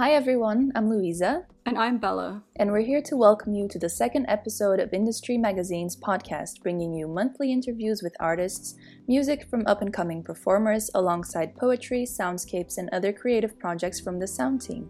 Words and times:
Hi 0.00 0.12
everyone, 0.12 0.72
I'm 0.74 0.88
Louisa. 0.88 1.44
And 1.66 1.76
I'm 1.76 1.98
Bella. 1.98 2.42
And 2.56 2.72
we're 2.72 2.80
here 2.80 3.02
to 3.02 3.18
welcome 3.18 3.52
you 3.52 3.68
to 3.68 3.78
the 3.78 3.90
second 3.90 4.24
episode 4.30 4.80
of 4.80 4.94
Industry 4.94 5.36
Magazine's 5.36 5.94
podcast, 5.94 6.62
bringing 6.62 6.94
you 6.94 7.06
monthly 7.06 7.52
interviews 7.52 8.02
with 8.02 8.16
artists, 8.18 8.76
music 9.08 9.46
from 9.50 9.66
up 9.66 9.82
and 9.82 9.92
coming 9.92 10.22
performers, 10.22 10.90
alongside 10.94 11.54
poetry, 11.54 12.06
soundscapes, 12.06 12.78
and 12.78 12.88
other 12.94 13.12
creative 13.12 13.58
projects 13.58 14.00
from 14.00 14.18
the 14.18 14.26
sound 14.26 14.62
team. 14.62 14.88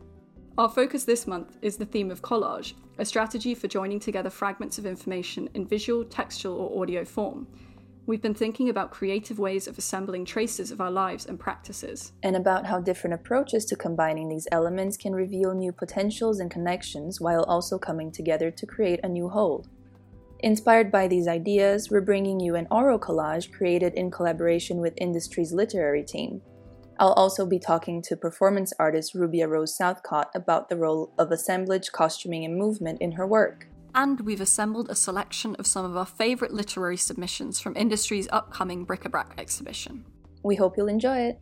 Our 0.56 0.68
focus 0.68 1.02
this 1.02 1.26
month 1.26 1.58
is 1.60 1.76
the 1.76 1.86
theme 1.86 2.12
of 2.12 2.22
collage, 2.22 2.74
a 2.96 3.04
strategy 3.04 3.56
for 3.56 3.66
joining 3.66 3.98
together 3.98 4.30
fragments 4.30 4.78
of 4.78 4.86
information 4.86 5.48
in 5.54 5.66
visual, 5.66 6.04
textual, 6.04 6.56
or 6.56 6.82
audio 6.82 7.04
form 7.04 7.48
We've 8.06 8.22
been 8.22 8.34
thinking 8.34 8.70
about 8.70 8.90
creative 8.90 9.38
ways 9.38 9.68
of 9.68 9.78
assembling 9.78 10.24
traces 10.24 10.70
of 10.70 10.80
our 10.80 10.90
lives 10.90 11.26
and 11.26 11.38
practices. 11.38 12.12
And 12.22 12.34
about 12.34 12.66
how 12.66 12.80
different 12.80 13.14
approaches 13.14 13.64
to 13.66 13.76
combining 13.76 14.28
these 14.28 14.48
elements 14.50 14.96
can 14.96 15.12
reveal 15.12 15.54
new 15.54 15.70
potentials 15.70 16.40
and 16.40 16.50
connections 16.50 17.20
while 17.20 17.44
also 17.44 17.78
coming 17.78 18.10
together 18.10 18.50
to 18.50 18.66
create 18.66 19.00
a 19.04 19.08
new 19.08 19.28
whole. 19.28 19.66
Inspired 20.40 20.90
by 20.90 21.06
these 21.06 21.28
ideas, 21.28 21.90
we're 21.90 22.00
bringing 22.00 22.40
you 22.40 22.56
an 22.56 22.66
oral 22.70 22.98
collage 22.98 23.52
created 23.52 23.92
in 23.94 24.10
collaboration 24.10 24.78
with 24.78 24.94
Industry's 24.96 25.52
literary 25.52 26.02
team. 26.02 26.40
I'll 26.98 27.12
also 27.12 27.46
be 27.46 27.58
talking 27.58 28.02
to 28.02 28.16
performance 28.16 28.72
artist 28.78 29.14
Rubia 29.14 29.46
Rose 29.48 29.76
Southcott 29.76 30.30
about 30.34 30.68
the 30.68 30.76
role 30.76 31.12
of 31.18 31.30
assemblage, 31.30 31.92
costuming, 31.92 32.44
and 32.44 32.56
movement 32.56 33.00
in 33.00 33.12
her 33.12 33.26
work 33.26 33.69
and 33.94 34.20
we've 34.20 34.40
assembled 34.40 34.90
a 34.90 34.94
selection 34.94 35.56
of 35.58 35.66
some 35.66 35.84
of 35.84 35.96
our 35.96 36.06
favourite 36.06 36.52
literary 36.52 36.96
submissions 36.96 37.60
from 37.60 37.76
industry's 37.76 38.28
upcoming 38.30 38.84
bric-a-brac 38.84 39.34
exhibition. 39.38 40.04
We 40.42 40.56
hope 40.56 40.76
you'll 40.76 40.88
enjoy 40.88 41.18
it. 41.18 41.40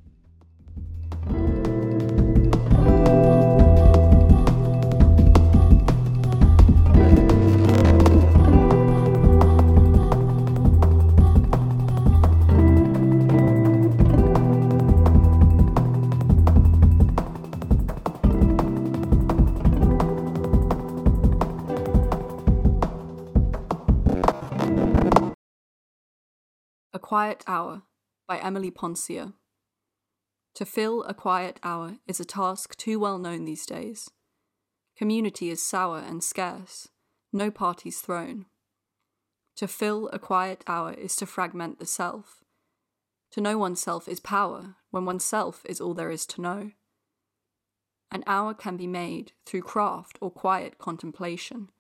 Quiet 27.09 27.43
Hour 27.47 27.85
by 28.27 28.37
Emily 28.37 28.71
Poncia. 28.71 29.33
To 30.57 30.67
fill 30.67 31.05
a 31.05 31.15
quiet 31.15 31.59
hour 31.63 31.97
is 32.07 32.21
a 32.21 32.25
task 32.27 32.77
too 32.77 33.01
well 33.01 33.19
known 33.19 33.47
these 33.47 33.65
days. 33.65 34.11
Community 34.95 35.49
is 35.49 35.63
sour 35.63 36.01
and 36.01 36.23
scarce, 36.23 36.89
no 37.33 37.51
parties 37.51 38.03
thrown. 38.03 38.45
To 39.57 39.67
fill 39.67 40.11
a 40.13 40.19
quiet 40.19 40.63
hour 40.67 40.93
is 40.93 41.17
to 41.17 41.25
fragment 41.25 41.79
the 41.79 41.87
self. 41.87 42.45
To 43.31 43.41
know 43.41 43.57
oneself 43.57 44.07
is 44.07 44.21
power 44.21 44.75
when 44.91 45.07
oneself 45.07 45.63
is 45.65 45.81
all 45.81 45.95
there 45.95 46.11
is 46.11 46.27
to 46.27 46.43
know. 46.43 46.73
An 48.11 48.23
hour 48.27 48.53
can 48.53 48.77
be 48.77 48.87
made 48.87 49.33
through 49.47 49.63
craft 49.63 50.19
or 50.21 50.31
quiet 50.31 50.77
contemplation. 50.77 51.71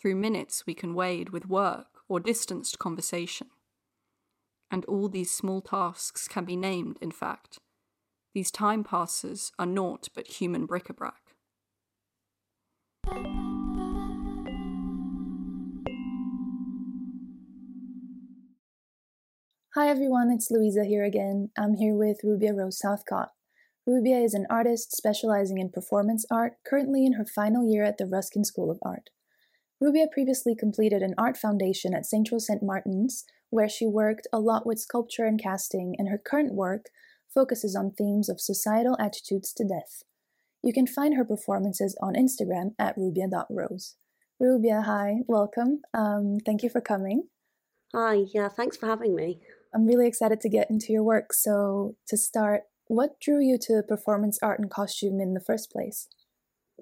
Through 0.00 0.14
minutes 0.14 0.66
we 0.68 0.74
can 0.74 0.94
wade 0.94 1.30
with 1.30 1.48
work 1.48 1.88
or 2.08 2.20
distanced 2.20 2.78
conversation 2.78 3.48
and 4.70 4.84
all 4.86 5.08
these 5.08 5.30
small 5.30 5.60
tasks 5.60 6.28
can 6.28 6.44
be 6.44 6.56
named, 6.56 6.98
in 7.00 7.10
fact. 7.10 7.58
These 8.34 8.50
time 8.50 8.84
passes 8.84 9.52
are 9.58 9.66
naught 9.66 10.08
but 10.14 10.26
human 10.26 10.66
bric 10.66 10.90
a 10.90 10.92
brac. 10.92 11.22
Hi 19.74 19.88
everyone, 19.88 20.30
it's 20.30 20.50
Louisa 20.50 20.84
here 20.84 21.04
again. 21.04 21.50
I'm 21.58 21.74
here 21.76 21.94
with 21.94 22.20
Rubia 22.24 22.54
Rose 22.54 22.78
Southcott. 22.78 23.32
Rubia 23.86 24.18
is 24.18 24.34
an 24.34 24.46
artist 24.50 24.96
specializing 24.96 25.58
in 25.58 25.70
performance 25.70 26.24
art, 26.30 26.54
currently 26.66 27.06
in 27.06 27.12
her 27.12 27.26
final 27.26 27.70
year 27.70 27.84
at 27.84 27.98
the 27.98 28.06
Ruskin 28.06 28.44
School 28.44 28.70
of 28.70 28.78
Art. 28.82 29.10
Rubia 29.80 30.06
previously 30.10 30.56
completed 30.56 31.02
an 31.02 31.14
art 31.18 31.36
foundation 31.36 31.94
at 31.94 32.06
Central 32.06 32.40
St. 32.40 32.62
Martin's 32.62 33.24
where 33.50 33.68
she 33.68 33.86
worked 33.86 34.26
a 34.32 34.40
lot 34.40 34.66
with 34.66 34.78
sculpture 34.78 35.24
and 35.24 35.40
casting, 35.40 35.94
and 35.98 36.08
her 36.08 36.18
current 36.18 36.54
work 36.54 36.86
focuses 37.32 37.76
on 37.76 37.90
themes 37.90 38.28
of 38.28 38.40
societal 38.40 38.96
attitudes 38.98 39.52
to 39.52 39.64
death. 39.64 40.02
You 40.62 40.72
can 40.72 40.86
find 40.86 41.14
her 41.14 41.24
performances 41.24 41.96
on 42.00 42.14
Instagram 42.14 42.74
at 42.78 42.96
rubia.rose. 42.96 43.96
Rubia, 44.40 44.82
hi, 44.82 45.18
welcome. 45.26 45.82
Um, 45.94 46.38
thank 46.44 46.62
you 46.62 46.68
for 46.68 46.80
coming. 46.80 47.28
Hi, 47.94 48.24
yeah, 48.34 48.48
thanks 48.48 48.76
for 48.76 48.86
having 48.86 49.14
me. 49.14 49.40
I'm 49.74 49.86
really 49.86 50.06
excited 50.06 50.40
to 50.40 50.48
get 50.48 50.70
into 50.70 50.92
your 50.92 51.02
work. 51.02 51.32
So, 51.32 51.96
to 52.08 52.16
start, 52.16 52.62
what 52.88 53.20
drew 53.20 53.40
you 53.40 53.58
to 53.62 53.82
performance 53.86 54.38
art 54.42 54.58
and 54.58 54.70
costume 54.70 55.20
in 55.20 55.34
the 55.34 55.40
first 55.40 55.70
place? 55.70 56.08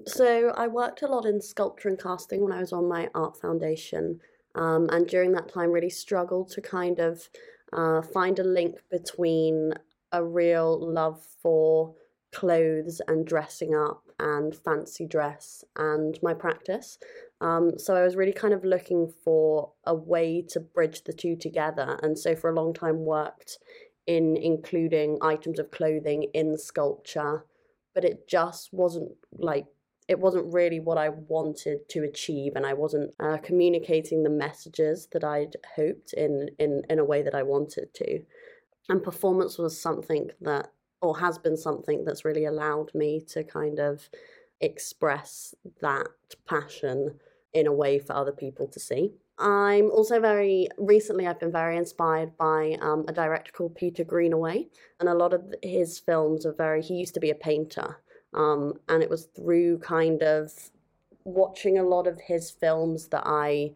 So, 0.07 0.53
I 0.57 0.67
worked 0.67 1.03
a 1.03 1.07
lot 1.07 1.27
in 1.27 1.41
sculpture 1.41 1.89
and 1.89 2.01
casting 2.01 2.43
when 2.43 2.53
I 2.53 2.61
was 2.61 2.73
on 2.73 2.89
my 2.89 3.11
art 3.15 3.41
foundation. 3.41 4.21
Um, 4.55 4.89
and 4.91 5.07
during 5.07 5.33
that 5.33 5.53
time, 5.53 5.71
really 5.71 5.91
struggled 5.91 6.51
to 6.51 6.61
kind 6.61 6.99
of 6.99 7.29
uh, 7.73 8.03
find 8.03 8.39
a 8.39 8.45
link 8.45 8.77
between 8.91 9.73
a 10.13 10.25
real 10.25 10.79
love 10.81 11.25
for 11.43 11.95
clothes 12.33 13.01
and 13.09 13.27
dressing 13.27 13.75
up 13.75 14.03
and 14.19 14.55
fancy 14.55 15.07
dress 15.07 15.65
and 15.77 16.19
my 16.23 16.35
practice. 16.35 16.99
Um, 17.41 17.79
so 17.79 17.95
I 17.95 18.03
was 18.03 18.17
really 18.17 18.33
kind 18.33 18.55
of 18.55 18.65
looking 18.65 19.13
for 19.25 19.73
a 19.85 19.95
way 19.95 20.43
to 20.51 20.61
bridge 20.61 21.05
the 21.05 21.13
two 21.13 21.37
together. 21.37 21.99
And 22.03 22.19
so 22.19 22.35
for 22.35 22.51
a 22.51 22.55
long 22.55 22.75
time 22.75 23.05
worked 23.05 23.59
in 24.07 24.37
including 24.37 25.19
items 25.23 25.59
of 25.59 25.71
clothing 25.71 26.25
in 26.35 26.59
sculpture, 26.59 27.45
but 27.95 28.05
it 28.05 28.29
just 28.29 28.73
wasn't 28.73 29.13
like 29.33 29.67
it 30.07 30.19
wasn't 30.19 30.53
really 30.53 30.81
what 30.81 30.99
I 30.99 31.09
wanted 31.09 31.89
to 31.89 32.05
achieve, 32.05 32.53
and 32.57 32.67
I 32.67 32.75
wasn't 32.75 33.15
uh, 33.19 33.39
communicating 33.39 34.23
the 34.23 34.31
messages 34.31 35.09
that 35.13 35.25
I'd 35.25 35.57
hoped 35.77 36.13
in, 36.13 36.51
in 36.59 36.83
in 36.91 36.99
a 36.99 37.05
way 37.05 37.23
that 37.23 37.35
I 37.35 37.43
wanted 37.43 37.95
to. 37.95 38.21
And 38.89 39.03
performance 39.03 39.57
was 39.57 39.81
something 39.81 40.31
that, 40.43 40.73
or 41.01 41.19
has 41.19 41.39
been 41.39 41.57
something 41.57 42.05
that's 42.05 42.25
really 42.25 42.45
allowed 42.45 42.95
me 42.95 43.21
to 43.29 43.43
kind 43.45 43.79
of 43.79 44.11
express 44.61 45.55
that 45.81 46.09
passion 46.47 47.19
in 47.53 47.67
a 47.67 47.73
way 47.73 47.99
for 47.99 48.15
other 48.15 48.33
people 48.33 48.67
to 48.69 48.81
see. 48.81 49.13
I'm 49.39 49.91
also 49.91 50.21
very 50.21 50.69
recently 50.79 51.27
I've 51.27 51.41
been 51.41 51.51
very 51.51 51.77
inspired 51.77 52.37
by 52.37 52.77
um, 52.81 53.05
a 53.09 53.13
director 53.13 53.51
called 53.53 53.75
Peter 53.75 54.05
Greenaway, 54.05 54.69
and 55.01 55.09
a 55.09 55.15
lot 55.15 55.33
of 55.33 55.55
his 55.63 55.99
films 55.99 56.47
are 56.47 56.53
very. 56.53 56.83
He 56.83 56.95
used 56.95 57.15
to 57.15 57.21
be 57.21 57.31
a 57.31 57.35
painter, 57.35 58.01
um, 58.35 58.75
and 58.89 59.03
it 59.03 59.09
was 59.09 59.29
through 59.37 59.79
kind 59.79 60.23
of 60.23 60.53
watching 61.25 61.79
a 61.79 61.83
lot 61.83 62.07
of 62.07 62.21
his 62.21 62.51
films 62.51 63.09
that 63.09 63.23
I 63.25 63.73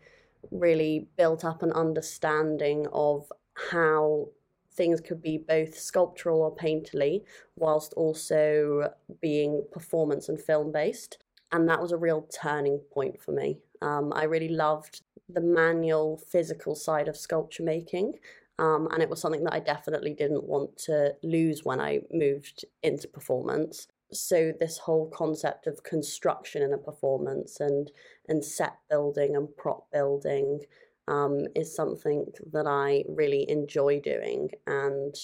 really 0.50 1.08
built 1.16 1.44
up 1.44 1.62
an 1.62 1.72
understanding 1.72 2.86
of 2.92 3.32
how 3.70 4.28
things 4.72 5.00
could 5.00 5.22
be 5.22 5.38
both 5.38 5.76
sculptural 5.76 6.42
or 6.42 6.54
painterly, 6.54 7.22
whilst 7.56 7.92
also 7.94 8.92
being 9.20 9.64
performance 9.72 10.28
and 10.28 10.40
film 10.40 10.70
based. 10.70 11.18
And 11.50 11.68
that 11.68 11.80
was 11.80 11.92
a 11.92 11.96
real 11.96 12.28
turning 12.42 12.78
point 12.92 13.20
for 13.20 13.32
me. 13.32 13.58
Um, 13.80 14.12
I 14.14 14.24
really 14.24 14.50
loved 14.50 15.02
the 15.28 15.40
manual, 15.40 16.18
physical 16.18 16.74
side 16.74 17.08
of 17.08 17.16
sculpture 17.16 17.62
making. 17.62 18.14
Um, 18.58 18.88
and 18.92 19.02
it 19.02 19.08
was 19.08 19.20
something 19.20 19.44
that 19.44 19.54
I 19.54 19.60
definitely 19.60 20.14
didn't 20.14 20.44
want 20.44 20.76
to 20.78 21.14
lose 21.22 21.64
when 21.64 21.80
I 21.80 22.00
moved 22.12 22.64
into 22.82 23.06
performance 23.08 23.86
so 24.12 24.52
this 24.58 24.78
whole 24.78 25.10
concept 25.10 25.66
of 25.66 25.82
construction 25.82 26.62
in 26.62 26.72
a 26.72 26.78
performance 26.78 27.60
and 27.60 27.90
and 28.28 28.44
set 28.44 28.76
building 28.88 29.36
and 29.36 29.54
prop 29.56 29.90
building 29.92 30.60
um, 31.06 31.46
is 31.54 31.74
something 31.74 32.26
that 32.52 32.66
I 32.66 33.04
really 33.08 33.48
enjoy 33.48 34.00
doing 34.00 34.50
and 34.66 35.14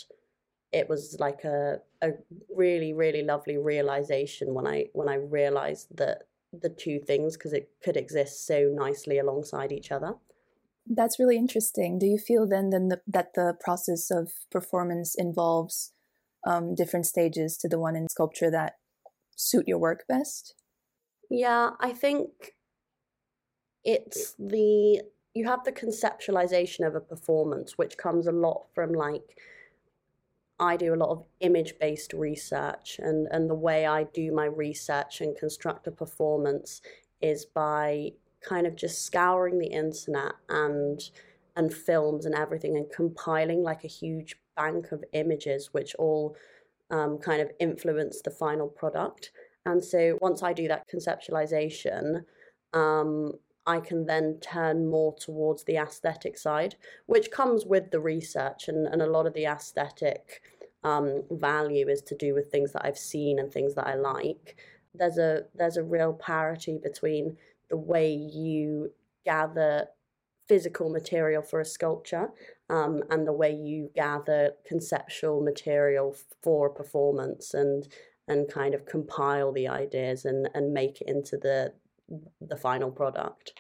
it 0.72 0.88
was 0.88 1.16
like 1.20 1.44
a 1.44 1.78
a 2.02 2.10
really 2.54 2.92
really 2.92 3.22
lovely 3.22 3.56
realization 3.56 4.54
when 4.54 4.66
I 4.66 4.86
when 4.92 5.08
I 5.08 5.16
realized 5.16 5.96
that 5.96 6.25
the 6.62 6.69
two 6.69 7.00
things 7.00 7.36
because 7.36 7.52
it 7.52 7.70
could 7.82 7.96
exist 7.96 8.46
so 8.46 8.72
nicely 8.75 9.19
alongside 9.19 9.72
each 9.72 9.90
other. 9.90 10.14
That's 10.86 11.19
really 11.19 11.36
interesting. 11.36 11.98
Do 11.98 12.06
you 12.06 12.19
feel 12.19 12.46
then, 12.46 12.70
then 12.70 12.88
the, 12.88 13.00
that 13.06 13.34
the 13.34 13.56
process 13.58 14.10
of 14.10 14.32
performance 14.50 15.14
involves 15.14 15.92
um, 16.46 16.75
different 16.75 17.06
stages 17.06 17.56
to 17.58 17.69
the 17.69 17.79
one 17.79 17.96
in 17.96 18.08
sculpture 18.08 18.50
that 18.50 18.75
suit 19.37 19.67
your 19.69 19.79
work 19.79 20.05
best? 20.08 20.55
Yeah, 21.31 21.70
I 21.81 21.93
think 21.93 22.55
it's 23.82 24.35
the 24.38 25.02
you 25.35 25.46
have 25.46 25.64
the 25.64 25.73
conceptualization 25.73 26.87
of 26.87 26.94
a 26.94 27.00
performance, 27.00 27.76
which 27.76 27.96
comes 27.96 28.26
a 28.26 28.32
lot 28.32 28.67
from 28.75 28.93
like 28.93 29.37
I 30.61 30.76
do 30.76 30.94
a 30.94 30.96
lot 30.96 31.11
of 31.11 31.25
image 31.41 31.75
based 31.81 32.12
research, 32.12 33.00
and, 33.02 33.26
and 33.31 33.50
the 33.50 33.55
way 33.55 33.87
I 33.87 34.05
do 34.05 34.32
my 34.32 34.44
research 34.44 35.20
and 35.20 35.37
construct 35.37 35.87
a 35.87 35.91
performance 35.91 36.81
is 37.20 37.44
by 37.44 38.12
kind 38.41 38.67
of 38.67 38.76
just 38.76 39.05
scouring 39.05 39.58
the 39.58 39.69
internet 39.69 40.32
and 40.49 41.00
and 41.56 41.73
films 41.73 42.26
and 42.26 42.35
everything 42.35 42.76
and 42.76 42.91
compiling 42.91 43.62
like 43.62 43.85
a 43.85 43.88
huge 43.88 44.37
bank 44.56 44.92
of 44.92 45.04
images 45.12 45.70
which 45.72 45.94
all 45.96 46.36
um, 46.90 47.18
kind 47.18 47.40
of 47.40 47.50
influence 47.60 48.20
the 48.22 48.30
final 48.30 48.68
product. 48.68 49.32
And 49.66 49.82
so 49.82 50.18
once 50.20 50.42
i 50.42 50.52
do 50.52 50.68
that 50.68 50.86
conceptualization 50.88 52.24
um, 52.72 53.32
i 53.66 53.80
can 53.80 54.04
then 54.04 54.38
turn 54.40 54.86
more 54.86 55.14
towards 55.18 55.64
the 55.64 55.76
aesthetic 55.76 56.36
side 56.36 56.76
which 57.06 57.30
comes 57.30 57.64
with 57.64 57.90
the 57.90 58.00
research 58.00 58.68
and, 58.68 58.86
and 58.86 59.00
a 59.00 59.06
lot 59.06 59.26
of 59.26 59.34
the 59.34 59.46
aesthetic 59.46 60.42
um, 60.82 61.22
value 61.30 61.88
is 61.88 62.02
to 62.02 62.14
do 62.14 62.34
with 62.34 62.50
things 62.50 62.72
that 62.72 62.84
i've 62.84 62.98
seen 62.98 63.38
and 63.38 63.50
things 63.50 63.74
that 63.74 63.86
i 63.86 63.94
like. 63.94 64.56
There's 64.94 65.18
a 65.18 65.42
there's 65.54 65.76
a 65.76 65.82
real 65.82 66.12
parity 66.12 66.78
between 66.80 67.36
the 67.70 67.76
way 67.76 68.12
you 68.14 68.92
gather 69.24 69.86
physical 70.49 70.91
material 70.91 71.43
for 71.43 71.61
a 71.61 71.64
sculpture 71.64 72.29
um, 72.69 73.02
and 73.11 73.26
the 73.26 73.32
way 73.32 73.52
you 73.52 73.91
gather 73.94 74.52
conceptual 74.67 75.43
material 75.43 76.17
for 76.43 76.67
a 76.69 76.75
performance 76.75 77.55
and 77.55 77.88
and 78.26 78.50
kind 78.50 78.75
of 78.75 78.87
compile 78.87 79.52
the 79.52 79.69
ideas 79.69 80.25
and, 80.25 80.49
and 80.55 80.73
make 80.73 81.00
it 81.00 81.08
into 81.08 81.37
the 81.37 81.73
the 82.41 82.56
final 82.56 82.91
product. 82.91 83.52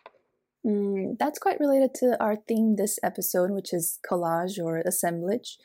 Mm, 0.66 1.18
that's 1.18 1.38
quite 1.38 1.60
related 1.60 1.92
to 1.94 2.16
our 2.22 2.36
theme 2.48 2.76
this 2.76 2.98
episode, 3.02 3.50
which 3.50 3.72
is 3.72 3.98
collage 4.10 4.58
or 4.58 4.78
assemblage. 4.78 5.58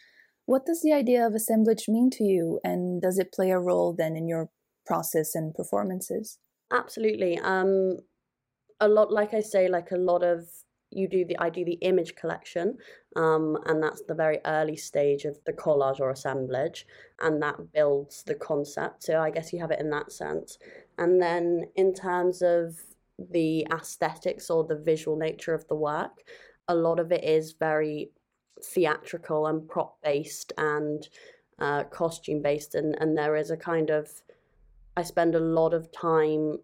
What 0.46 0.66
does 0.66 0.82
the 0.82 0.92
idea 0.92 1.26
of 1.26 1.34
assemblage 1.34 1.86
mean 1.88 2.10
to 2.12 2.24
you, 2.24 2.60
and 2.64 3.02
does 3.02 3.18
it 3.18 3.32
play 3.32 3.52
a 3.52 3.60
role 3.60 3.96
then 3.98 4.16
in 4.18 4.28
your 4.28 4.50
process 4.86 5.36
and 5.36 5.54
performances? 5.54 6.40
Absolutely. 6.72 7.40
Um, 7.40 7.98
a 8.80 8.88
lot, 8.88 9.12
like 9.12 9.34
I 9.34 9.42
say, 9.42 9.68
like 9.68 9.92
a 9.92 9.98
lot 9.98 10.24
of 10.24 10.48
you 10.92 11.08
do 11.08 11.26
the 11.26 11.38
I 11.40 11.50
do 11.50 11.64
the 11.64 11.80
image 11.82 12.16
collection, 12.16 12.78
um, 13.16 13.58
and 13.66 13.82
that's 13.82 14.02
the 14.08 14.16
very 14.16 14.40
early 14.46 14.76
stage 14.76 15.26
of 15.26 15.38
the 15.46 15.54
collage 15.54 16.00
or 16.00 16.10
assemblage, 16.10 16.88
and 17.20 17.42
that 17.42 17.72
builds 17.74 18.24
the 18.24 18.36
concept. 18.36 19.04
So 19.04 19.20
I 19.20 19.30
guess 19.30 19.54
you 19.54 19.60
have 19.60 19.72
it 19.72 19.80
in 19.80 19.90
that 19.92 20.12
sense. 20.12 20.58
And 20.98 21.22
then 21.22 21.66
in 21.76 21.94
terms 21.94 22.42
of 22.42 22.80
the 23.32 23.68
aesthetics 23.72 24.50
or 24.50 24.64
the 24.64 24.78
visual 24.78 25.18
nature 25.18 25.54
of 25.54 25.68
the 25.68 25.76
work, 25.76 26.24
a 26.68 26.76
lot 26.76 27.00
of 27.00 27.12
it 27.12 27.24
is 27.24 27.54
very 27.54 28.12
theatrical 28.64 29.48
and 29.48 29.68
prop 29.68 30.02
based 30.02 30.54
and 30.58 31.08
uh, 31.60 31.84
costume 31.86 32.42
based, 32.42 32.76
and 32.76 32.96
and 33.00 33.18
there 33.18 33.36
is 33.36 33.52
a 33.52 33.58
kind 33.58 33.90
of 33.90 34.10
I 34.98 35.04
spend 35.04 35.36
a 35.36 35.40
lot 35.40 35.74
of 35.74 35.92
time 35.92 36.58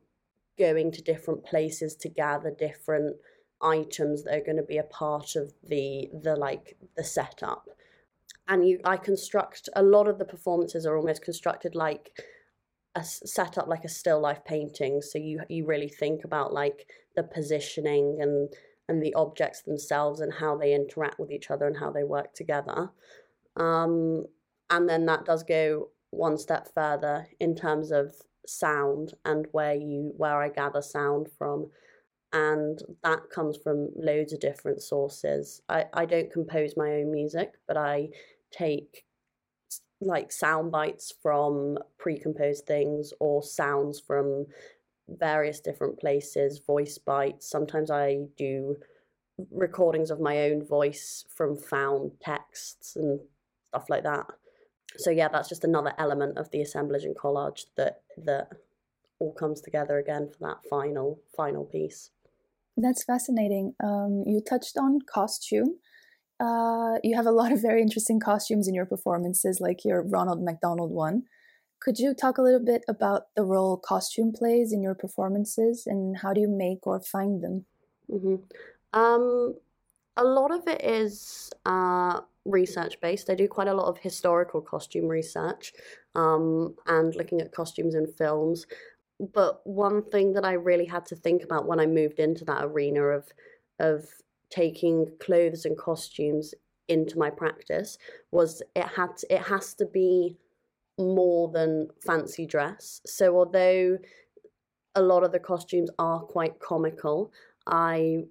going 0.57 0.91
to 0.91 1.01
different 1.01 1.45
places 1.45 1.95
to 1.97 2.09
gather 2.09 2.49
different 2.49 3.17
items 3.61 4.23
that 4.23 4.35
are 4.35 4.43
going 4.43 4.57
to 4.57 4.63
be 4.63 4.77
a 4.77 4.83
part 4.83 5.35
of 5.35 5.53
the 5.63 6.09
the 6.23 6.35
like 6.35 6.77
the 6.95 7.03
setup. 7.03 7.69
And 8.47 8.67
you 8.67 8.79
i 8.85 8.97
construct 8.97 9.69
a 9.75 9.83
lot 9.83 10.07
of 10.07 10.19
the 10.19 10.25
performances 10.25 10.85
are 10.85 10.97
almost 10.97 11.23
constructed 11.23 11.75
like 11.75 12.11
a 12.95 13.03
setup 13.03 13.67
like 13.67 13.83
a 13.83 13.89
still 13.89 14.19
life 14.19 14.43
painting. 14.45 15.01
So 15.01 15.17
you 15.19 15.41
you 15.49 15.65
really 15.65 15.89
think 15.89 16.23
about 16.23 16.53
like 16.53 16.87
the 17.15 17.23
positioning 17.23 18.19
and 18.21 18.49
and 18.87 19.01
the 19.01 19.13
objects 19.15 19.63
themselves 19.63 20.19
and 20.19 20.33
how 20.33 20.55
they 20.55 20.73
interact 20.73 21.19
with 21.19 21.31
each 21.31 21.49
other 21.49 21.65
and 21.65 21.77
how 21.77 21.91
they 21.91 22.03
work 22.03 22.33
together. 22.33 22.91
Um 23.55 24.25
and 24.69 24.89
then 24.89 25.05
that 25.05 25.25
does 25.25 25.43
go 25.43 25.89
one 26.11 26.37
step 26.37 26.69
further 26.73 27.27
in 27.39 27.55
terms 27.55 27.91
of 27.91 28.15
sound 28.47 29.13
and 29.25 29.47
where 29.51 29.73
you 29.73 30.13
where 30.17 30.41
I 30.41 30.49
gather 30.49 30.81
sound 30.81 31.27
from 31.37 31.71
and 32.33 32.81
that 33.03 33.29
comes 33.29 33.57
from 33.57 33.89
loads 33.95 34.33
of 34.33 34.39
different 34.39 34.81
sources. 34.81 35.61
I, 35.69 35.85
I 35.93 36.05
don't 36.05 36.31
compose 36.31 36.75
my 36.75 36.95
own 36.95 37.11
music, 37.11 37.53
but 37.67 37.77
I 37.77 38.09
take 38.51 39.05
like 40.01 40.31
sound 40.31 40.71
bites 40.71 41.13
from 41.21 41.77
pre-composed 41.97 42.65
things 42.65 43.13
or 43.19 43.41
sounds 43.41 43.99
from 43.99 44.45
various 45.07 45.59
different 45.59 45.99
places, 45.99 46.59
voice 46.65 46.97
bites. 46.97 47.49
Sometimes 47.49 47.89
I 47.89 48.25
do 48.37 48.75
recordings 49.51 50.11
of 50.11 50.19
my 50.19 50.49
own 50.49 50.65
voice 50.65 51.25
from 51.33 51.57
found 51.57 52.11
texts 52.21 52.95
and 52.95 53.19
stuff 53.69 53.89
like 53.89 54.03
that 54.03 54.25
so 54.97 55.09
yeah, 55.09 55.27
that's 55.27 55.49
just 55.49 55.63
another 55.63 55.93
element 55.97 56.37
of 56.37 56.49
the 56.51 56.61
assemblage 56.61 57.03
and 57.03 57.15
collage 57.15 57.65
that 57.75 58.01
that 58.23 58.49
all 59.19 59.33
comes 59.33 59.61
together 59.61 59.97
again 59.97 60.29
for 60.29 60.47
that 60.47 60.57
final 60.69 61.19
final 61.35 61.65
piece. 61.65 62.11
That's 62.77 63.03
fascinating. 63.03 63.73
Um, 63.83 64.23
you 64.25 64.41
touched 64.41 64.77
on 64.77 64.99
costume. 65.01 65.77
Uh, 66.39 66.95
you 67.03 67.15
have 67.15 67.25
a 67.25 67.31
lot 67.31 67.51
of 67.51 67.61
very 67.61 67.81
interesting 67.81 68.19
costumes 68.19 68.67
in 68.67 68.73
your 68.73 68.85
performances, 68.85 69.61
like 69.61 69.85
your 69.85 70.03
Ronald 70.03 70.43
McDonald 70.43 70.91
one. 70.91 71.23
Could 71.79 71.99
you 71.99 72.13
talk 72.13 72.37
a 72.37 72.41
little 72.41 72.63
bit 72.63 72.83
about 72.87 73.27
the 73.35 73.43
role 73.43 73.77
costume 73.77 74.33
plays 74.33 74.73
in 74.73 74.81
your 74.81 74.95
performances, 74.95 75.85
and 75.85 76.17
how 76.17 76.33
do 76.33 76.41
you 76.41 76.49
make 76.49 76.85
or 76.85 76.99
find 76.99 77.41
them? 77.41 77.65
Mm-hmm. 78.11 78.35
Um, 78.99 79.55
a 80.17 80.23
lot 80.23 80.51
of 80.51 80.67
it 80.67 80.83
is 80.83 81.51
uh, 81.65 82.21
research 82.45 82.99
based. 83.01 83.29
I 83.29 83.35
do 83.35 83.47
quite 83.47 83.67
a 83.67 83.73
lot 83.73 83.87
of 83.87 83.97
historical 83.97 84.61
costume 84.61 85.07
research 85.07 85.73
um, 86.15 86.75
and 86.87 87.15
looking 87.15 87.41
at 87.41 87.51
costumes 87.51 87.95
in 87.95 88.07
films. 88.07 88.65
But 89.19 89.65
one 89.65 90.03
thing 90.03 90.33
that 90.33 90.45
I 90.45 90.53
really 90.53 90.85
had 90.85 91.05
to 91.07 91.15
think 91.15 91.43
about 91.43 91.67
when 91.67 91.79
I 91.79 91.85
moved 91.85 92.19
into 92.19 92.45
that 92.45 92.65
arena 92.65 93.01
of 93.03 93.31
of 93.79 94.09
taking 94.49 95.07
clothes 95.19 95.65
and 95.65 95.77
costumes 95.77 96.53
into 96.87 97.17
my 97.17 97.29
practice 97.29 97.97
was 98.31 98.61
it 98.75 98.85
had 98.85 99.17
to, 99.17 99.33
it 99.33 99.41
has 99.41 99.73
to 99.75 99.85
be 99.85 100.37
more 100.97 101.49
than 101.51 101.89
fancy 102.05 102.45
dress. 102.45 103.01
So 103.05 103.37
although 103.37 103.97
a 104.95 105.01
lot 105.01 105.23
of 105.23 105.31
the 105.31 105.39
costumes 105.39 105.89
are 105.99 106.19
quite 106.21 106.59
comical, 106.59 107.31
I 107.67 108.25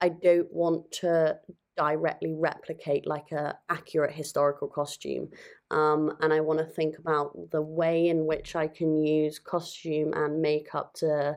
I 0.00 0.10
don't 0.10 0.52
want 0.52 0.90
to 1.02 1.38
directly 1.76 2.34
replicate 2.34 3.06
like 3.06 3.30
a 3.32 3.56
accurate 3.68 4.12
historical 4.12 4.68
costume 4.68 5.30
um, 5.70 6.12
and 6.20 6.32
i 6.32 6.40
want 6.40 6.58
to 6.58 6.64
think 6.64 6.98
about 6.98 7.50
the 7.50 7.62
way 7.62 8.08
in 8.08 8.26
which 8.26 8.56
i 8.56 8.66
can 8.66 8.96
use 8.98 9.38
costume 9.38 10.12
and 10.14 10.40
makeup 10.40 10.94
to 10.94 11.36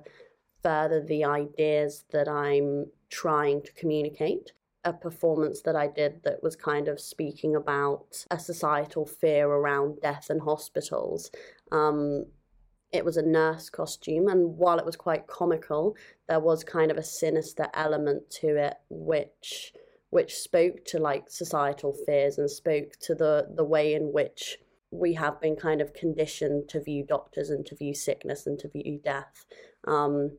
further 0.64 1.02
the 1.02 1.24
ideas 1.24 2.06
that 2.12 2.28
i'm 2.28 2.86
trying 3.12 3.62
to 3.62 3.74
communicate. 3.74 4.54
A 4.84 4.94
performance 4.94 5.62
that 5.62 5.76
i 5.76 5.86
did 5.86 6.24
that 6.24 6.42
was 6.42 6.56
kind 6.56 6.88
of 6.88 7.00
speaking 7.00 7.56
about 7.56 8.26
a 8.32 8.40
societal 8.40 9.06
fear 9.06 9.48
around 9.48 10.02
death 10.02 10.32
and 10.32 10.42
hospitals. 10.42 11.30
Um, 11.72 12.26
it 12.92 13.06
was 13.06 13.16
a 13.16 13.22
nurse 13.22 13.70
costume 13.70 14.28
and 14.28 14.58
while 14.58 14.80
it 14.80 14.86
was 14.86 14.96
quite 14.96 15.28
comical 15.28 15.96
there 16.28 16.40
was 16.40 16.64
kind 16.64 16.90
of 16.90 16.98
a 16.98 17.04
sinister 17.04 17.68
element 17.76 18.28
to 18.30 18.58
it 18.58 18.74
which 18.90 19.72
which 20.12 20.36
spoke 20.36 20.86
to 20.86 21.00
like 21.00 21.30
societal 21.30 21.94
fears 22.06 22.38
and 22.38 22.50
spoke 22.50 22.94
to 23.02 23.16
the 23.16 23.48
the 23.56 23.64
way 23.64 23.94
in 23.94 24.14
which 24.14 24.58
we 24.92 25.14
have 25.14 25.40
been 25.42 25.56
kind 25.56 25.82
of 25.82 25.94
conditioned 25.94 26.68
to 26.70 26.84
view 26.84 27.04
doctors 27.08 27.50
and 27.50 27.66
to 27.66 27.76
view 27.76 27.94
sickness 27.94 28.46
and 28.46 28.60
to 28.60 28.68
view 28.68 29.00
death. 29.04 29.46
Um, 29.88 30.38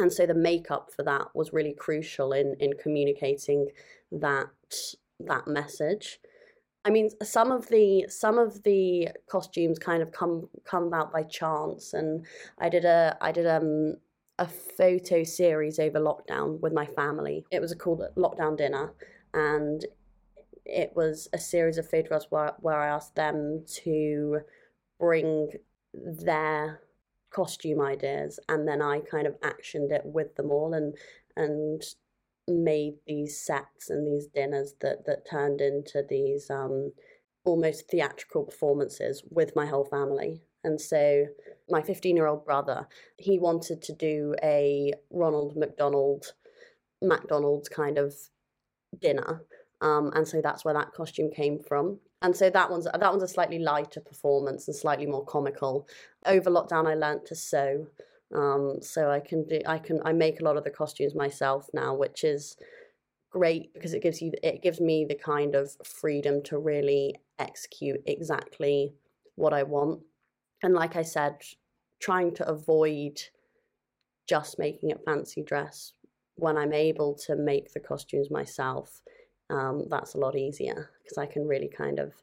and 0.00 0.12
so 0.12 0.26
the 0.26 0.34
makeup 0.34 0.90
for 0.94 1.04
that 1.04 1.28
was 1.34 1.52
really 1.52 1.72
crucial 1.72 2.32
in 2.32 2.56
in 2.60 2.72
communicating 2.74 3.68
that 4.10 4.48
that 5.20 5.46
message. 5.46 6.20
I 6.84 6.90
mean, 6.90 7.08
some 7.22 7.52
of 7.52 7.68
the 7.68 8.06
some 8.08 8.38
of 8.38 8.64
the 8.64 9.08
costumes 9.28 9.78
kind 9.78 10.02
of 10.02 10.10
come 10.10 10.48
come 10.64 10.84
about 10.84 11.12
by 11.12 11.22
chance, 11.22 11.94
and 11.94 12.26
I 12.58 12.68
did 12.68 12.84
a 12.84 13.16
I 13.20 13.30
did 13.30 13.46
um 13.46 13.94
a 14.38 14.48
photo 14.48 15.22
series 15.22 15.78
over 15.78 16.00
lockdown 16.00 16.60
with 16.60 16.72
my 16.72 16.86
family. 16.86 17.44
It 17.50 17.60
was 17.60 17.72
a 17.72 17.76
called 17.76 18.02
Lockdown 18.16 18.56
Dinner, 18.56 18.92
and 19.32 19.84
it 20.64 20.92
was 20.94 21.28
a 21.32 21.38
series 21.38 21.78
of 21.78 21.88
photographs 21.88 22.26
where, 22.30 22.54
where 22.60 22.80
I 22.80 22.88
asked 22.88 23.14
them 23.14 23.64
to 23.84 24.40
bring 24.98 25.50
their 25.92 26.80
costume 27.30 27.80
ideas, 27.80 28.40
and 28.48 28.66
then 28.66 28.82
I 28.82 29.00
kind 29.00 29.26
of 29.26 29.40
actioned 29.40 29.92
it 29.92 30.02
with 30.04 30.34
them 30.36 30.50
all, 30.50 30.74
and 30.74 30.94
and 31.36 31.82
made 32.46 32.94
these 33.06 33.40
sets 33.40 33.88
and 33.88 34.06
these 34.06 34.26
dinners 34.26 34.74
that 34.80 35.06
that 35.06 35.28
turned 35.28 35.60
into 35.60 36.02
these 36.08 36.50
um, 36.50 36.92
almost 37.44 37.88
theatrical 37.88 38.44
performances 38.44 39.22
with 39.30 39.54
my 39.54 39.66
whole 39.66 39.84
family. 39.84 40.42
And 40.64 40.80
so 40.80 41.26
my 41.68 41.82
15 41.82 42.16
year 42.16 42.26
old 42.26 42.44
brother, 42.44 42.86
he 43.16 43.38
wanted 43.38 43.82
to 43.82 43.92
do 43.92 44.34
a 44.42 44.92
Ronald 45.10 45.56
McDonald, 45.56 46.32
McDonald's 47.02 47.68
kind 47.68 47.98
of 47.98 48.14
dinner. 49.00 49.42
Um, 49.80 50.12
and 50.14 50.26
so 50.26 50.40
that's 50.40 50.64
where 50.64 50.74
that 50.74 50.92
costume 50.92 51.30
came 51.30 51.58
from. 51.58 51.98
And 52.22 52.34
so 52.34 52.48
that 52.48 52.70
one's 52.70 52.86
that 52.86 53.10
one's 53.10 53.22
a 53.22 53.28
slightly 53.28 53.58
lighter 53.58 54.00
performance 54.00 54.66
and 54.66 54.74
slightly 54.74 55.04
more 55.04 55.26
comical. 55.26 55.86
Over 56.24 56.50
lockdown, 56.50 56.86
I 56.86 56.94
learnt 56.94 57.26
to 57.26 57.34
sew, 57.34 57.86
um, 58.34 58.78
so 58.80 59.10
I 59.10 59.20
can 59.20 59.44
do 59.46 59.60
I 59.66 59.78
can 59.78 60.00
I 60.04 60.12
make 60.12 60.40
a 60.40 60.44
lot 60.44 60.56
of 60.56 60.64
the 60.64 60.70
costumes 60.70 61.14
myself 61.14 61.68
now, 61.74 61.94
which 61.94 62.24
is 62.24 62.56
great 63.30 63.74
because 63.74 63.92
it 63.92 64.02
gives 64.02 64.22
you 64.22 64.32
it 64.42 64.62
gives 64.62 64.80
me 64.80 65.04
the 65.04 65.14
kind 65.14 65.54
of 65.54 65.76
freedom 65.84 66.42
to 66.44 66.56
really 66.56 67.16
execute 67.38 68.00
exactly 68.06 68.94
what 69.34 69.52
I 69.52 69.64
want. 69.64 70.00
And 70.64 70.74
like 70.74 70.96
I 70.96 71.02
said, 71.02 71.42
trying 72.00 72.34
to 72.36 72.48
avoid 72.48 73.20
just 74.26 74.58
making 74.58 74.90
it 74.90 75.02
fancy 75.04 75.42
dress 75.42 75.92
when 76.36 76.56
I'm 76.56 76.72
able 76.72 77.14
to 77.26 77.36
make 77.36 77.72
the 77.74 77.80
costumes 77.80 78.30
myself, 78.30 79.02
um, 79.50 79.84
that's 79.90 80.14
a 80.14 80.18
lot 80.18 80.36
easier 80.36 80.90
because 81.02 81.18
I 81.18 81.26
can 81.26 81.46
really 81.46 81.68
kind 81.68 81.98
of 81.98 82.14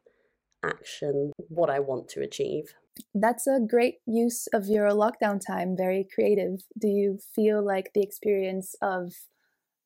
action 0.64 1.32
what 1.50 1.70
I 1.70 1.80
want 1.80 2.10
to 2.10 2.22
achieve. 2.22 2.74
That's 3.14 3.46
a 3.46 3.60
great 3.60 4.00
use 4.08 4.48
of 4.48 4.66
your 4.66 4.90
lockdown 4.90 5.40
time, 5.46 5.78
very 5.78 6.06
creative. 6.14 6.64
Do 6.80 6.88
you 6.88 7.20
feel 7.36 7.64
like 7.64 7.92
the 7.94 8.02
experience 8.02 8.76
of 8.82 9.14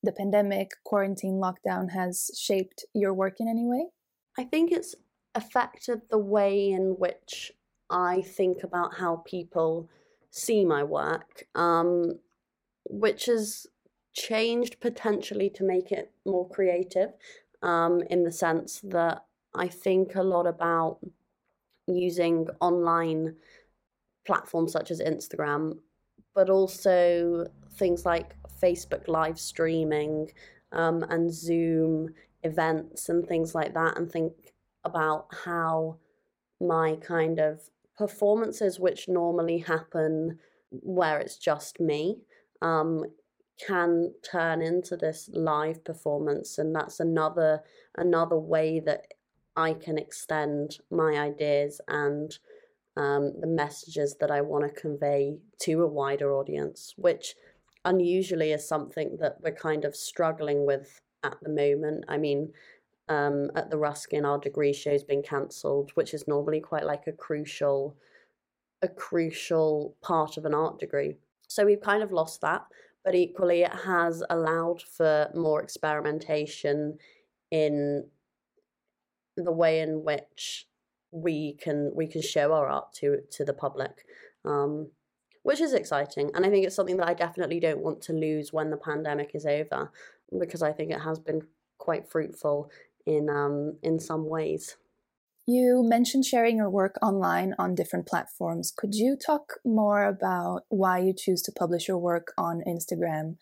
the 0.01 0.13
pandemic, 0.13 0.71
quarantine, 0.85 1.41
lockdown 1.41 1.91
has 1.91 2.31
shaped 2.39 2.85
your 2.93 3.13
work 3.13 3.35
in 3.41 3.49
any 3.49 3.65
way? 3.65 3.87
I 4.39 4.45
think 4.45 4.71
it's 4.71 4.95
affected 5.35 6.03
the 6.09 6.17
way 6.17 6.69
in 6.69 6.95
which 6.97 7.51
I 7.89 8.21
think 8.21 8.63
about 8.63 8.95
how 8.95 9.17
people 9.25 9.89
see 10.31 10.65
my 10.65 10.83
work, 10.83 11.45
um, 11.55 12.19
which 12.89 13.25
has 13.25 13.67
changed 14.13 14.79
potentially 14.79 15.49
to 15.51 15.63
make 15.63 15.91
it 15.91 16.11
more 16.25 16.47
creative 16.49 17.11
um, 17.61 18.01
in 18.09 18.23
the 18.23 18.31
sense 18.31 18.79
that 18.83 19.23
I 19.53 19.67
think 19.67 20.15
a 20.15 20.23
lot 20.23 20.47
about 20.47 20.99
using 21.87 22.47
online 22.59 23.35
platforms 24.25 24.71
such 24.71 24.91
as 24.91 24.99
Instagram, 24.99 25.77
but 26.33 26.49
also 26.49 27.45
things 27.73 28.05
like 28.05 28.35
Facebook 28.61 29.07
live 29.07 29.39
streaming 29.39 30.31
um, 30.71 31.03
and 31.03 31.31
Zoom 31.31 32.13
events 32.43 33.09
and 33.09 33.27
things 33.27 33.55
like 33.55 33.73
that, 33.73 33.97
and 33.97 34.11
think 34.11 34.33
about 34.83 35.27
how 35.43 35.97
my 36.59 36.95
kind 37.01 37.39
of 37.39 37.69
performances, 37.97 38.79
which 38.79 39.07
normally 39.07 39.59
happen 39.59 40.39
where 40.71 41.19
it's 41.19 41.37
just 41.37 41.79
me, 41.79 42.17
um, 42.61 43.03
can 43.65 44.13
turn 44.29 44.61
into 44.61 44.97
this 44.97 45.29
live 45.33 45.83
performance, 45.83 46.57
and 46.57 46.75
that's 46.75 46.99
another 46.99 47.61
another 47.97 48.37
way 48.37 48.81
that 48.81 49.05
I 49.55 49.73
can 49.73 49.97
extend 49.97 50.79
my 50.91 51.13
ideas 51.13 51.79
and 51.87 52.37
um, 52.97 53.33
the 53.39 53.47
messages 53.47 54.17
that 54.19 54.31
I 54.31 54.41
want 54.41 54.65
to 54.65 54.81
convey 54.81 55.37
to 55.61 55.83
a 55.83 55.87
wider 55.87 56.33
audience, 56.33 56.93
which 56.97 57.35
unusually 57.85 58.51
is 58.51 58.67
something 58.67 59.17
that 59.19 59.37
we're 59.41 59.53
kind 59.53 59.85
of 59.85 59.95
struggling 59.95 60.65
with 60.65 61.01
at 61.23 61.37
the 61.41 61.49
moment. 61.49 62.05
I 62.07 62.17
mean, 62.17 62.51
um, 63.07 63.51
at 63.55 63.69
the 63.69 63.77
Ruskin, 63.77 64.25
our 64.25 64.39
degree 64.39 64.73
show's 64.73 65.03
been 65.03 65.21
cancelled, 65.21 65.91
which 65.95 66.13
is 66.13 66.27
normally 66.27 66.59
quite 66.59 66.85
like 66.85 67.07
a 67.07 67.11
crucial, 67.11 67.95
a 68.81 68.87
crucial 68.87 69.95
part 70.01 70.37
of 70.37 70.45
an 70.45 70.53
art 70.53 70.79
degree. 70.79 71.15
So 71.47 71.65
we've 71.65 71.81
kind 71.81 72.01
of 72.01 72.11
lost 72.11 72.41
that, 72.41 72.65
but 73.03 73.15
equally 73.15 73.61
it 73.61 73.73
has 73.85 74.23
allowed 74.29 74.81
for 74.81 75.29
more 75.35 75.61
experimentation 75.61 76.97
in 77.51 78.05
the 79.37 79.51
way 79.51 79.81
in 79.81 80.03
which 80.03 80.67
we 81.11 81.53
can 81.53 81.91
we 81.95 82.07
can 82.07 82.21
show 82.21 82.51
our 82.53 82.67
art 82.67 82.93
to 82.93 83.21
to 83.31 83.45
the 83.45 83.53
public 83.53 84.05
um, 84.43 84.89
which 85.43 85.61
is 85.61 85.73
exciting 85.73 86.29
and 86.33 86.45
i 86.45 86.49
think 86.49 86.65
it's 86.65 86.75
something 86.75 86.97
that 86.97 87.07
i 87.07 87.13
definitely 87.13 87.59
don't 87.59 87.81
want 87.81 88.01
to 88.01 88.13
lose 88.13 88.51
when 88.51 88.69
the 88.69 88.77
pandemic 88.77 89.31
is 89.33 89.45
over 89.45 89.91
because 90.39 90.61
i 90.61 90.71
think 90.71 90.91
it 90.91 90.99
has 90.99 91.19
been 91.19 91.41
quite 91.77 92.09
fruitful 92.09 92.69
in 93.05 93.29
um 93.29 93.77
in 93.83 93.99
some 93.99 94.29
ways 94.29 94.77
you 95.47 95.83
mentioned 95.87 96.25
sharing 96.25 96.57
your 96.57 96.69
work 96.69 96.95
online 97.01 97.53
on 97.59 97.75
different 97.75 98.07
platforms 98.07 98.71
could 98.75 98.95
you 98.95 99.15
talk 99.15 99.53
more 99.63 100.05
about 100.05 100.61
why 100.69 100.99
you 100.99 101.13
choose 101.15 101.41
to 101.41 101.51
publish 101.51 101.87
your 101.87 101.97
work 101.97 102.33
on 102.37 102.61
instagram 102.67 103.35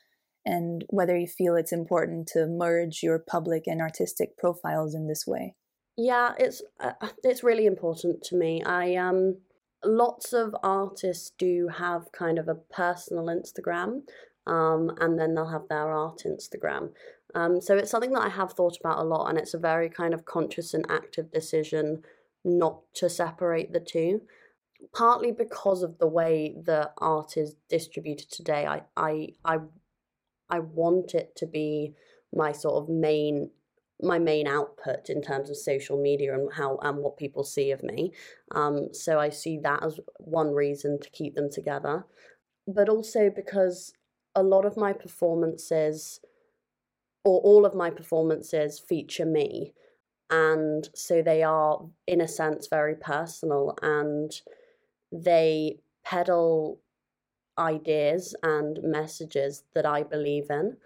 and 0.45 0.83
whether 0.89 1.17
you 1.17 1.27
feel 1.27 1.55
it's 1.55 1.71
important 1.71 2.27
to 2.27 2.45
merge 2.45 3.01
your 3.01 3.17
public 3.17 3.63
and 3.65 3.81
artistic 3.81 4.37
profiles 4.37 4.93
in 4.93 5.07
this 5.07 5.25
way 5.25 5.55
yeah, 5.97 6.33
it's 6.39 6.61
uh, 6.79 6.93
it's 7.23 7.43
really 7.43 7.65
important 7.65 8.23
to 8.23 8.35
me. 8.35 8.63
I 8.63 8.95
um 8.95 9.37
lots 9.83 10.33
of 10.33 10.55
artists 10.63 11.31
do 11.37 11.69
have 11.77 12.11
kind 12.11 12.39
of 12.39 12.47
a 12.47 12.55
personal 12.55 13.25
Instagram, 13.25 14.01
um, 14.47 14.91
and 14.99 15.19
then 15.19 15.35
they'll 15.35 15.49
have 15.49 15.67
their 15.69 15.91
art 15.91 16.23
Instagram. 16.25 16.89
Um, 17.35 17.61
so 17.61 17.75
it's 17.75 17.91
something 17.91 18.13
that 18.13 18.25
I 18.25 18.29
have 18.29 18.53
thought 18.53 18.77
about 18.79 18.99
a 18.99 19.03
lot, 19.03 19.27
and 19.27 19.37
it's 19.37 19.53
a 19.53 19.59
very 19.59 19.89
kind 19.89 20.13
of 20.13 20.25
conscious 20.25 20.73
and 20.73 20.85
active 20.89 21.31
decision 21.31 22.03
not 22.45 22.81
to 22.95 23.09
separate 23.09 23.73
the 23.73 23.79
two. 23.79 24.21
Partly 24.93 25.31
because 25.31 25.81
of 25.81 25.97
the 25.97 26.07
way 26.07 26.55
the 26.61 26.91
art 26.97 27.37
is 27.37 27.55
distributed 27.69 28.29
today, 28.29 28.65
I 28.65 28.83
I 28.97 29.29
I 29.45 29.59
I 30.49 30.59
want 30.59 31.15
it 31.15 31.35
to 31.37 31.45
be 31.45 31.95
my 32.33 32.51
sort 32.51 32.83
of 32.83 32.89
main 32.89 33.51
my 34.01 34.19
main 34.19 34.47
output 34.47 35.09
in 35.09 35.21
terms 35.21 35.49
of 35.49 35.55
social 35.55 36.01
media 36.01 36.33
and 36.33 36.51
how 36.53 36.77
and 36.81 36.97
what 36.97 37.17
people 37.17 37.43
see 37.43 37.71
of 37.71 37.81
me. 37.83 38.11
Um, 38.51 38.89
so 38.93 39.19
I 39.19 39.29
see 39.29 39.57
that 39.59 39.83
as 39.83 39.99
one 40.17 40.53
reason 40.53 40.99
to 40.99 41.09
keep 41.09 41.35
them 41.35 41.49
together, 41.49 42.05
but 42.67 42.89
also 42.89 43.29
because 43.33 43.93
a 44.35 44.43
lot 44.43 44.65
of 44.65 44.75
my 44.75 44.93
performances, 44.93 46.19
or 47.23 47.39
all 47.41 47.65
of 47.65 47.75
my 47.75 47.89
performances, 47.89 48.79
feature 48.79 49.25
me, 49.25 49.73
and 50.29 50.89
so 50.93 51.21
they 51.21 51.43
are 51.43 51.85
in 52.07 52.21
a 52.21 52.27
sense 52.27 52.67
very 52.67 52.95
personal 52.95 53.77
and 53.81 54.31
they 55.11 55.77
peddle 56.03 56.79
ideas 57.57 58.35
and 58.41 58.79
messages 58.81 59.63
that 59.75 59.85
I 59.85 60.03
believe 60.03 60.49
in 60.49 60.77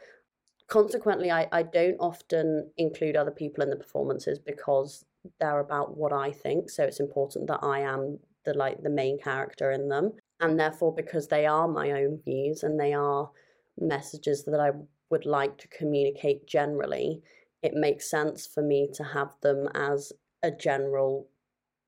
consequently 0.68 1.32
I, 1.32 1.48
I 1.52 1.64
don't 1.64 1.98
often 2.00 2.70
include 2.78 3.16
other 3.16 3.32
people 3.32 3.64
in 3.64 3.70
the 3.70 3.76
performances 3.76 4.38
because 4.40 5.06
they're 5.40 5.60
about 5.60 5.98
what 5.98 6.14
I 6.14 6.32
think. 6.32 6.70
So 6.70 6.84
it's 6.84 7.00
important 7.00 7.48
that 7.48 7.64
I 7.64 7.80
am 7.80 8.20
the 8.46 8.54
like 8.54 8.82
the 8.82 8.90
main 8.90 9.18
character 9.20 9.72
in 9.72 9.90
them. 9.90 10.14
And 10.40 10.60
therefore 10.60 10.94
because 10.94 11.28
they 11.28 11.46
are 11.46 11.68
my 11.68 11.92
own 11.92 12.20
views 12.24 12.64
and 12.64 12.80
they 12.80 12.94
are 12.94 13.32
messages 13.80 14.44
that 14.46 14.60
I 14.60 14.72
would 15.10 15.26
like 15.26 15.58
to 15.58 15.68
communicate 15.68 16.48
generally, 16.48 17.22
it 17.64 17.74
makes 17.74 18.10
sense 18.10 18.46
for 18.46 18.62
me 18.62 18.90
to 18.94 19.04
have 19.04 19.36
them 19.42 19.68
as 19.74 20.14
a 20.44 20.52
general 20.52 21.28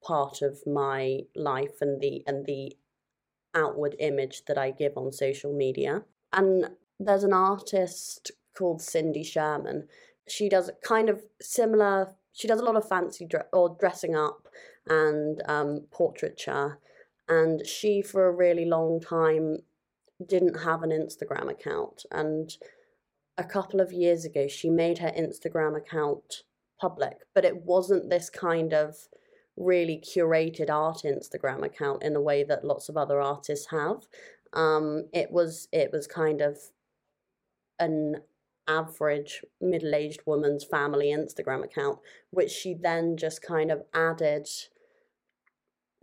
part 0.04 0.42
of 0.42 0.66
my 0.66 1.20
life 1.36 1.82
and 1.82 2.02
the 2.02 2.24
and 2.26 2.46
the 2.46 2.76
outward 3.56 3.96
image 4.00 4.44
that 4.46 4.58
I 4.58 4.72
give 4.72 4.96
on 4.96 5.12
social 5.12 5.54
media. 5.54 6.04
And 6.32 6.70
there's 7.00 7.24
an 7.24 7.34
artist 7.34 8.32
called 8.58 8.82
Cindy 8.82 9.24
Sherman. 9.24 9.88
She 10.28 10.50
does 10.50 10.70
kind 10.84 11.10
of 11.10 11.24
similar. 11.42 12.16
She 12.34 12.48
does 12.48 12.60
a 12.60 12.64
lot 12.64 12.76
of 12.76 12.88
fancy 12.88 13.26
dre- 13.26 13.50
or 13.52 13.76
dressing 13.80 14.16
up 14.16 14.48
and 14.88 15.42
um, 15.48 15.86
portraiture, 15.92 16.80
and 17.28 17.66
she 17.66 18.02
for 18.02 18.28
a 18.28 18.32
really 18.32 18.66
long 18.66 19.00
time 19.00 19.58
didn't 20.26 20.62
have 20.62 20.84
an 20.84 20.90
Instagram 20.90 21.50
account. 21.50 22.06
And 22.12 22.56
a 23.40 23.44
couple 23.46 23.80
of 23.80 23.94
years 23.94 24.26
ago, 24.26 24.48
she 24.48 24.70
made 24.70 24.98
her 24.98 25.12
Instagram 25.18 25.76
account 25.76 26.44
public, 26.80 27.20
but 27.34 27.46
it 27.46 27.64
wasn't 27.64 28.10
this 28.10 28.30
kind 28.30 28.74
of 28.74 29.08
really 29.56 29.98
curated 29.98 30.70
art 30.70 31.04
Instagram 31.06 31.66
account 31.66 32.04
in 32.04 32.16
a 32.16 32.22
way 32.22 32.44
that 32.44 32.66
lots 32.66 32.90
of 32.90 32.98
other 32.98 33.22
artists 33.22 33.68
have. 33.72 34.08
Um, 34.54 35.06
it 35.14 35.32
was 35.32 35.68
it 35.72 35.92
was 35.92 36.06
kind 36.06 36.42
of 36.42 36.58
an 37.80 38.18
average 38.68 39.44
middle 39.62 39.96
aged 39.96 40.22
woman's 40.26 40.66
family 40.66 41.08
Instagram 41.08 41.64
account, 41.64 42.00
which 42.32 42.52
she 42.52 42.74
then 42.74 43.16
just 43.16 43.42
kind 43.42 43.72
of 43.72 43.84
added 43.94 44.48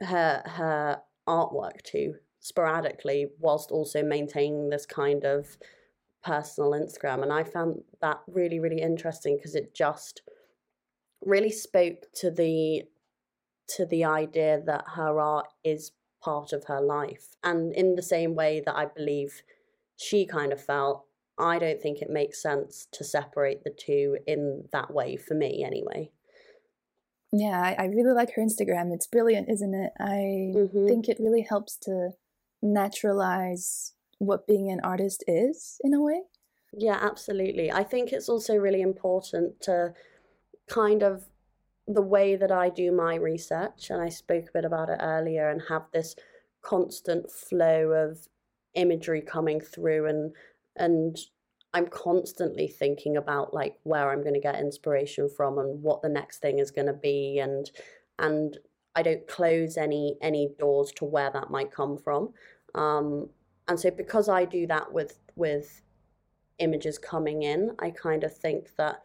her 0.00 0.42
her 0.46 1.02
artwork 1.28 1.82
to 1.82 2.14
sporadically 2.40 3.26
whilst 3.40 3.70
also 3.70 4.02
maintaining 4.02 4.70
this 4.70 4.86
kind 4.86 5.24
of 5.24 5.58
personal 6.26 6.72
Instagram. 6.72 7.22
And 7.22 7.32
I 7.32 7.44
found 7.44 7.82
that 8.00 8.20
really, 8.26 8.58
really 8.58 8.82
interesting 8.82 9.36
because 9.36 9.54
it 9.54 9.74
just 9.74 10.22
really 11.24 11.52
spoke 11.52 12.12
to 12.16 12.30
the 12.30 12.82
to 13.76 13.84
the 13.84 14.04
idea 14.04 14.62
that 14.64 14.84
her 14.94 15.20
art 15.20 15.48
is 15.64 15.92
part 16.22 16.52
of 16.52 16.64
her 16.64 16.80
life. 16.80 17.34
And 17.42 17.72
in 17.72 17.96
the 17.96 18.02
same 18.02 18.34
way 18.34 18.62
that 18.64 18.76
I 18.76 18.86
believe 18.86 19.42
she 19.96 20.26
kind 20.26 20.52
of 20.52 20.62
felt 20.62 21.04
I 21.38 21.58
don't 21.58 21.80
think 21.80 22.00
it 22.00 22.10
makes 22.10 22.40
sense 22.40 22.88
to 22.92 23.04
separate 23.04 23.62
the 23.62 23.74
two 23.76 24.18
in 24.26 24.68
that 24.72 24.92
way 24.92 25.16
for 25.16 25.34
me, 25.34 25.62
anyway. 25.64 26.10
Yeah, 27.32 27.60
I, 27.60 27.82
I 27.82 27.86
really 27.86 28.14
like 28.14 28.32
her 28.34 28.42
Instagram. 28.42 28.94
It's 28.94 29.06
brilliant, 29.06 29.50
isn't 29.50 29.74
it? 29.74 29.92
I 30.00 30.54
mm-hmm. 30.56 30.86
think 30.86 31.08
it 31.08 31.18
really 31.20 31.42
helps 31.42 31.76
to 31.82 32.10
naturalize 32.62 33.92
what 34.18 34.46
being 34.46 34.70
an 34.70 34.80
artist 34.80 35.24
is 35.26 35.80
in 35.82 35.94
a 35.94 36.02
way. 36.02 36.22
Yeah, 36.72 36.98
absolutely. 37.00 37.70
I 37.70 37.82
think 37.82 38.12
it's 38.12 38.28
also 38.28 38.56
really 38.56 38.82
important 38.82 39.60
to 39.62 39.94
kind 40.68 41.02
of 41.02 41.24
the 41.86 42.02
way 42.02 42.34
that 42.36 42.50
I 42.50 42.68
do 42.68 42.90
my 42.90 43.14
research, 43.14 43.90
and 43.90 44.02
I 44.02 44.08
spoke 44.08 44.48
a 44.48 44.52
bit 44.52 44.64
about 44.64 44.88
it 44.88 44.98
earlier, 45.00 45.48
and 45.48 45.62
have 45.68 45.84
this 45.92 46.16
constant 46.62 47.30
flow 47.30 47.90
of 47.90 48.26
imagery 48.74 49.22
coming 49.22 49.60
through 49.60 50.06
and 50.06 50.32
and 50.76 51.16
I'm 51.74 51.88
constantly 51.88 52.68
thinking 52.68 53.16
about 53.16 53.52
like 53.52 53.76
where 53.82 54.10
I'm 54.10 54.22
going 54.22 54.34
to 54.34 54.40
get 54.40 54.60
inspiration 54.60 55.28
from 55.28 55.58
and 55.58 55.82
what 55.82 56.02
the 56.02 56.08
next 56.08 56.38
thing 56.38 56.58
is 56.58 56.70
going 56.70 56.86
to 56.86 56.92
be 56.92 57.38
and 57.38 57.70
and 58.18 58.56
I 58.94 59.02
don't 59.02 59.26
close 59.26 59.76
any 59.76 60.16
any 60.22 60.54
doors 60.58 60.92
to 60.96 61.04
where 61.04 61.30
that 61.30 61.50
might 61.50 61.70
come 61.70 61.98
from. 61.98 62.32
Um, 62.74 63.30
and 63.68 63.78
so 63.78 63.90
because 63.90 64.28
I 64.28 64.44
do 64.44 64.66
that 64.66 64.92
with 64.92 65.18
with 65.34 65.82
images 66.58 66.98
coming 66.98 67.42
in, 67.42 67.72
I 67.78 67.90
kind 67.90 68.24
of 68.24 68.34
think 68.36 68.76
that 68.76 69.02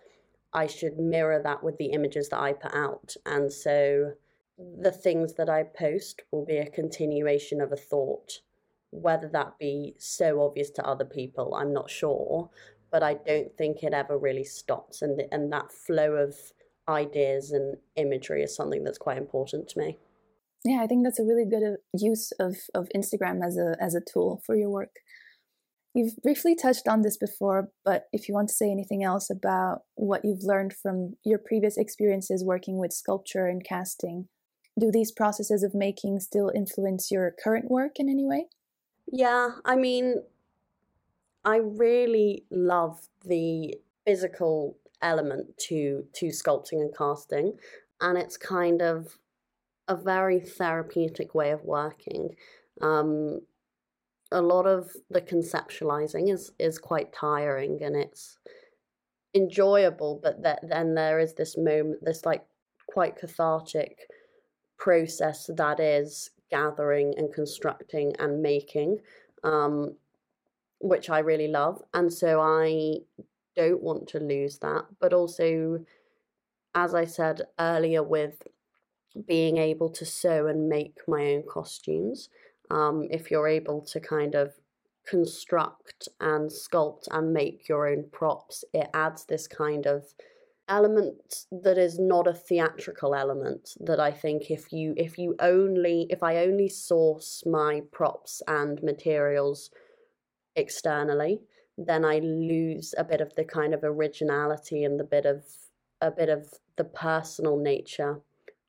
I 0.53 0.68
should 0.68 0.98
mirror 0.98 1.41
that 1.44 1.63
with 1.63 1.77
the 1.77 1.91
images 1.91 2.30
that 2.30 2.39
I 2.39 2.53
put 2.53 2.74
out. 2.74 3.15
And 3.25 3.51
so 3.51 4.13
the 4.58 4.91
things 4.91 5.34
that 5.34 5.50
I 5.50 5.63
post 5.63 6.22
will 6.32 6.46
be 6.46 6.58
a 6.58 6.70
continuation 6.70 7.62
of 7.62 7.72
a 7.72 7.77
thought 7.77 8.39
whether 8.91 9.27
that 9.30 9.58
be 9.58 9.96
so 9.98 10.41
obvious 10.41 10.70
to 10.70 10.86
other 10.86 11.06
people, 11.06 11.56
I'm 11.56 11.74
not 11.74 11.89
sure, 11.89 12.50
but 12.91 13.01
I 13.01 13.15
don't 13.15 13.58
think 13.58 13.84
it 13.84 13.94
ever 13.94 14.18
really 14.18 14.44
stops. 14.44 15.01
And, 15.01 15.22
and 15.32 15.51
that 15.51 15.72
flow 15.72 16.12
of 16.12 16.36
ideas 16.88 17.51
and 17.51 17.77
imagery 17.96 18.44
is 18.44 18.56
something 18.56 18.84
that's 18.84 18.98
quite 18.98 19.18
important 19.18 19.70
to 19.70 19.80
me. 19.80 19.98
Yeah, 20.63 20.82
I 20.82 20.88
think 20.88 21.03
that's 21.03 21.20
a 21.20 21.24
really 21.24 21.46
good 21.46 21.63
uh, 21.63 21.77
use 21.98 22.32
of, 22.39 22.56
of 22.75 22.88
Instagram 22.96 23.46
as 23.46 23.58
a 23.58 23.75
as 23.82 23.96
a 23.96 24.01
tool 24.01 24.41
for 24.46 24.56
your 24.56 24.70
work. 24.70 24.96
You've 25.94 26.15
briefly 26.18 26.56
touched 26.56 26.88
on 26.88 27.01
this 27.01 27.18
before, 27.18 27.70
but 27.84 28.06
if 28.13 28.30
you 28.30 28.34
want 28.34 28.48
to 28.50 28.56
say 28.56 28.72
anything 28.72 29.03
else 29.03 29.30
about 29.30 29.82
what 29.96 30.24
you've 30.24 30.44
learned 30.44 30.74
from 30.74 31.15
your 31.25 31.38
previous 31.38 31.77
experiences 31.77 32.46
working 32.46 32.77
with 32.77 32.94
sculpture 32.94 33.48
and 33.48 33.62
casting, 33.62 34.30
do 34.80 34.89
these 34.89 35.12
processes 35.12 35.63
of 35.63 35.75
making 35.75 36.22
still 36.22 36.50
influence 36.56 37.12
your 37.12 37.36
current 37.44 37.70
work 37.70 38.00
in 38.00 38.08
any 38.08 38.24
way? 38.24 38.46
Yeah, 39.12 39.50
I 39.65 39.75
mean, 39.75 40.24
I 41.44 41.58
really 41.58 42.46
love 42.50 43.01
the 43.25 43.75
physical 44.06 44.77
element 45.01 45.58
to 45.58 46.06
to 46.13 46.27
sculpting 46.27 46.80
and 46.82 46.96
casting, 46.96 47.58
and 48.00 48.18
it's 48.18 48.38
kind 48.38 48.82
of 48.82 49.18
a 49.91 49.95
very 49.95 50.39
therapeutic 50.39 51.36
way 51.36 51.51
of 51.51 51.65
working. 51.65 52.29
Um, 52.81 53.41
a 54.31 54.41
lot 54.41 54.65
of 54.65 54.89
the 55.10 55.21
conceptualizing 55.21 56.31
is 56.33 56.51
is 56.57 56.79
quite 56.79 57.12
tiring, 57.12 57.83
and 57.83 57.95
it's 57.98 58.38
enjoyable, 59.36 60.19
but 60.24 60.41
that 60.43 60.60
then 60.67 60.95
there 60.95 61.19
is 61.19 61.33
this 61.33 61.57
moment, 61.57 62.00
this 62.01 62.25
like 62.25 62.45
quite 62.88 63.17
cathartic 63.17 64.07
process 64.77 65.50
that 65.57 65.79
is 65.81 66.31
gathering 66.50 67.13
and 67.17 67.33
constructing 67.33 68.13
and 68.17 68.41
making, 68.41 69.00
um, 69.43 69.95
which 70.79 71.10
I 71.10 71.19
really 71.19 71.50
love. 71.50 71.81
And 71.93 72.12
so 72.12 72.39
I 72.39 73.00
don't 73.57 73.83
want 73.83 74.07
to 74.10 74.19
lose 74.19 74.59
that. 74.59 74.85
But 75.01 75.13
also, 75.13 75.85
as 76.74 76.96
I 76.96 77.05
said 77.05 77.42
earlier, 77.59 78.03
with 78.03 78.42
being 79.27 79.57
able 79.57 79.89
to 79.89 80.05
sew 80.05 80.47
and 80.47 80.69
make 80.69 80.97
my 81.07 81.33
own 81.33 81.43
costumes, 81.50 82.29
um, 82.69 83.07
if 83.11 83.29
you're 83.29 83.47
able 83.47 83.81
to 83.81 84.00
kind 84.00 84.35
of 84.35 84.53
construct 85.05 86.07
and 86.19 86.50
sculpt 86.50 87.07
and 87.11 87.33
make 87.33 87.67
your 87.67 87.87
own 87.87 88.05
props, 88.11 88.63
it 88.74 88.89
adds 88.93 89.25
this 89.25 89.47
kind 89.47 89.85
of 89.85 90.13
element 90.71 91.47
that 91.51 91.77
is 91.77 92.00
not 92.00 92.27
a 92.27 92.33
theatrical 92.33 93.13
element 93.13 93.75
that 93.81 94.00
I 94.00 94.11
think 94.11 94.50
if 94.50 94.71
you 94.71 94.93
if 94.95 95.17
you 95.17 95.35
only 95.39 96.07
if 96.09 96.24
I 96.24 96.37
only 96.37 96.69
source 96.69 97.43
my 97.45 97.81
props 97.91 98.41
and 98.47 98.81
materials 98.81 99.69
externally 100.55 101.41
then 101.77 102.05
I 102.05 102.19
lose 102.19 102.93
a 102.97 103.03
bit 103.03 103.19
of 103.19 103.35
the 103.35 103.43
kind 103.43 103.74
of 103.74 103.83
originality 103.83 104.83
and 104.85 104.97
the 104.97 105.03
bit 105.03 105.25
of 105.25 105.43
a 106.00 106.09
bit 106.09 106.29
of 106.29 106.53
the 106.77 106.85
personal 106.85 107.57
nature 107.57 108.21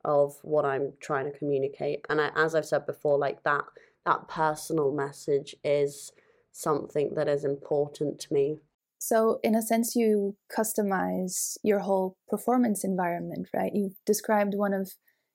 of 0.05 0.35
what 0.41 0.65
I'm 0.65 0.93
trying 0.99 1.31
to 1.31 1.37
communicate 1.37 2.05
and 2.09 2.19
I, 2.21 2.31
as 2.35 2.55
I've 2.55 2.65
said 2.65 2.85
before 2.85 3.17
like 3.17 3.43
that 3.43 3.63
that 4.05 4.27
personal 4.27 4.91
message 4.91 5.55
is 5.63 6.11
something 6.51 7.13
that 7.15 7.27
is 7.27 7.45
important 7.45 8.19
to 8.19 8.33
me 8.33 8.59
so, 9.05 9.41
in 9.43 9.53
a 9.53 9.61
sense, 9.61 9.97
you 9.97 10.37
customize 10.49 11.57
your 11.61 11.79
whole 11.79 12.15
performance 12.29 12.85
environment, 12.85 13.49
right? 13.53 13.73
You've 13.75 13.97
described 14.05 14.53
one 14.55 14.73
of 14.73 14.93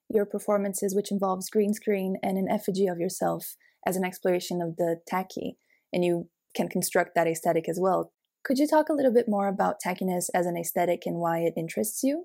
your 0.09 0.25
performances, 0.25 0.95
which 0.95 1.11
involves 1.11 1.51
green 1.51 1.75
screen 1.75 2.17
and 2.23 2.39
an 2.39 2.49
effigy 2.51 2.87
of 2.87 2.99
yourself 2.99 3.57
as 3.87 3.95
an 3.95 4.07
exploration 4.07 4.63
of 4.63 4.77
the 4.77 5.01
tacky, 5.07 5.59
and 5.93 6.03
you 6.03 6.31
can 6.55 6.71
construct 6.71 7.15
that 7.15 7.27
aesthetic 7.27 7.69
as 7.69 7.79
well. 7.79 8.11
Could 8.43 8.59
you 8.59 8.67
talk 8.67 8.89
a 8.89 8.95
little 8.95 9.13
bit 9.13 9.29
more 9.29 9.49
about 9.49 9.83
tackiness 9.85 10.31
as 10.33 10.47
an 10.47 10.57
aesthetic 10.57 11.03
and 11.05 11.17
why 11.17 11.41
it 11.41 11.53
interests 11.55 12.03
you? 12.03 12.25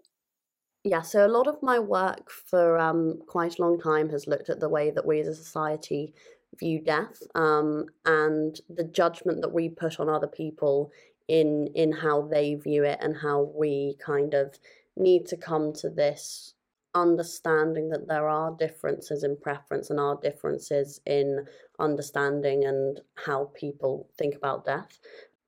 Yeah, 0.84 1.02
so 1.02 1.26
a 1.26 1.30
lot 1.30 1.48
of 1.48 1.64
my 1.64 1.80
work 1.80 2.30
for 2.30 2.78
um, 2.78 3.20
quite 3.28 3.58
a 3.58 3.62
long 3.62 3.80
time 3.80 4.10
has 4.10 4.28
looked 4.28 4.50
at 4.50 4.60
the 4.60 4.68
way 4.68 4.92
that 4.92 5.06
we 5.06 5.22
as 5.22 5.28
a 5.28 5.36
society 5.36 6.14
view 6.60 6.82
death 6.82 7.24
um, 7.36 7.86
and 8.06 8.60
the 8.70 8.84
judgment 8.84 9.42
that 9.42 9.54
we 9.54 9.70
put 9.70 10.00
on 10.00 10.10
other 10.10 10.28
people 10.28 10.92
in 11.30 11.68
in 11.74 11.92
how 11.92 12.22
they 12.22 12.56
view 12.56 12.84
it 12.84 13.00
and 13.02 13.16
how 13.16 13.50
we 13.56 13.96
kind 14.06 14.34
of 14.34 14.60
need 14.98 15.26
to 15.26 15.38
come 15.38 15.72
to 15.72 15.90
this 15.90 16.54
understanding 16.96 17.90
that 17.90 18.08
there 18.08 18.28
are 18.28 18.56
differences 18.60 19.24
in 19.24 19.36
preference 19.38 19.90
and 19.90 20.00
are 20.00 20.20
differences 20.22 21.00
in 21.06 21.46
understanding 21.80 22.66
and 22.66 23.00
how 23.16 23.50
people 23.56 24.08
think 24.18 24.36
about 24.36 24.66
death. 24.66 25.00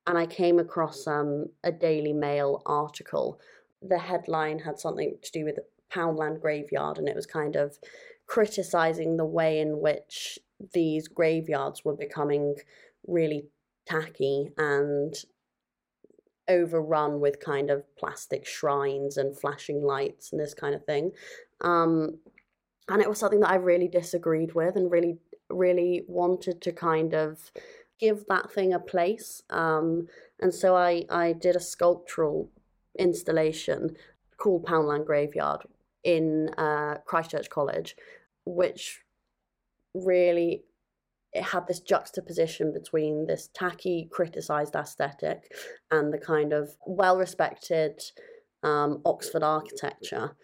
And 0.06 0.18
I 0.18 0.26
came 0.26 0.58
across 0.58 1.06
um, 1.06 1.46
a 1.62 1.70
Daily 1.70 2.12
Mail 2.12 2.62
article. 2.66 3.38
The 3.82 3.98
headline 3.98 4.60
had 4.60 4.78
something 4.78 5.16
to 5.22 5.32
do 5.32 5.44
with 5.44 5.58
Poundland 5.92 6.40
Graveyard, 6.40 6.98
and 6.98 7.08
it 7.08 7.16
was 7.16 7.26
kind 7.26 7.56
of 7.56 7.78
criticizing 8.26 9.16
the 9.16 9.24
way 9.24 9.60
in 9.60 9.80
which 9.80 10.38
these 10.72 11.08
graveyards 11.08 11.84
were 11.84 11.94
becoming 11.94 12.56
really 13.06 13.46
tacky 13.86 14.50
and 14.56 15.14
overrun 16.48 17.20
with 17.20 17.40
kind 17.40 17.70
of 17.70 17.84
plastic 17.96 18.46
shrines 18.46 19.16
and 19.16 19.38
flashing 19.38 19.82
lights 19.82 20.32
and 20.32 20.40
this 20.40 20.54
kind 20.54 20.74
of 20.74 20.84
thing. 20.84 21.12
Um, 21.60 22.18
and 22.88 23.02
it 23.02 23.08
was 23.08 23.18
something 23.18 23.40
that 23.40 23.50
I 23.50 23.56
really 23.56 23.88
disagreed 23.88 24.54
with 24.54 24.76
and 24.76 24.90
really, 24.90 25.18
really 25.50 26.04
wanted 26.06 26.60
to 26.62 26.72
kind 26.72 27.14
of 27.14 27.50
give 27.98 28.24
that 28.28 28.52
thing 28.52 28.72
a 28.72 28.78
place. 28.78 29.42
Um, 29.50 30.08
and 30.40 30.54
so 30.54 30.76
I, 30.76 31.04
I 31.10 31.32
did 31.32 31.56
a 31.56 31.60
sculptural 31.60 32.50
installation 32.98 33.96
called 34.38 34.66
Poundland 34.66 35.06
Graveyard 35.06 35.62
in 36.04 36.50
uh, 36.56 36.96
Christchurch 37.04 37.50
College, 37.50 37.96
which 38.44 39.00
really 39.94 40.64
it 41.32 41.42
had 41.42 41.66
this 41.66 41.80
juxtaposition 41.80 42.72
between 42.72 43.26
this 43.26 43.50
tacky, 43.52 44.08
criticized 44.10 44.74
aesthetic 44.74 45.52
and 45.90 46.12
the 46.12 46.18
kind 46.18 46.52
of 46.52 46.76
well 46.86 47.16
respected 47.16 48.00
um, 48.62 49.02
Oxford 49.04 49.42
architecture. 49.42 50.36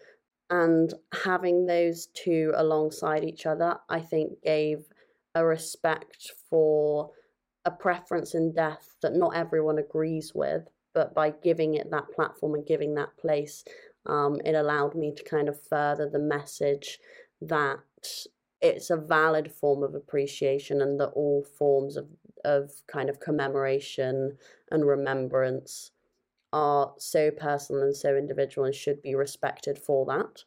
And 0.49 0.93
having 1.23 1.65
those 1.65 2.07
two 2.13 2.51
alongside 2.55 3.23
each 3.23 3.45
other, 3.45 3.77
I 3.89 4.01
think, 4.01 4.41
gave 4.43 4.85
a 5.33 5.43
respect 5.43 6.31
for 6.49 7.09
a 7.65 7.71
preference 7.71 8.35
in 8.35 8.53
death 8.53 8.95
that 9.01 9.15
not 9.15 9.35
everyone 9.35 9.79
agrees 9.79 10.33
with. 10.35 10.67
But 10.93 11.13
by 11.13 11.31
giving 11.31 11.75
it 11.75 11.89
that 11.91 12.11
platform 12.11 12.53
and 12.55 12.65
giving 12.65 12.95
that 12.95 13.17
place, 13.17 13.63
um, 14.05 14.39
it 14.45 14.53
allowed 14.53 14.95
me 14.95 15.13
to 15.15 15.23
kind 15.23 15.49
of 15.49 15.61
further 15.61 16.09
the 16.09 16.19
message 16.19 16.99
that 17.41 17.79
it's 18.61 18.89
a 18.89 18.97
valid 18.97 19.51
form 19.51 19.83
of 19.83 19.95
appreciation 19.95 20.81
and 20.81 20.99
that 20.99 21.09
all 21.09 21.43
forms 21.57 21.97
of, 21.97 22.07
of 22.45 22.71
kind 22.87 23.09
of 23.09 23.19
commemoration 23.19 24.37
and 24.71 24.87
remembrance 24.87 25.91
are 26.53 26.93
so 26.97 27.31
personal 27.31 27.81
and 27.81 27.95
so 27.95 28.15
individual 28.15 28.65
and 28.65 28.75
should 28.75 29.01
be 29.01 29.15
respected 29.15 29.77
for 29.77 30.05
that. 30.05 30.43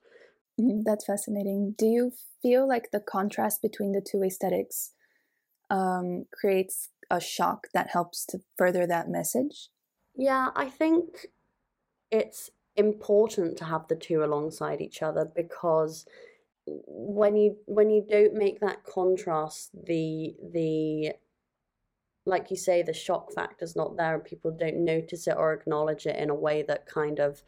Mm-hmm, 0.60 0.82
that's 0.84 1.04
fascinating. 1.04 1.74
Do 1.76 1.86
you 1.86 2.12
feel 2.40 2.66
like 2.66 2.90
the 2.90 3.00
contrast 3.00 3.60
between 3.60 3.92
the 3.92 4.00
two 4.00 4.22
aesthetics 4.22 4.92
um, 5.68 6.24
creates 6.32 6.90
a 7.10 7.20
shock 7.20 7.66
that 7.74 7.90
helps 7.90 8.24
to 8.26 8.38
further 8.56 8.86
that 8.86 9.08
message? 9.08 9.68
Yeah, 10.16 10.50
I 10.56 10.70
think 10.70 11.26
it's 12.10 12.50
important 12.76 13.56
to 13.58 13.64
have 13.64 13.88
the 13.88 13.96
two 13.96 14.22
alongside 14.24 14.80
each 14.80 15.02
other 15.02 15.24
because 15.24 16.06
when 16.66 17.36
you 17.36 17.56
when 17.66 17.90
you 17.90 18.04
don't 18.08 18.34
make 18.34 18.60
that 18.60 18.84
contrast 18.84 19.70
the 19.86 20.34
the 20.52 21.12
like 22.26 22.50
you 22.50 22.56
say 22.56 22.82
the 22.82 22.92
shock 22.92 23.32
factor's 23.32 23.76
not 23.76 23.96
there 23.96 24.14
and 24.14 24.24
people 24.24 24.50
don't 24.50 24.84
notice 24.84 25.28
it 25.28 25.36
or 25.36 25.52
acknowledge 25.52 26.06
it 26.06 26.16
in 26.16 26.28
a 26.28 26.34
way 26.34 26.62
that 26.62 26.86
kind 26.86 27.20
of 27.20 27.42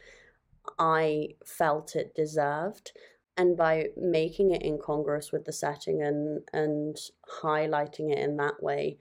i 0.79 1.29
felt 1.45 1.97
it 1.97 2.15
deserved. 2.15 2.93
And 3.37 3.57
by 3.57 3.91
making 3.97 4.51
it 4.51 4.65
incongruous 4.65 5.31
with 5.33 5.45
the 5.45 5.53
setting 5.53 6.03
and 6.03 6.43
and 6.53 6.97
highlighting 7.43 8.11
it 8.13 8.19
in 8.19 8.37
that 8.39 8.63
way 8.63 8.99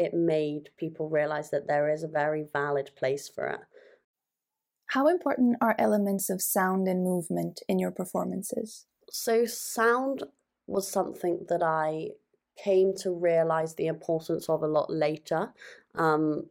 it 0.00 0.12
made 0.14 0.70
people 0.76 1.08
realize 1.08 1.50
that 1.50 1.68
there 1.68 1.88
is 1.88 2.02
a 2.02 2.08
very 2.08 2.44
valid 2.52 2.90
place 2.96 3.28
for 3.28 3.46
it 3.46 3.60
how 4.90 5.06
important 5.06 5.56
are 5.60 5.76
elements 5.78 6.30
of 6.30 6.42
sound 6.42 6.88
and 6.88 7.04
movement 7.04 7.60
in 7.68 7.78
your 7.78 7.92
performances? 7.92 8.86
So, 9.08 9.44
sound 9.44 10.24
was 10.66 10.90
something 10.90 11.46
that 11.48 11.62
I 11.62 12.08
came 12.62 12.94
to 13.02 13.12
realize 13.12 13.74
the 13.74 13.86
importance 13.86 14.48
of 14.48 14.62
a 14.62 14.68
lot 14.68 14.90
later. 14.90 15.52
Um, 15.94 16.50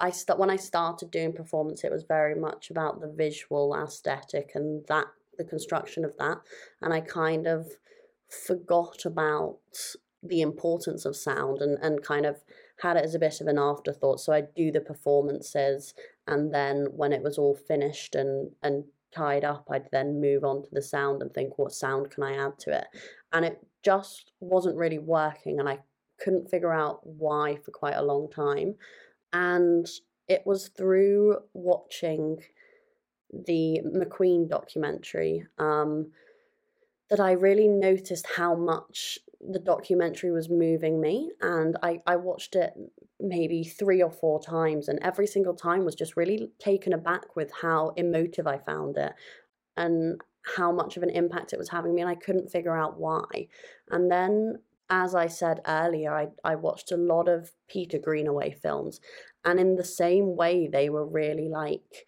I 0.00 0.10
st- 0.10 0.38
when 0.38 0.50
I 0.50 0.56
started 0.56 1.12
doing 1.12 1.32
performance, 1.32 1.84
it 1.84 1.92
was 1.92 2.02
very 2.02 2.34
much 2.34 2.70
about 2.70 3.00
the 3.00 3.08
visual 3.08 3.74
aesthetic 3.74 4.52
and 4.54 4.84
that 4.88 5.06
the 5.38 5.44
construction 5.44 6.04
of 6.04 6.16
that, 6.18 6.38
and 6.82 6.92
I 6.92 7.00
kind 7.00 7.46
of 7.46 7.68
forgot 8.28 9.04
about 9.04 9.58
the 10.22 10.40
importance 10.40 11.04
of 11.04 11.16
sound 11.16 11.60
and, 11.60 11.78
and 11.80 12.02
kind 12.02 12.26
of 12.26 12.42
had 12.82 12.96
it 12.96 13.04
as 13.04 13.14
a 13.14 13.18
bit 13.18 13.40
of 13.40 13.46
an 13.46 13.58
afterthought. 13.58 14.20
So 14.20 14.32
I'd 14.32 14.54
do 14.54 14.70
the 14.70 14.80
performances 14.80 15.94
and 16.30 16.54
then 16.54 16.86
when 16.92 17.12
it 17.12 17.22
was 17.22 17.36
all 17.36 17.54
finished 17.54 18.14
and 18.14 18.50
and 18.62 18.84
tied 19.14 19.44
up 19.44 19.66
i'd 19.70 19.88
then 19.90 20.20
move 20.20 20.44
on 20.44 20.62
to 20.62 20.68
the 20.72 20.82
sound 20.82 21.20
and 21.20 21.34
think 21.34 21.58
what 21.58 21.72
sound 21.72 22.10
can 22.10 22.22
i 22.22 22.36
add 22.36 22.58
to 22.58 22.70
it 22.70 22.86
and 23.32 23.44
it 23.44 23.58
just 23.82 24.32
wasn't 24.40 24.76
really 24.76 24.98
working 24.98 25.58
and 25.58 25.68
i 25.68 25.78
couldn't 26.20 26.50
figure 26.50 26.72
out 26.72 27.00
why 27.02 27.56
for 27.64 27.72
quite 27.72 27.96
a 27.96 28.02
long 28.02 28.30
time 28.30 28.74
and 29.32 29.86
it 30.28 30.42
was 30.46 30.68
through 30.68 31.36
watching 31.54 32.38
the 33.46 33.80
mcqueen 33.84 34.48
documentary 34.48 35.44
um, 35.58 36.10
that 37.08 37.20
i 37.20 37.32
really 37.32 37.68
noticed 37.68 38.26
how 38.36 38.54
much 38.54 39.18
the 39.40 39.58
documentary 39.58 40.30
was 40.30 40.50
moving 40.50 41.00
me 41.00 41.30
and 41.40 41.76
I, 41.82 42.02
I 42.06 42.16
watched 42.16 42.56
it 42.56 42.74
maybe 43.18 43.64
three 43.64 44.02
or 44.02 44.10
four 44.10 44.40
times 44.40 44.88
and 44.88 44.98
every 45.02 45.26
single 45.26 45.54
time 45.54 45.84
was 45.84 45.94
just 45.94 46.16
really 46.16 46.50
taken 46.58 46.92
aback 46.92 47.36
with 47.36 47.50
how 47.62 47.92
emotive 47.96 48.46
I 48.46 48.58
found 48.58 48.98
it 48.98 49.12
and 49.76 50.20
how 50.56 50.72
much 50.72 50.96
of 50.96 51.02
an 51.02 51.10
impact 51.10 51.52
it 51.52 51.58
was 51.58 51.70
having 51.70 51.94
me 51.94 52.02
and 52.02 52.10
I 52.10 52.16
couldn't 52.16 52.50
figure 52.50 52.76
out 52.76 52.98
why. 52.98 53.48
And 53.90 54.10
then 54.10 54.58
as 54.90 55.14
I 55.14 55.28
said 55.28 55.60
earlier, 55.66 56.12
I, 56.12 56.28
I 56.44 56.56
watched 56.56 56.92
a 56.92 56.96
lot 56.96 57.28
of 57.28 57.52
Peter 57.68 57.98
Greenaway 57.98 58.52
films 58.52 59.00
and 59.44 59.58
in 59.58 59.76
the 59.76 59.84
same 59.84 60.36
way 60.36 60.68
they 60.70 60.90
were 60.90 61.06
really 61.06 61.48
like 61.48 62.06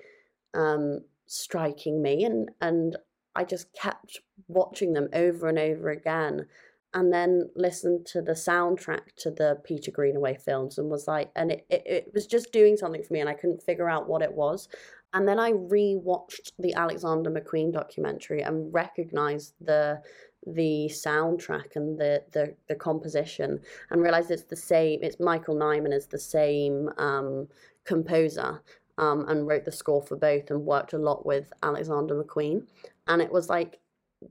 um 0.54 1.00
striking 1.26 2.02
me 2.02 2.24
and 2.24 2.50
and 2.60 2.96
I 3.34 3.44
just 3.44 3.72
kept 3.72 4.20
watching 4.48 4.92
them 4.92 5.08
over 5.14 5.48
and 5.48 5.58
over 5.58 5.88
again 5.88 6.46
and 6.94 7.12
then 7.12 7.48
listened 7.56 8.06
to 8.06 8.20
the 8.20 8.32
soundtrack 8.32 9.14
to 9.16 9.30
the 9.30 9.58
Peter 9.64 9.90
Greenaway 9.90 10.36
films 10.36 10.78
and 10.78 10.90
was 10.90 11.08
like, 11.08 11.30
and 11.36 11.52
it, 11.52 11.66
it, 11.70 11.82
it 11.86 12.10
was 12.14 12.26
just 12.26 12.52
doing 12.52 12.76
something 12.76 13.02
for 13.02 13.12
me 13.12 13.20
and 13.20 13.28
I 13.28 13.34
couldn't 13.34 13.62
figure 13.62 13.88
out 13.88 14.08
what 14.08 14.22
it 14.22 14.32
was. 14.32 14.68
And 15.14 15.26
then 15.28 15.38
I 15.38 15.52
rewatched 15.52 16.52
the 16.58 16.74
Alexander 16.74 17.30
McQueen 17.30 17.72
documentary 17.72 18.42
and 18.42 18.72
recognized 18.72 19.54
the 19.60 20.02
the 20.44 20.90
soundtrack 20.92 21.76
and 21.76 21.96
the, 21.98 22.20
the, 22.32 22.52
the 22.68 22.74
composition 22.74 23.60
and 23.90 24.02
realized 24.02 24.28
it's 24.30 24.42
the 24.42 24.56
same, 24.56 24.98
it's 25.00 25.20
Michael 25.20 25.54
Nyman 25.54 25.92
is 25.92 26.06
the 26.06 26.18
same 26.18 26.90
um, 26.98 27.46
composer 27.84 28.60
um, 28.98 29.24
and 29.28 29.46
wrote 29.46 29.64
the 29.64 29.70
score 29.70 30.02
for 30.02 30.16
both 30.16 30.50
and 30.50 30.66
worked 30.66 30.94
a 30.94 30.98
lot 30.98 31.24
with 31.24 31.52
Alexander 31.62 32.20
McQueen. 32.20 32.66
And 33.06 33.22
it 33.22 33.30
was 33.30 33.48
like 33.48 33.78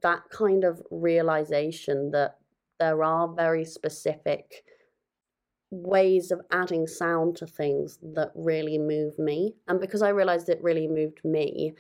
that 0.02 0.24
kind 0.30 0.66
of 0.66 0.82
realization 0.92 2.12
that 2.12 2.41
there 2.82 3.04
are 3.04 3.32
very 3.32 3.64
specific 3.64 4.64
ways 5.70 6.32
of 6.32 6.42
adding 6.52 6.88
sound 6.88 7.38
to 7.38 7.46
things 7.46 8.00
that 8.02 8.32
really 8.34 8.80
move 8.80 9.20
me. 9.20 9.54
And 9.68 9.80
because 9.80 10.02
I 10.02 10.10
realized 10.10 10.50
it 10.50 10.64
really 10.64 10.88
moved 10.88 11.22
me, 11.24 11.76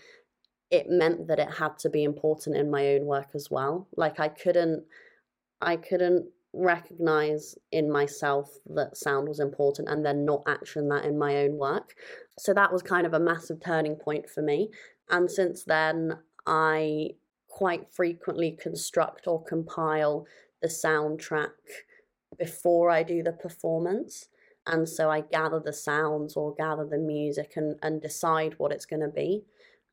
it 0.69 0.85
meant 0.89 1.27
that 1.27 1.39
it 1.39 1.49
had 1.49 1.79
to 1.79 1.89
be 1.89 2.03
important 2.03 2.55
in 2.55 2.69
my 2.69 2.89
own 2.89 3.05
work 3.05 3.29
as 3.33 3.49
well. 3.49 3.87
Like 3.97 4.19
I 4.19 4.29
couldn't 4.29 4.83
I 5.59 5.75
couldn't 5.75 6.27
recognize 6.53 7.55
in 7.71 7.91
myself 7.91 8.59
that 8.67 8.95
sound 8.95 9.27
was 9.27 9.39
important 9.39 9.89
and 9.89 10.05
then 10.05 10.23
not 10.23 10.43
action 10.47 10.87
that 10.89 11.03
in 11.03 11.17
my 11.17 11.37
own 11.37 11.57
work. 11.57 11.95
So 12.37 12.53
that 12.53 12.71
was 12.71 12.83
kind 12.83 13.07
of 13.07 13.13
a 13.13 13.19
massive 13.19 13.59
turning 13.65 13.95
point 13.95 14.29
for 14.29 14.43
me. 14.43 14.69
And 15.09 15.31
since 15.31 15.63
then 15.63 16.19
I 16.45 17.09
quite 17.47 17.91
frequently 17.91 18.57
construct 18.59 19.27
or 19.27 19.43
compile 19.43 20.25
the 20.61 20.67
soundtrack 20.67 21.49
before 22.37 22.89
I 22.89 23.03
do 23.03 23.23
the 23.23 23.33
performance. 23.33 24.27
And 24.67 24.87
so 24.87 25.09
I 25.09 25.21
gather 25.21 25.59
the 25.59 25.73
sounds 25.73 26.35
or 26.35 26.53
gather 26.53 26.85
the 26.85 26.97
music 26.97 27.53
and, 27.55 27.77
and 27.81 28.01
decide 28.01 28.55
what 28.57 28.71
it's 28.71 28.85
going 28.85 29.01
to 29.01 29.07
be. 29.07 29.43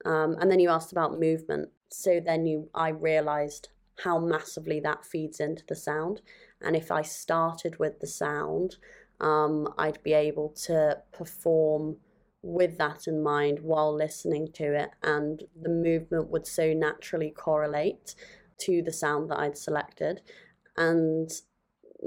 Um, 0.04 0.36
and 0.40 0.50
then 0.50 0.60
you 0.60 0.68
asked 0.68 0.92
about 0.92 1.18
movement. 1.18 1.70
So 1.90 2.20
then 2.20 2.46
you, 2.46 2.68
I 2.74 2.90
realized 2.90 3.68
how 4.04 4.18
massively 4.18 4.78
that 4.80 5.04
feeds 5.04 5.40
into 5.40 5.64
the 5.66 5.74
sound. 5.74 6.20
And 6.60 6.76
if 6.76 6.90
I 6.90 7.02
started 7.02 7.78
with 7.78 8.00
the 8.00 8.06
sound, 8.06 8.76
um, 9.20 9.72
I'd 9.78 10.02
be 10.02 10.12
able 10.12 10.50
to 10.66 10.98
perform 11.12 11.96
with 12.42 12.78
that 12.78 13.08
in 13.08 13.22
mind 13.22 13.58
while 13.60 13.92
listening 13.92 14.52
to 14.52 14.74
it, 14.74 14.90
and 15.02 15.42
the 15.60 15.68
movement 15.68 16.30
would 16.30 16.46
so 16.46 16.72
naturally 16.72 17.30
correlate 17.30 18.14
to 18.58 18.82
the 18.82 18.92
sound 18.92 19.30
that 19.30 19.40
I'd 19.40 19.58
selected 19.58 20.20
and 20.78 21.30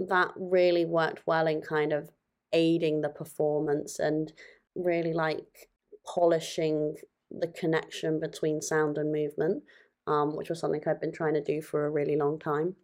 that 0.08 0.32
really 0.38 0.86
worked 0.86 1.22
well 1.28 1.48
in 1.48 1.62
kind 1.62 1.92
of 1.94 2.10
aiding 2.54 3.02
the 3.02 3.10
performance 3.10 4.00
and 4.00 4.34
really 4.76 5.14
like 5.14 5.70
polishing 6.06 6.96
the 7.30 7.48
connection 7.48 8.20
between 8.20 8.62
sound 8.62 8.98
and 8.98 9.12
movement, 9.12 9.64
um, 10.08 10.36
which 10.36 10.50
was 10.50 10.60
something 10.60 10.82
I've 10.88 11.02
been 11.02 11.14
trying 11.14 11.34
to 11.36 11.44
do 11.44 11.62
for 11.62 11.86
a 11.86 11.92
really 11.92 12.16
long 12.16 12.40
time. 12.40 12.76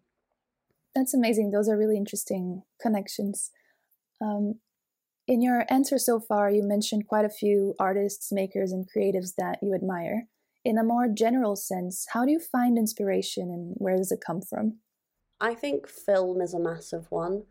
That's 0.94 1.14
amazing. 1.14 1.52
Those 1.52 1.70
are 1.70 1.78
really 1.78 1.98
interesting 1.98 2.64
connections. 2.82 3.52
Um, 4.22 4.56
in 5.28 5.42
your 5.42 5.66
answer 5.70 5.98
so 5.98 6.20
far, 6.20 6.50
you 6.50 6.64
mentioned 6.64 7.08
quite 7.08 7.26
a 7.26 7.30
few 7.30 7.76
artists, 7.80 8.32
makers, 8.32 8.72
and 8.72 8.88
creatives 8.90 9.36
that 9.38 9.60
you 9.62 9.74
admire. 9.74 10.28
In 10.64 10.78
a 10.78 10.84
more 10.84 11.08
general 11.08 11.56
sense, 11.56 12.08
how 12.12 12.26
do 12.26 12.32
you 12.32 12.40
find 12.40 12.78
inspiration 12.78 13.44
and 13.44 13.76
where 13.78 13.98
does 13.98 14.12
it 14.12 14.24
come 14.26 14.42
from? 14.42 14.80
I 15.40 15.54
think 15.54 15.88
film 15.88 16.42
is 16.42 16.54
a 16.54 16.60
massive 16.60 17.08
one. 17.10 17.44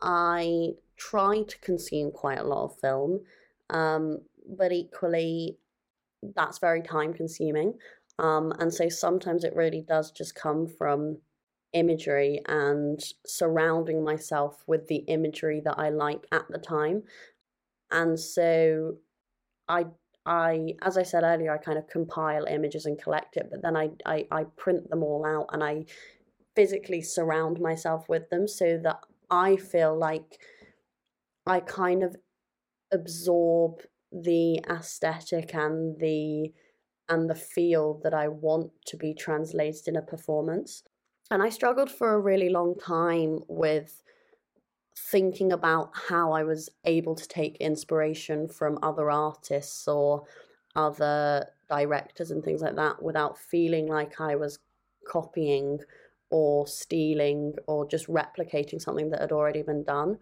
I 0.00 0.70
try 0.96 1.42
to 1.42 1.58
consume 1.60 2.10
quite 2.10 2.38
a 2.38 2.44
lot 2.44 2.64
of 2.64 2.80
film, 2.80 3.20
um, 3.70 4.20
but 4.48 4.72
equally, 4.72 5.58
that's 6.34 6.58
very 6.58 6.82
time 6.82 7.12
consuming. 7.12 7.74
Um, 8.18 8.52
and 8.58 8.74
so 8.74 8.88
sometimes 8.88 9.44
it 9.44 9.54
really 9.54 9.84
does 9.86 10.10
just 10.10 10.34
come 10.34 10.66
from 10.66 11.18
imagery 11.72 12.40
and 12.46 13.00
surrounding 13.26 14.02
myself 14.02 14.64
with 14.66 14.88
the 14.88 14.96
imagery 15.06 15.60
that 15.64 15.78
I 15.78 15.90
like 15.90 16.26
at 16.32 16.46
the 16.48 16.58
time. 16.58 17.04
And 17.90 18.18
so 18.18 18.96
I 19.68 19.86
I 20.26 20.74
as 20.82 20.98
I 20.98 21.02
said 21.04 21.22
earlier, 21.22 21.52
I 21.52 21.58
kind 21.58 21.78
of 21.78 21.88
compile 21.88 22.44
images 22.44 22.86
and 22.86 23.00
collect 23.00 23.36
it, 23.36 23.48
but 23.50 23.62
then 23.62 23.76
I, 23.76 23.90
I, 24.04 24.26
I 24.30 24.44
print 24.56 24.90
them 24.90 25.02
all 25.02 25.24
out 25.24 25.50
and 25.52 25.62
I 25.62 25.86
physically 26.58 27.00
surround 27.00 27.60
myself 27.60 28.08
with 28.08 28.28
them 28.30 28.48
so 28.48 28.76
that 28.82 28.98
I 29.30 29.54
feel 29.54 29.96
like 29.96 30.40
I 31.46 31.60
kind 31.60 32.02
of 32.02 32.16
absorb 32.92 33.82
the 34.10 34.58
aesthetic 34.68 35.54
and 35.54 36.00
the 36.00 36.52
and 37.08 37.30
the 37.30 37.36
feel 37.36 38.00
that 38.02 38.12
I 38.12 38.26
want 38.26 38.72
to 38.86 38.96
be 38.96 39.14
translated 39.14 39.86
in 39.86 39.94
a 39.94 40.02
performance. 40.02 40.82
And 41.30 41.44
I 41.44 41.48
struggled 41.48 41.92
for 41.92 42.12
a 42.12 42.20
really 42.20 42.48
long 42.48 42.74
time 42.74 43.38
with 43.46 44.02
thinking 44.96 45.52
about 45.52 45.92
how 46.08 46.32
I 46.32 46.42
was 46.42 46.68
able 46.84 47.14
to 47.14 47.28
take 47.28 47.56
inspiration 47.58 48.48
from 48.48 48.80
other 48.82 49.12
artists 49.12 49.86
or 49.86 50.24
other 50.74 51.46
directors 51.70 52.32
and 52.32 52.42
things 52.42 52.62
like 52.62 52.74
that 52.74 53.00
without 53.00 53.38
feeling 53.38 53.86
like 53.86 54.20
I 54.20 54.34
was 54.34 54.58
copying 55.06 55.78
or 56.30 56.66
stealing 56.66 57.54
or 57.66 57.88
just 57.88 58.06
replicating 58.06 58.80
something 58.80 59.10
that 59.10 59.20
had 59.20 59.32
already 59.32 59.62
been 59.62 59.84
done. 59.84 60.18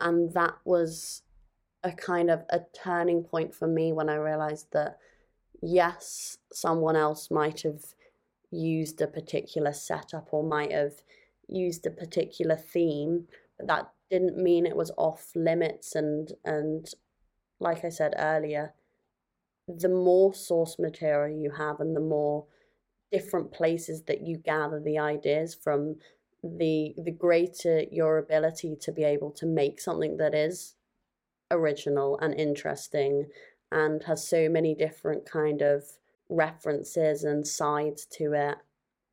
And 0.00 0.32
that 0.34 0.54
was 0.64 1.22
a 1.82 1.92
kind 1.92 2.30
of 2.30 2.44
a 2.50 2.60
turning 2.72 3.22
point 3.22 3.54
for 3.54 3.66
me 3.66 3.92
when 3.92 4.08
I 4.08 4.16
realized 4.16 4.66
that, 4.72 4.98
yes, 5.62 6.38
someone 6.52 6.96
else 6.96 7.30
might 7.30 7.62
have 7.62 7.94
used 8.50 9.00
a 9.00 9.06
particular 9.06 9.72
setup 9.72 10.28
or 10.32 10.42
might 10.42 10.72
have 10.72 11.02
used 11.48 11.86
a 11.86 11.90
particular 11.90 12.56
theme, 12.56 13.26
but 13.58 13.66
that 13.68 13.90
didn't 14.10 14.36
mean 14.36 14.66
it 14.66 14.76
was 14.76 14.90
off 14.96 15.32
limits 15.34 15.94
and 15.94 16.32
and 16.44 16.90
like 17.60 17.84
I 17.84 17.88
said 17.88 18.14
earlier, 18.16 18.72
the 19.66 19.88
more 19.88 20.32
source 20.32 20.78
material 20.78 21.36
you 21.36 21.50
have 21.50 21.80
and 21.80 21.94
the 21.94 22.00
more 22.00 22.46
different 23.10 23.52
places 23.52 24.02
that 24.02 24.26
you 24.26 24.36
gather 24.36 24.80
the 24.80 24.98
ideas 24.98 25.54
from 25.54 25.96
the 26.42 26.94
the 26.98 27.10
greater 27.10 27.82
your 27.90 28.18
ability 28.18 28.76
to 28.80 28.92
be 28.92 29.02
able 29.02 29.30
to 29.30 29.44
make 29.44 29.80
something 29.80 30.18
that 30.18 30.34
is 30.34 30.74
original 31.50 32.18
and 32.20 32.34
interesting 32.34 33.26
and 33.72 34.02
has 34.04 34.26
so 34.26 34.48
many 34.48 34.74
different 34.74 35.26
kind 35.26 35.62
of 35.62 35.84
references 36.28 37.24
and 37.24 37.46
sides 37.46 38.06
to 38.06 38.32
it. 38.32 38.58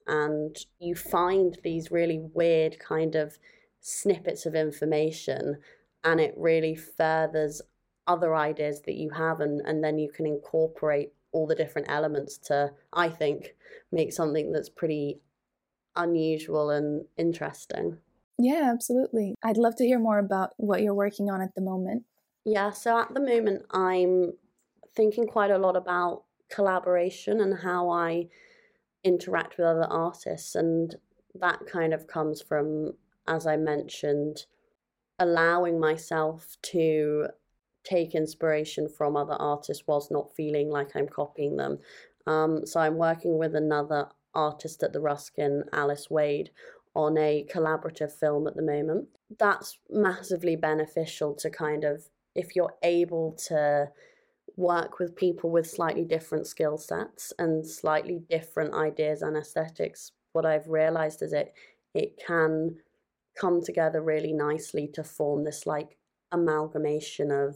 And 0.08 0.56
you 0.80 0.96
find 0.96 1.58
these 1.64 1.92
really 1.92 2.20
weird 2.20 2.78
kind 2.80 3.16
of 3.16 3.38
snippets 3.82 4.46
of 4.46 4.56
information 4.56 5.58
and 6.04 6.20
it 6.20 6.34
really 6.38 6.76
furthers 6.76 7.62
other 8.08 8.36
ideas 8.36 8.82
that 8.84 8.96
you 8.96 9.10
have 9.10 9.40
and, 9.40 9.62
and 9.66 9.84
then 9.84 9.98
you 9.98 10.12
can 10.12 10.28
incorporate 10.28 11.12
all 11.36 11.46
the 11.46 11.56
different 11.56 11.90
elements 11.90 12.38
to 12.38 12.72
i 12.94 13.10
think 13.10 13.56
make 13.92 14.14
something 14.14 14.52
that's 14.52 14.70
pretty 14.70 15.20
unusual 15.98 16.70
and 16.72 17.06
interesting. 17.18 17.98
Yeah 18.38 18.70
absolutely. 18.74 19.36
I'd 19.44 19.58
love 19.58 19.76
to 19.78 19.86
hear 19.86 20.00
more 20.00 20.20
about 20.20 20.52
what 20.58 20.82
you're 20.82 20.94
working 20.94 21.30
on 21.30 21.42
at 21.42 21.56
the 21.56 21.62
moment. 21.62 22.04
Yeah 22.44 22.72
so 22.72 23.00
at 23.00 23.14
the 23.14 23.20
moment 23.20 23.64
i'm 23.72 24.34
thinking 24.96 25.26
quite 25.28 25.52
a 25.52 25.58
lot 25.58 25.76
about 25.76 26.24
collaboration 26.50 27.42
and 27.42 27.60
how 27.60 27.90
i 27.90 28.28
interact 29.04 29.58
with 29.58 29.68
other 29.68 29.88
artists 29.90 30.56
and 30.56 30.96
that 31.34 31.60
kind 31.66 31.94
of 31.94 32.08
comes 32.08 32.42
from 32.42 32.94
as 33.28 33.48
i 33.48 33.58
mentioned 33.58 34.46
allowing 35.20 35.80
myself 35.80 36.56
to 36.62 37.28
take 37.86 38.16
inspiration 38.16 38.90
from 38.90 39.16
other 39.16 39.34
artists 39.34 39.84
whilst 39.88 40.12
not 40.12 40.36
feeling 40.36 40.70
like 40.70 40.96
I'm 40.96 41.08
copying 41.08 41.58
them. 41.58 41.80
Um, 42.28 42.66
so 42.66 42.80
I'm 42.80 42.98
working 42.98 43.38
with 43.38 43.56
another 43.56 44.10
artist 44.34 44.84
at 44.84 44.92
the 44.92 45.00
Ruskin, 45.00 45.64
Alice 45.72 46.10
Wade, 46.10 46.50
on 46.96 47.18
a 47.18 47.46
collaborative 47.54 48.12
film 48.12 48.48
at 48.48 48.56
the 48.56 48.62
moment. 48.62 49.08
That's 49.38 49.78
massively 49.90 50.56
beneficial 50.56 51.34
to 51.36 51.50
kind 51.50 51.84
of, 51.84 52.10
if 52.34 52.56
you're 52.56 52.76
able 52.84 53.34
to 53.48 53.90
work 54.58 55.00
with 55.00 55.16
people 55.16 55.50
with 55.50 55.70
slightly 55.70 56.06
different 56.06 56.48
skill 56.48 56.78
sets 56.78 57.34
and 57.38 57.68
slightly 57.68 58.22
different 58.30 58.74
ideas 58.74 59.22
and 59.22 59.38
aesthetics, 59.38 60.12
what 60.32 60.46
I've 60.46 60.68
realized 60.68 61.22
is 61.22 61.34
it 61.34 61.54
it 61.94 62.20
can 62.26 62.78
come 63.40 63.62
together 63.62 64.02
really 64.02 64.34
nicely 64.34 64.88
to 64.94 65.04
form 65.04 65.44
this 65.44 65.66
like 65.66 65.98
amalgamation 66.36 67.32
of 67.32 67.56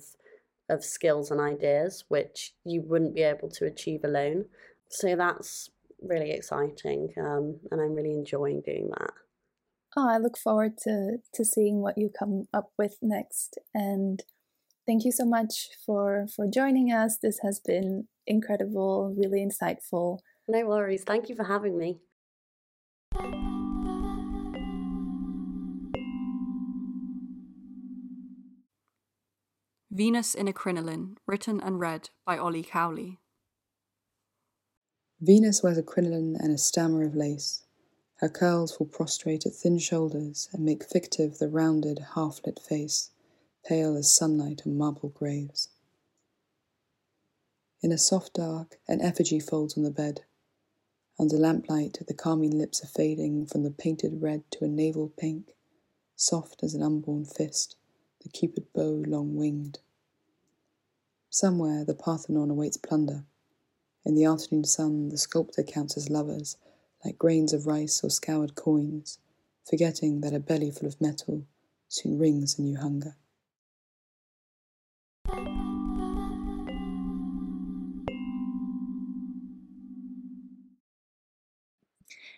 of 0.69 0.83
skills 0.83 1.31
and 1.31 1.41
ideas 1.41 2.03
which 2.09 2.53
you 2.63 2.81
wouldn't 2.81 3.15
be 3.15 3.23
able 3.23 3.49
to 3.49 3.65
achieve 3.65 4.03
alone. 4.03 4.45
So 4.89 5.15
that's 5.15 5.71
really 6.01 6.31
exciting, 6.31 7.09
um, 7.17 7.59
and 7.71 7.81
I'm 7.81 7.95
really 7.95 8.13
enjoying 8.13 8.61
doing 8.61 8.89
that. 8.99 9.11
Oh, 9.97 10.07
I 10.07 10.17
look 10.17 10.37
forward 10.37 10.77
to 10.83 11.17
to 11.33 11.45
seeing 11.45 11.81
what 11.81 11.97
you 11.97 12.09
come 12.17 12.45
up 12.53 12.71
with 12.77 12.97
next. 13.01 13.57
And 13.73 14.21
thank 14.85 15.03
you 15.05 15.11
so 15.11 15.25
much 15.25 15.69
for 15.85 16.27
for 16.35 16.47
joining 16.47 16.91
us. 16.91 17.17
This 17.17 17.39
has 17.43 17.59
been 17.59 18.07
incredible, 18.27 19.13
really 19.17 19.45
insightful. 19.45 20.19
No 20.47 20.65
worries. 20.65 21.03
Thank 21.03 21.29
you 21.29 21.35
for 21.35 21.43
having 21.43 21.77
me. 21.77 21.99
Venus 29.99 30.33
in 30.33 30.47
a 30.47 30.53
Crinoline, 30.53 31.17
written 31.25 31.59
and 31.59 31.77
read 31.77 32.09
by 32.25 32.37
Ollie 32.37 32.63
Cowley. 32.63 33.19
Venus 35.19 35.61
wears 35.61 35.77
a 35.77 35.83
crinoline 35.83 36.37
and 36.39 36.53
a 36.53 36.57
stammer 36.57 37.03
of 37.03 37.17
lace. 37.17 37.65
Her 38.19 38.29
curls 38.29 38.77
fall 38.77 38.87
prostrate 38.87 39.45
at 39.45 39.55
thin 39.55 39.77
shoulders 39.77 40.47
and 40.53 40.63
make 40.63 40.85
fictive 40.85 41.37
the 41.37 41.49
rounded, 41.49 41.99
half 42.15 42.39
lit 42.45 42.59
face, 42.59 43.09
pale 43.65 43.97
as 43.97 44.09
sunlight 44.09 44.61
on 44.65 44.77
marble 44.77 45.09
graves. 45.09 45.67
In 47.81 47.91
a 47.91 47.97
soft 47.97 48.35
dark, 48.35 48.79
an 48.87 49.01
effigy 49.01 49.41
folds 49.41 49.75
on 49.75 49.83
the 49.83 49.91
bed. 49.91 50.21
Under 51.19 51.35
lamplight, 51.35 51.97
the 52.07 52.13
carmine 52.13 52.57
lips 52.57 52.81
are 52.81 52.87
fading 52.87 53.47
from 53.47 53.63
the 53.63 53.71
painted 53.71 54.21
red 54.21 54.49
to 54.51 54.63
a 54.63 54.69
navel 54.69 55.11
pink, 55.17 55.55
soft 56.15 56.63
as 56.63 56.73
an 56.73 56.81
unborn 56.81 57.25
fist 57.25 57.75
the 58.21 58.29
cupid 58.29 58.65
bow 58.73 59.03
long 59.07 59.35
winged. 59.35 59.79
Somewhere 61.31 61.85
the 61.85 61.93
Parthenon 61.93 62.49
awaits 62.49 62.77
plunder. 62.77 63.23
In 64.03 64.15
the 64.15 64.25
afternoon 64.25 64.63
sun, 64.63 65.09
the 65.09 65.17
sculptor 65.17 65.61
counts 65.61 65.93
his 65.93 66.09
lovers, 66.09 66.57
like 67.05 67.19
grains 67.19 67.53
of 67.53 67.67
rice 67.67 68.03
or 68.03 68.09
scoured 68.09 68.55
coins, 68.55 69.19
forgetting 69.63 70.21
that 70.21 70.33
a 70.33 70.39
belly 70.39 70.71
full 70.71 70.87
of 70.87 70.99
metal 70.99 71.45
soon 71.87 72.17
rings 72.17 72.57
a 72.57 72.63
new 72.63 72.77
hunger. 72.77 73.15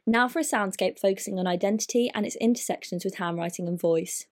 Now 0.06 0.27
for 0.27 0.39
a 0.39 0.43
soundscape 0.43 0.99
focusing 0.99 1.39
on 1.39 1.47
identity 1.47 2.12
and 2.13 2.25
its 2.25 2.36
intersections 2.38 3.06
with 3.06 3.15
handwriting 3.15 3.69
and 3.69 3.80
voice. 3.80 4.25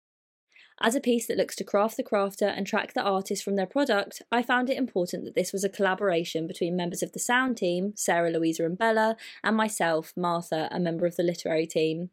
As 0.81 0.95
a 0.95 1.01
piece 1.01 1.27
that 1.27 1.37
looks 1.37 1.57
to 1.57 1.65
craft 1.65 1.97
the 1.97 2.03
crafter 2.03 2.53
and 2.55 2.65
track 2.65 2.93
the 2.93 3.01
artist 3.01 3.43
from 3.43 3.57
their 3.57 3.65
product, 3.65 4.21
I 4.31 4.41
found 4.41 4.69
it 4.69 4.77
important 4.77 5.25
that 5.25 5.35
this 5.35 5.51
was 5.51 5.65
a 5.65 5.69
collaboration 5.69 6.47
between 6.47 6.77
members 6.77 7.03
of 7.03 7.11
the 7.11 7.19
sound 7.19 7.57
team, 7.57 7.91
Sarah, 7.97 8.29
Louisa, 8.29 8.65
and 8.65 8.77
Bella, 8.77 9.17
and 9.43 9.57
myself, 9.57 10.13
Martha, 10.15 10.69
a 10.71 10.79
member 10.79 11.05
of 11.05 11.17
the 11.17 11.23
literary 11.23 11.67
team. 11.67 12.11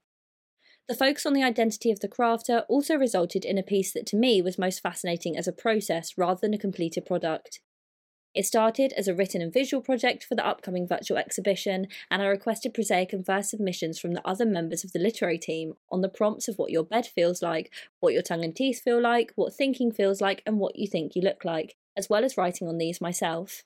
The 0.89 0.97
focus 0.97 1.27
on 1.27 1.33
the 1.33 1.45
identity 1.45 1.93
of 1.93 2.01
the 2.01 2.09
crafter 2.09 2.65
also 2.69 2.97
resulted 2.97 3.45
in 3.45 3.57
a 3.57 3.63
piece 3.63 3.93
that 3.93 4.07
to 4.07 4.17
me 4.17 4.43
was 4.43 4.59
most 4.59 4.83
fascinating 4.83 5.37
as 5.37 5.47
a 5.47 5.53
process 5.53 6.19
rather 6.19 6.41
than 6.41 6.55
a 6.55 6.59
completed 6.59 7.07
product. 7.07 7.61
It 8.37 8.45
started 8.45 8.93
as 8.99 9.09
a 9.09 9.15
written 9.15 9.41
and 9.41 9.51
visual 9.51 9.83
project 9.83 10.23
for 10.23 10.35
the 10.35 10.47
upcoming 10.47 10.87
virtual 10.87 11.17
exhibition, 11.17 11.89
and 12.11 12.21
I 12.21 12.27
requested 12.27 12.75
prosaic 12.75 13.15
and 13.15 13.25
verse 13.25 13.49
submissions 13.49 13.99
from 13.99 14.13
the 14.13 14.29
other 14.29 14.45
members 14.45 14.85
of 14.85 14.93
the 14.93 14.99
literary 14.99 15.39
team 15.39 15.73
on 15.91 16.03
the 16.03 16.11
prompts 16.11 16.47
of 16.47 16.59
what 16.59 16.71
your 16.71 16.85
bed 16.85 17.07
feels 17.07 17.41
like, 17.41 17.73
what 18.01 18.13
your 18.13 18.21
tongue 18.21 18.45
and 18.45 18.55
teeth 18.55 18.83
feel 18.83 19.01
like, 19.01 19.33
what 19.37 19.55
thinking 19.55 19.91
feels 19.91 20.21
like, 20.21 20.43
and 20.45 20.59
what 20.59 20.79
you 20.79 20.87
think 20.87 21.17
you 21.17 21.23
look 21.23 21.47
like, 21.47 21.77
as 21.97 22.11
well 22.11 22.27
as 22.27 22.37
writing 22.37 22.69
on 22.69 22.77
these 22.77 23.01
myself. 23.01 23.65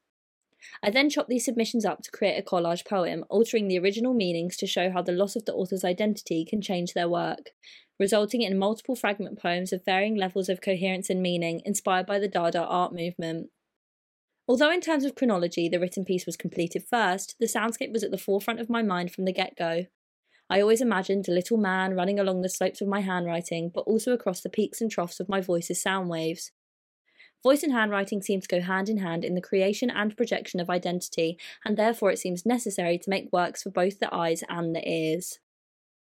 I 0.85 0.91
then 0.91 1.11
chopped 1.11 1.31
these 1.31 1.47
submissions 1.47 1.85
up 1.85 2.03
to 2.03 2.11
create 2.13 2.39
a 2.39 2.43
collage 2.43 2.87
poem, 2.87 3.25
altering 3.29 3.67
the 3.67 3.79
original 3.81 4.15
meanings 4.15 4.57
to 4.59 4.69
show 4.69 4.89
how 4.93 5.03
the 5.03 5.11
loss 5.11 5.35
of 5.35 5.47
the 5.47 5.55
author's 5.55 5.85
identity 5.85 6.45
can 6.45 6.63
change 6.63 6.95
their 6.95 7.09
work, 7.09 7.51
resulting 7.99 8.43
in 8.43 8.57
multiple 8.57 8.95
fragment 8.95 9.37
poems 9.37 9.73
of 9.73 9.85
varying 9.85 10.15
levels 10.15 10.49
of 10.49 10.61
coherence 10.61 11.11
and 11.11 11.21
meaning 11.21 11.61
inspired 11.65 12.07
by 12.07 12.21
the 12.21 12.29
Dada 12.29 12.63
art 12.63 12.95
movement. 12.95 13.51
Although, 14.51 14.73
in 14.73 14.81
terms 14.81 15.05
of 15.05 15.15
chronology, 15.15 15.69
the 15.69 15.79
written 15.79 16.05
piece 16.05 16.27
was 16.27 16.37
completed 16.37 16.83
first, 16.83 17.37
the 17.39 17.47
soundscape 17.47 17.93
was 17.93 18.03
at 18.03 18.11
the 18.11 18.19
forefront 18.19 18.59
of 18.59 18.69
my 18.69 18.83
mind 18.83 19.13
from 19.13 19.25
the 19.25 19.33
get 19.33 19.57
go. 19.57 19.85
I 20.51 20.61
always 20.61 20.81
imagined 20.81 21.29
a 21.29 21.33
little 21.33 21.57
man 21.57 21.95
running 21.95 22.19
along 22.19 22.43
the 22.43 22.49
slopes 22.49 22.81
of 22.81 22.89
my 22.89 22.99
handwriting, 22.99 23.71
but 23.73 23.83
also 23.83 24.11
across 24.11 24.41
the 24.41 24.51
peaks 24.51 24.81
and 24.81 24.91
troughs 24.91 25.21
of 25.21 25.29
my 25.29 25.41
voice's 25.41 25.81
sound 25.81 26.09
waves. 26.09 26.51
Voice 27.45 27.63
and 27.63 27.73
handwriting 27.73 28.23
seem 28.23 28.41
to 28.41 28.49
go 28.49 28.61
hand 28.61 28.89
in 28.89 28.97
hand 28.97 29.25
in 29.25 29.37
the 29.37 29.41
creation 29.41 29.89
and 29.89 30.17
projection 30.17 30.59
of 30.59 30.69
identity, 30.69 31.39
and 31.65 31.77
therefore 31.77 32.11
it 32.11 32.19
seems 32.19 32.45
necessary 32.45 32.99
to 32.99 33.09
make 33.09 33.33
works 33.33 33.63
for 33.63 33.71
both 33.71 34.01
the 34.01 34.13
eyes 34.13 34.43
and 34.49 34.75
the 34.75 34.83
ears. 34.85 35.39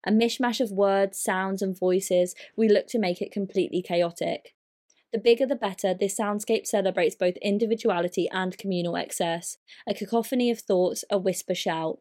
A 0.07 0.11
mishmash 0.11 0.63
of 0.63 0.71
words, 0.71 1.21
sounds, 1.21 1.61
and 1.61 1.79
voices, 1.79 2.35
we 2.57 2.71
look 2.71 2.87
to 2.87 2.99
make 2.99 3.21
it 3.21 3.33
completely 3.33 3.83
chaotic. 3.83 4.55
The 5.13 5.19
bigger 5.19 5.47
the 5.47 5.57
better, 5.57 5.93
this 5.93 6.19
soundscape 6.19 6.67
celebrates 6.67 7.17
both 7.17 7.37
individuality 7.43 8.29
and 8.31 8.57
communal 8.57 8.97
excess, 8.97 9.59
a 9.89 9.93
cacophony 9.93 10.51
of 10.51 10.61
thoughts, 10.61 11.05
a 11.11 11.19
whisper 11.19 11.55
shout. 11.55 11.99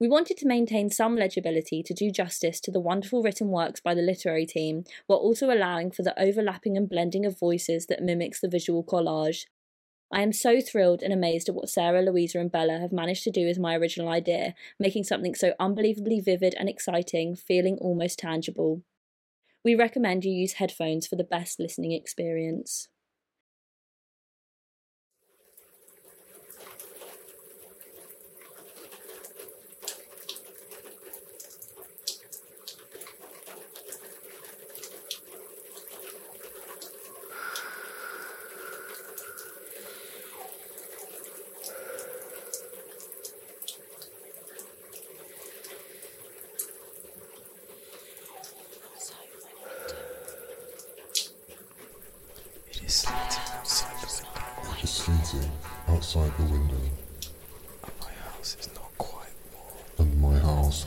We 0.00 0.08
wanted 0.08 0.36
to 0.38 0.46
maintain 0.46 0.90
some 0.90 1.16
legibility 1.16 1.82
to 1.82 1.94
do 1.94 2.10
justice 2.10 2.60
to 2.60 2.70
the 2.70 2.80
wonderful 2.80 3.22
written 3.22 3.48
works 3.48 3.80
by 3.80 3.94
the 3.94 4.02
literary 4.02 4.46
team, 4.46 4.84
while 5.06 5.18
also 5.18 5.50
allowing 5.50 5.90
for 5.90 6.02
the 6.02 6.18
overlapping 6.18 6.76
and 6.76 6.88
blending 6.88 7.26
of 7.26 7.38
voices 7.38 7.86
that 7.86 8.02
mimics 8.02 8.40
the 8.40 8.48
visual 8.48 8.82
collage. 8.82 9.44
I 10.12 10.22
am 10.22 10.32
so 10.32 10.60
thrilled 10.60 11.02
and 11.02 11.12
amazed 11.12 11.48
at 11.48 11.54
what 11.54 11.68
Sarah, 11.68 12.02
Louisa, 12.02 12.38
and 12.38 12.52
Bella 12.52 12.78
have 12.78 12.92
managed 12.92 13.24
to 13.24 13.30
do 13.30 13.46
with 13.46 13.58
my 13.58 13.74
original 13.74 14.08
idea, 14.08 14.54
making 14.78 15.04
something 15.04 15.34
so 15.34 15.54
unbelievably 15.58 16.20
vivid 16.20 16.54
and 16.58 16.68
exciting, 16.68 17.34
feeling 17.34 17.76
almost 17.80 18.18
tangible. 18.18 18.82
We 19.66 19.74
recommend 19.74 20.24
you 20.24 20.30
use 20.30 20.52
headphones 20.52 21.08
for 21.08 21.16
the 21.16 21.24
best 21.24 21.58
listening 21.58 21.90
experience. 21.90 22.86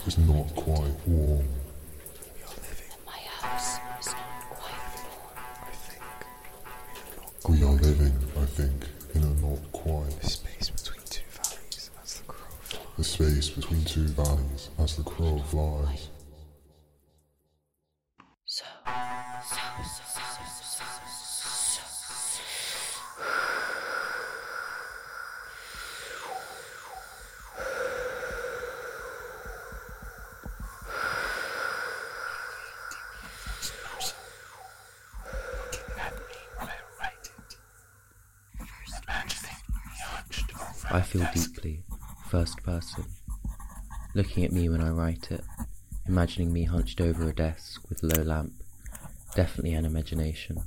Is 0.09 0.17
not 0.17 0.47
quite 0.55 0.95
warm. 1.05 1.45
We 2.35 2.41
are 2.41 2.55
living. 2.65 2.93
My 3.05 3.19
house 3.41 3.77
is 3.99 4.07
not 4.07 4.49
quite 4.49 4.81
warm. 4.97 5.37
I 5.37 5.71
think. 5.87 6.03
We 7.47 7.63
are 7.63 7.77
living, 7.87 8.17
I 8.41 8.45
think, 8.45 8.87
in 9.13 9.21
a 9.23 9.33
not 9.45 9.71
quite. 9.71 10.19
The 10.21 10.29
space 10.29 10.69
between 10.71 11.03
two 11.11 11.21
valleys 11.37 11.91
as 12.01 12.13
the 12.15 12.23
crow 12.23 12.49
flies. 12.59 12.95
The 12.97 13.03
space 13.03 13.49
between 13.51 13.83
two 13.85 14.07
valleys 14.07 14.69
as 14.79 14.95
the 14.97 15.03
crow 15.03 15.37
flies. 15.45 16.09
Looking 44.19 44.43
at 44.43 44.51
me 44.51 44.67
when 44.67 44.81
I 44.81 44.89
write 44.89 45.31
it, 45.31 45.41
imagining 46.05 46.51
me 46.51 46.65
hunched 46.65 46.99
over 46.99 47.29
a 47.29 47.33
desk 47.33 47.87
with 47.87 48.03
low 48.03 48.21
lamp, 48.21 48.51
definitely 49.33 49.73
an 49.73 49.85
imagination. 49.85 50.61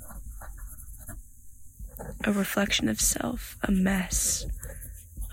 a 2.25 2.31
reflection 2.31 2.89
of 2.89 2.99
self, 2.99 3.55
a 3.61 3.71
mess, 3.71 4.47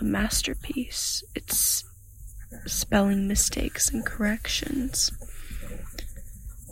a 0.01 0.05
masterpiece. 0.05 1.25
It's 1.35 1.83
spelling 2.67 3.27
mistakes 3.27 3.89
and 3.89 4.05
corrections, 4.05 5.11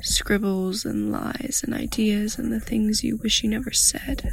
scribbles 0.03 0.85
and 0.85 1.11
lies 1.11 1.63
and 1.65 1.75
ideas 1.75 2.39
and 2.39 2.53
the 2.53 2.61
things 2.61 3.03
you 3.03 3.17
wish 3.17 3.43
you 3.43 3.49
never 3.49 3.71
said, 3.71 4.33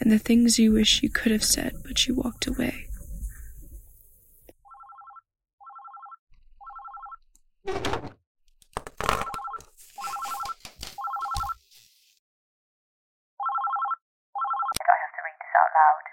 and 0.00 0.10
the 0.10 0.18
things 0.18 0.58
you 0.58 0.72
wish 0.72 1.02
you 1.02 1.10
could 1.10 1.32
have 1.32 1.44
said 1.44 1.82
but 1.84 2.06
you 2.06 2.14
walked 2.14 2.46
away. 2.46 2.88
I 14.82 14.98
have 14.98 15.14
to 15.14 15.22
read 15.22 15.38
this 15.38 15.54
out 15.54 15.70
loud, 15.72 16.04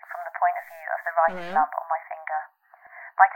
from 0.00 0.20
the 0.24 0.32
point 0.40 0.56
of 0.56 0.64
view 0.64 0.86
of 0.88 1.00
the 1.04 1.12
writing 1.12 1.52
lamp 1.52 1.72
on 1.76 1.86
my 1.92 2.00
finger. 2.08 2.40
My 3.20 3.28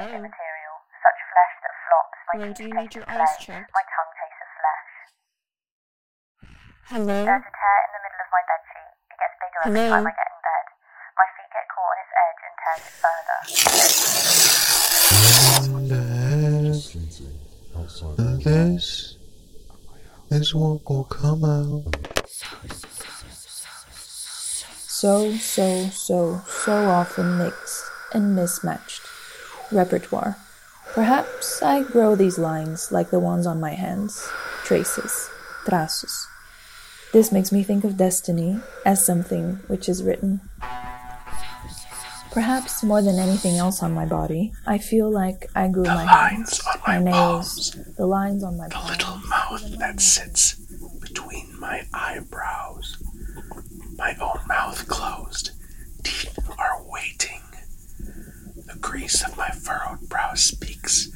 tongue, 0.00 0.08
however, 0.08 0.24
is 0.24 0.32
immaterial, 0.32 0.76
such 1.04 1.20
flesh 1.30 1.54
that 1.60 1.74
flops. 1.84 2.18
My 2.24 2.32
Hello, 2.32 2.48
teeth 2.48 2.56
do 2.56 2.62
you 2.64 2.72
taste 2.72 2.80
need 2.80 2.94
your 2.96 3.04
of 3.04 3.12
eyes 3.20 3.36
clay. 3.36 3.44
checked? 3.60 3.70
My 3.76 3.84
tongue 3.84 4.12
tastes 4.16 4.40
of 4.40 4.50
flesh. 4.56 4.88
Hello? 6.90 7.18
There's 7.28 7.44
a 7.44 7.52
tear 7.60 7.78
in 7.84 7.90
the 7.94 8.00
middle 8.00 8.20
of 8.24 8.30
my 8.32 8.42
bed 8.48 8.62
sheet. 8.70 8.94
It 9.10 9.18
gets 9.20 9.36
bigger 9.40 9.60
every 9.60 9.76
Hello? 9.76 9.92
time 10.00 10.08
I 10.08 10.14
get 10.16 10.28
in 10.30 10.40
bed. 10.40 10.66
My 11.20 11.28
feet 11.36 11.50
get 11.52 11.66
caught 11.68 11.90
on 11.90 11.98
its 12.00 12.12
edge 12.16 12.40
and 12.48 12.54
tears 12.60 12.82
it 12.88 12.96
further. 13.04 13.38
Sleeting 16.80 17.36
outside 17.76 18.16
the 18.16 18.24
window. 18.24 18.40
This 20.30 20.40
is 20.46 20.54
what 20.54 20.80
will 20.88 21.04
come 21.04 21.44
out. 21.44 21.84
So, 24.86 25.32
so, 25.36 25.86
so, 25.88 26.40
so 26.46 26.72
often 26.88 27.38
mixed 27.38 27.84
and 28.14 28.36
mismatched. 28.36 28.99
Repertoire. 29.72 30.36
Perhaps 30.94 31.62
I 31.62 31.82
grow 31.84 32.16
these 32.16 32.38
lines 32.38 32.90
like 32.90 33.10
the 33.10 33.20
ones 33.20 33.46
on 33.46 33.60
my 33.60 33.70
hands. 33.70 34.28
Traces. 34.64 35.30
Traços. 35.64 36.26
This 37.12 37.30
makes 37.32 37.52
me 37.52 37.62
think 37.62 37.84
of 37.84 37.96
destiny 37.96 38.58
as 38.84 39.04
something 39.04 39.60
which 39.68 39.88
is 39.88 40.02
written. 40.02 40.40
Perhaps 42.32 42.84
more 42.84 43.02
than 43.02 43.18
anything 43.18 43.56
else 43.56 43.82
on 43.82 43.92
my 43.92 44.06
body, 44.06 44.52
I 44.66 44.78
feel 44.78 45.10
like 45.10 45.50
I 45.54 45.66
grew 45.68 45.82
The 45.82 45.88
my 45.88 46.04
lines 46.04 46.30
hands, 46.30 46.60
on 46.66 46.80
my 46.86 46.98
nails, 47.02 47.70
palms. 47.74 47.96
the 47.96 48.06
lines 48.06 48.44
on 48.44 48.56
my 48.56 48.68
The 48.68 48.74
palms, 48.74 48.90
little 48.90 49.16
mouth 49.28 49.78
that 49.78 50.00
sits 50.00 50.54
between 51.00 51.58
my 51.58 51.82
eyebrows. 51.92 53.02
My 53.98 54.16
own 54.20 54.38
mouth 54.46 54.86
closed. 54.86 55.50
Teeth 56.04 56.38
are 56.56 56.80
waiting. 56.88 57.40
The 58.80 58.88
crease 58.88 59.22
of 59.22 59.36
my 59.36 59.50
furrowed 59.50 60.08
brow 60.08 60.32
speaks, 60.32 61.10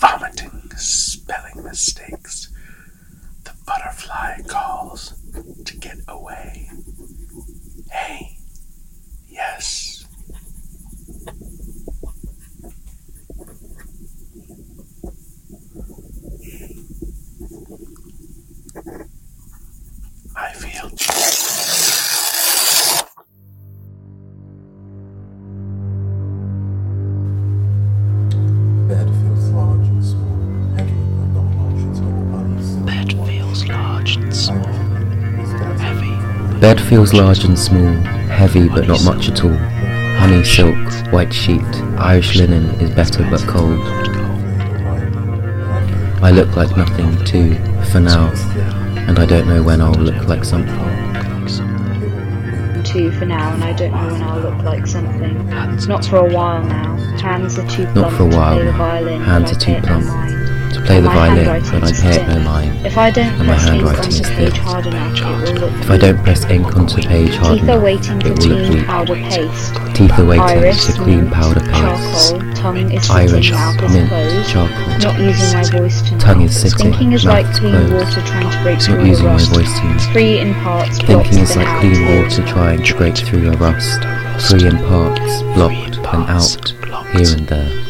vomiting 0.00 0.70
spelling 0.78 1.62
mistakes. 1.62 2.48
The 3.44 3.52
butterfly 3.66 4.40
calls 4.48 5.12
to 5.66 5.76
get 5.76 5.98
away. 6.08 6.70
Hey, 7.90 8.38
yes. 9.28 9.95
Bed 36.66 36.80
feels 36.80 37.14
large 37.14 37.44
and 37.44 37.56
small, 37.56 37.92
heavy 38.26 38.68
but 38.68 38.88
not 38.88 39.04
much 39.04 39.28
at 39.28 39.44
all. 39.44 39.56
Honey 40.18 40.42
silk, 40.42 40.76
white 41.12 41.32
sheet, 41.32 41.62
Irish 41.96 42.34
linen 42.34 42.64
is 42.80 42.90
better 42.90 43.22
but 43.30 43.40
cold. 43.42 43.78
I 46.24 46.32
look 46.32 46.56
like 46.56 46.76
nothing 46.76 47.24
too, 47.24 47.54
for 47.92 48.00
now, 48.00 48.32
and 49.06 49.16
I 49.16 49.26
don't 49.26 49.46
know 49.46 49.62
when 49.62 49.80
I'll 49.80 49.92
look 49.92 50.26
like 50.26 50.44
something. 50.44 50.74
too 52.82 53.12
for 53.12 53.26
now, 53.26 53.54
and 53.54 53.62
I 53.62 53.72
don't 53.72 53.92
know 53.92 54.12
when 54.12 54.22
I'll 54.24 54.40
look 54.40 54.64
like 54.64 54.88
something. 54.88 55.46
Not 55.86 56.04
for 56.04 56.16
a 56.16 56.34
while 56.34 56.64
now. 56.64 56.96
Hands 57.18 57.56
are 57.60 57.68
too 57.68 57.84
plump 57.84 57.94
Not 57.94 58.12
for 58.12 58.26
a 58.26 58.30
to 58.30 58.36
while 58.36 58.54
play 58.56 58.64
the 58.64 58.72
now. 58.72 58.78
violin. 58.78 59.22
Hands 59.22 59.52
are 59.52 59.54
too 59.54 59.66
pay 59.66 59.76
it 59.78 59.82
no 59.82 60.00
plump. 60.00 60.45
To 60.72 60.80
play 60.82 61.00
the 61.00 61.08
violin, 61.08 61.44
but 61.44 61.84
I 61.84 62.10
it 62.10 62.28
no 62.28 62.38
mind. 62.40 62.86
If 62.86 62.96
I 62.98 63.10
don't 63.10 63.26
And 63.26 63.46
my 63.46 63.54
handwriting 63.54 64.12
is 64.12 64.20
page 64.20 64.52
thin. 64.52 64.60
hard 64.62 64.86
enough, 64.86 65.16
it 65.18 65.24
will 65.24 65.60
look 65.68 65.72
If 65.82 65.90
I 65.90 65.96
don't 65.98 66.22
press 66.22 66.44
ink 66.46 66.76
onto 66.76 67.02
page 67.02 67.34
hard 67.36 67.58
enough, 67.58 67.68
it 67.68 68.22
will 68.22 68.30
look 68.30 68.38
clean 68.40 68.72
weak. 68.74 68.86
powder 68.86 69.14
paste. 69.14 69.74
Teeth 69.94 70.18
are 70.18 70.24
waiting 70.24 70.78
to 70.78 70.92
clean 71.02 71.30
powder 71.30 71.60
paste. 71.60 71.72
charcoal, 71.72 72.52
tongue 72.54 72.92
is 72.92 73.10
Irish, 73.10 73.50
sitting, 73.50 73.54
mouth 73.54 73.82
is 73.82 73.92
mint, 73.92 74.46
charcoal. 74.48 74.98
Not 74.98 75.18
using 75.20 75.52
my 75.52 75.70
voice 75.70 76.02
tonight. 76.02 76.20
Tongue 76.20 76.42
is 76.42 76.60
sitting, 76.60 76.78
Thinking 76.92 77.12
is 77.12 77.24
like 77.24 77.46
clean 77.54 77.92
water 77.92 78.20
trying 78.22 78.50
to 78.50 78.62
break 78.62 78.76
Not 78.78 78.82
through 78.84 79.04
using 79.04 79.24
your 79.24 79.32
my 79.32 79.38
rust. 79.38 79.50
voice 79.52 79.78
tonight. 79.80 80.12
Free 80.12 80.38
in 80.40 80.54
parts, 80.54 80.98
Thinking 80.98 81.38
is 81.38 81.56
like 81.56 81.80
clean 81.80 82.22
water 82.22 82.46
trying 82.46 82.82
to 82.82 82.94
break 82.96 83.16
through 83.16 83.42
your 83.42 83.56
rust. 83.56 84.00
Free 84.50 84.66
in 84.68 84.76
parts, 84.78 85.42
blocked 85.54 85.96
and 86.14 86.30
out, 86.30 86.74
here 87.12 87.36
and 87.36 87.46
there. 87.48 87.85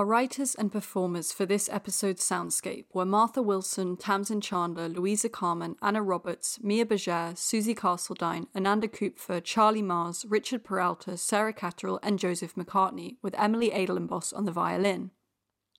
Our 0.00 0.06
writers 0.06 0.54
and 0.54 0.72
performers 0.72 1.30
for 1.30 1.44
this 1.44 1.68
episode's 1.68 2.26
soundscape 2.26 2.86
were 2.94 3.04
Martha 3.04 3.42
Wilson, 3.42 3.98
Tamsin 3.98 4.40
Chandler, 4.40 4.88
Louisa 4.88 5.28
Carmen, 5.28 5.76
Anna 5.82 6.02
Roberts, 6.02 6.58
Mia 6.62 6.86
Berger, 6.86 7.34
Susie 7.36 7.74
Castledine, 7.74 8.46
Ananda 8.56 8.88
Kupfer, 8.88 9.42
Charlie 9.42 9.82
Mars, 9.82 10.24
Richard 10.26 10.64
Peralta, 10.64 11.18
Sarah 11.18 11.52
Catterall, 11.52 12.00
and 12.02 12.18
Joseph 12.18 12.54
McCartney, 12.54 13.16
with 13.20 13.34
Emily 13.36 13.68
Adelenboss 13.68 14.34
on 14.34 14.46
the 14.46 14.52
violin. 14.52 15.10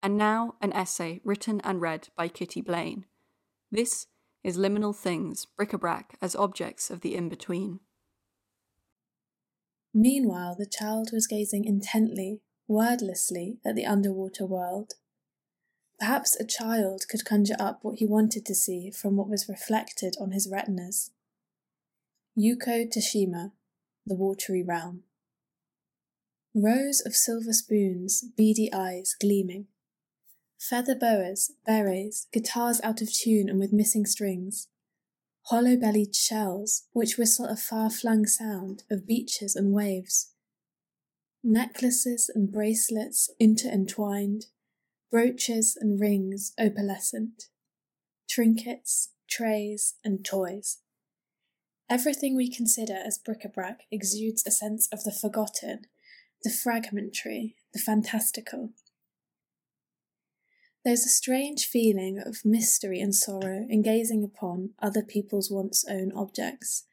And 0.03 0.19
now, 0.19 0.53
an 0.61 0.71
essay 0.71 1.19
written 1.23 1.59
and 1.63 1.81
read 1.81 2.09
by 2.15 2.27
Kitty 2.27 2.61
Blaine. 2.61 3.05
This 3.71 4.05
is 4.43 4.55
Liminal 4.55 4.95
Things, 4.95 5.47
bric-a-brac 5.47 6.15
as 6.21 6.35
objects 6.35 6.91
of 6.91 7.01
the 7.01 7.15
in-between. 7.15 7.79
Meanwhile, 9.95 10.57
the 10.59 10.69
child 10.71 11.09
was 11.11 11.25
gazing 11.25 11.65
intently 11.65 12.41
wordlessly 12.71 13.57
at 13.65 13.75
the 13.75 13.85
underwater 13.85 14.45
world. 14.45 14.93
Perhaps 15.99 16.35
a 16.39 16.45
child 16.45 17.03
could 17.09 17.25
conjure 17.25 17.57
up 17.59 17.79
what 17.81 17.99
he 17.99 18.05
wanted 18.05 18.45
to 18.45 18.55
see 18.55 18.89
from 18.89 19.17
what 19.17 19.29
was 19.29 19.49
reflected 19.49 20.15
on 20.19 20.31
his 20.31 20.49
retinas. 20.49 21.11
Yuko 22.37 22.89
Tsushima, 22.89 23.51
The 24.07 24.15
Watery 24.15 24.63
Realm. 24.63 25.03
Rows 26.55 27.01
of 27.05 27.13
silver 27.13 27.53
spoons, 27.53 28.23
beady 28.37 28.71
eyes 28.73 29.15
gleaming. 29.19 29.67
Feather 30.57 30.95
boas, 30.95 31.51
berets, 31.67 32.27
guitars 32.31 32.79
out 32.83 33.01
of 33.01 33.13
tune 33.13 33.49
and 33.49 33.59
with 33.59 33.73
missing 33.73 34.05
strings. 34.05 34.69
Hollow 35.47 35.75
bellied 35.75 36.15
shells, 36.15 36.83
which 36.93 37.17
whistle 37.17 37.45
a 37.45 37.57
far 37.57 37.89
flung 37.89 38.25
sound 38.25 38.83
of 38.89 39.07
beaches 39.07 39.55
and 39.55 39.73
waves 39.73 40.31
necklaces 41.43 42.29
and 42.33 42.51
bracelets 42.51 43.29
interentwined, 43.39 44.45
brooches 45.09 45.77
and 45.79 45.99
rings 45.99 46.53
opalescent, 46.59 47.49
trinkets, 48.29 49.09
trays, 49.29 49.95
and 50.03 50.23
toys. 50.23 50.77
Everything 51.89 52.35
we 52.35 52.49
consider 52.49 52.95
as 52.95 53.17
bric-a-brac 53.17 53.81
exudes 53.91 54.43
a 54.45 54.51
sense 54.51 54.87
of 54.93 55.03
the 55.03 55.11
forgotten, 55.11 55.81
the 56.43 56.49
fragmentary, 56.49 57.55
the 57.73 57.79
fantastical. 57.79 58.69
There's 60.83 61.05
a 61.05 61.09
strange 61.09 61.65
feeling 61.65 62.17
of 62.25 62.45
mystery 62.45 63.01
and 63.01 63.13
sorrow 63.13 63.65
in 63.69 63.81
gazing 63.81 64.23
upon 64.23 64.71
other 64.81 65.03
people's 65.03 65.51
once 65.51 65.85
own 65.87 66.11
objects, 66.15 66.85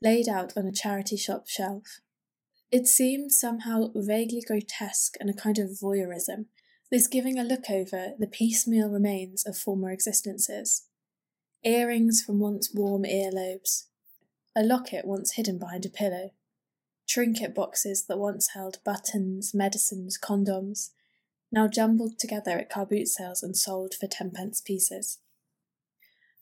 laid 0.00 0.28
out 0.28 0.52
on 0.56 0.66
a 0.66 0.72
charity 0.72 1.16
shop 1.16 1.48
shelf. 1.48 2.00
It 2.74 2.88
seemed 2.88 3.30
somehow 3.30 3.92
vaguely 3.94 4.40
grotesque 4.40 5.14
and 5.20 5.30
a 5.30 5.32
kind 5.32 5.60
of 5.60 5.70
voyeurism, 5.70 6.46
this 6.90 7.06
giving 7.06 7.38
a 7.38 7.44
look 7.44 7.70
over 7.70 8.14
the 8.18 8.26
piecemeal 8.26 8.88
remains 8.88 9.46
of 9.46 9.56
former 9.56 9.92
existences. 9.92 10.88
Earrings 11.62 12.20
from 12.20 12.40
once 12.40 12.74
warm 12.74 13.04
earlobes, 13.04 13.84
a 14.56 14.64
locket 14.64 15.04
once 15.06 15.34
hidden 15.34 15.56
behind 15.56 15.86
a 15.86 15.88
pillow, 15.88 16.32
trinket 17.08 17.54
boxes 17.54 18.06
that 18.06 18.18
once 18.18 18.48
held 18.54 18.80
buttons, 18.84 19.54
medicines, 19.54 20.18
condoms, 20.20 20.90
now 21.52 21.68
jumbled 21.68 22.18
together 22.18 22.58
at 22.58 22.70
car 22.70 22.86
boot 22.86 23.06
sales 23.06 23.40
and 23.40 23.56
sold 23.56 23.94
for 23.94 24.08
tenpence 24.08 24.60
pieces. 24.60 25.20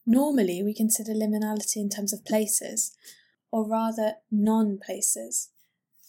Normally, 0.07 0.62
we 0.62 0.72
consider 0.72 1.12
liminality 1.12 1.76
in 1.76 1.91
terms 1.91 2.14
of 2.14 2.24
places, 2.24 2.97
or 3.51 3.68
rather 3.68 4.14
non 4.30 4.78
places, 4.78 5.51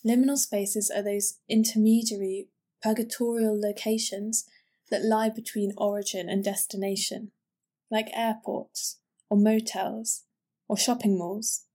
Liminal 0.05 0.37
spaces 0.37 0.91
are 0.93 1.01
those 1.01 1.39
intermediary 1.49 2.49
purgatorial 2.81 3.59
locations 3.59 4.45
that 4.91 5.05
lie 5.05 5.29
between 5.29 5.71
origin 5.77 6.27
and 6.27 6.43
destination, 6.43 7.31
like 7.89 8.09
airports, 8.13 8.99
or 9.29 9.37
motels, 9.37 10.23
or 10.67 10.77
shopping 10.77 11.17
malls. 11.17 11.65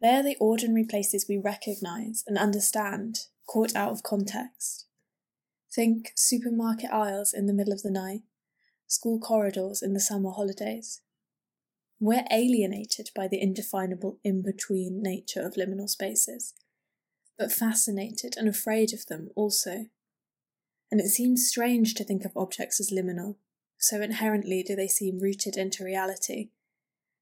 They 0.00 0.10
are 0.10 0.22
the 0.22 0.36
ordinary 0.38 0.84
places 0.84 1.26
we 1.28 1.38
recognize 1.38 2.22
and 2.28 2.38
understand, 2.38 3.18
caught 3.48 3.74
out 3.74 3.90
of 3.90 4.04
context. 4.04 4.86
Think 5.72 6.12
supermarket 6.14 6.90
aisles 6.90 7.34
in 7.34 7.46
the 7.46 7.52
middle 7.52 7.72
of 7.72 7.82
the 7.82 7.90
night, 7.90 8.22
school 8.86 9.18
corridors 9.18 9.82
in 9.82 9.92
the 9.92 10.00
summer 10.00 10.30
holidays. 10.30 11.02
We're 11.98 12.24
alienated 12.30 13.10
by 13.14 13.26
the 13.26 13.42
indefinable 13.42 14.20
in 14.22 14.40
between 14.40 15.02
nature 15.02 15.42
of 15.42 15.54
liminal 15.54 15.88
spaces 15.88 16.54
but 17.38 17.52
fascinated 17.52 18.34
and 18.36 18.48
afraid 18.48 18.92
of 18.92 19.06
them 19.06 19.30
also. 19.36 19.86
And 20.90 21.00
it 21.00 21.08
seems 21.08 21.46
strange 21.46 21.94
to 21.94 22.04
think 22.04 22.24
of 22.24 22.36
objects 22.36 22.80
as 22.80 22.90
liminal, 22.90 23.36
so 23.78 24.02
inherently 24.02 24.62
do 24.62 24.74
they 24.74 24.88
seem 24.88 25.20
rooted 25.20 25.56
into 25.56 25.84
reality. 25.84 26.48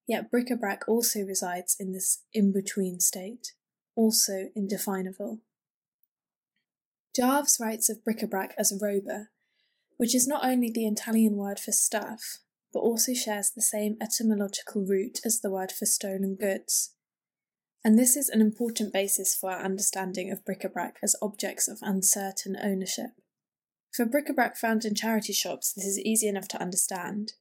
Yet 0.06 0.30
bric 0.30 0.50
a 0.50 0.56
brac 0.56 0.84
also 0.88 1.20
resides 1.20 1.76
in 1.78 1.92
this 1.92 2.22
in 2.32 2.52
between 2.52 3.00
state, 3.00 3.52
also 3.94 4.50
indefinable. 4.54 5.40
Jarves 7.16 7.60
writes 7.60 7.88
of 7.90 8.04
bric 8.04 8.22
a 8.22 8.26
brac 8.26 8.54
as 8.56 8.78
roba, 8.80 9.28
which 9.96 10.14
is 10.14 10.28
not 10.28 10.44
only 10.44 10.70
the 10.70 10.86
Italian 10.86 11.36
word 11.36 11.58
for 11.58 11.72
stuff, 11.72 12.38
but 12.72 12.80
also 12.80 13.14
shares 13.14 13.50
the 13.50 13.62
same 13.62 13.96
etymological 14.00 14.84
root 14.84 15.18
as 15.24 15.40
the 15.40 15.50
word 15.50 15.72
for 15.72 15.86
stolen 15.86 16.36
goods 16.36 16.92
and 17.86 17.96
this 17.96 18.16
is 18.16 18.28
an 18.28 18.40
important 18.40 18.92
basis 18.92 19.32
for 19.32 19.48
our 19.48 19.64
understanding 19.64 20.32
of 20.32 20.44
bric-a-brac 20.44 20.96
as 21.04 21.14
objects 21.22 21.68
of 21.68 21.78
uncertain 21.82 22.56
ownership. 22.60 23.10
For 23.92 24.04
bric-a-brac 24.04 24.56
found 24.56 24.84
in 24.84 24.96
charity 24.96 25.32
shops, 25.32 25.72
this 25.72 25.84
is 25.84 26.00
easy 26.00 26.26
enough 26.26 26.48
to 26.48 26.60
understand. 26.60 27.34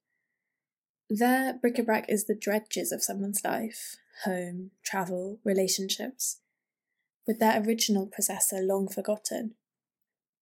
There, 1.10 1.56
bric-a-brac 1.60 2.06
is 2.10 2.26
the 2.26 2.38
dredges 2.40 2.92
of 2.92 3.04
someone's 3.04 3.42
life, 3.44 3.96
home, 4.24 4.70
travel, 4.84 5.40
relationships, 5.44 6.42
with 7.26 7.40
their 7.40 7.60
original 7.64 8.06
possessor 8.06 8.60
long 8.62 8.88
forgotten. 8.88 9.56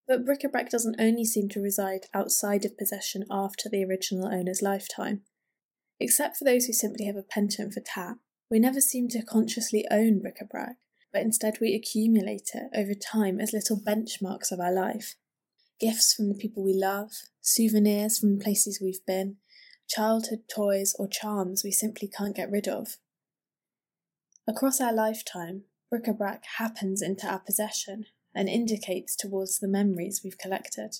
But 0.06 0.26
bric-a-brac 0.26 0.70
doesn't 0.70 1.00
only 1.00 1.24
seem 1.24 1.48
to 1.48 1.62
reside 1.62 2.08
outside 2.14 2.66
of 2.66 2.78
possession 2.78 3.24
after 3.32 3.70
the 3.70 3.86
original 3.86 4.28
owner's 4.28 4.62
lifetime. 4.62 5.22
Except 5.98 6.36
for 6.36 6.44
those 6.44 6.66
who 6.66 6.74
simply 6.74 7.06
have 7.06 7.16
a 7.16 7.24
penchant 7.24 7.74
for 7.74 7.80
tap, 7.80 8.18
we 8.54 8.60
never 8.60 8.80
seem 8.80 9.08
to 9.08 9.24
consciously 9.24 9.84
own 9.90 10.20
bric 10.20 10.38
a 10.40 10.46
brac, 10.46 10.76
but 11.12 11.24
instead 11.24 11.58
we 11.60 11.74
accumulate 11.74 12.52
it 12.54 12.70
over 12.78 12.94
time 12.94 13.40
as 13.40 13.52
little 13.52 13.82
benchmarks 13.82 14.52
of 14.52 14.60
our 14.60 14.72
life. 14.72 15.16
Gifts 15.80 16.14
from 16.14 16.30
the 16.30 16.36
people 16.36 16.64
we 16.64 16.76
love, 16.76 17.10
souvenirs 17.42 18.20
from 18.20 18.38
the 18.38 18.44
places 18.44 18.80
we've 18.80 19.04
been, 19.08 19.38
childhood 19.90 20.44
toys 20.54 20.94
or 21.00 21.08
charms 21.08 21.64
we 21.64 21.72
simply 21.72 22.08
can't 22.08 22.36
get 22.36 22.52
rid 22.52 22.68
of. 22.68 22.98
Across 24.48 24.80
our 24.80 24.94
lifetime, 24.94 25.64
bric 25.90 26.08
a 26.08 26.14
brac 26.14 26.44
happens 26.60 27.02
into 27.02 27.26
our 27.26 27.40
possession 27.40 28.06
and 28.36 28.48
indicates 28.48 29.16
towards 29.16 29.58
the 29.58 29.68
memories 29.68 30.22
we've 30.24 30.38
collected. 30.38 30.98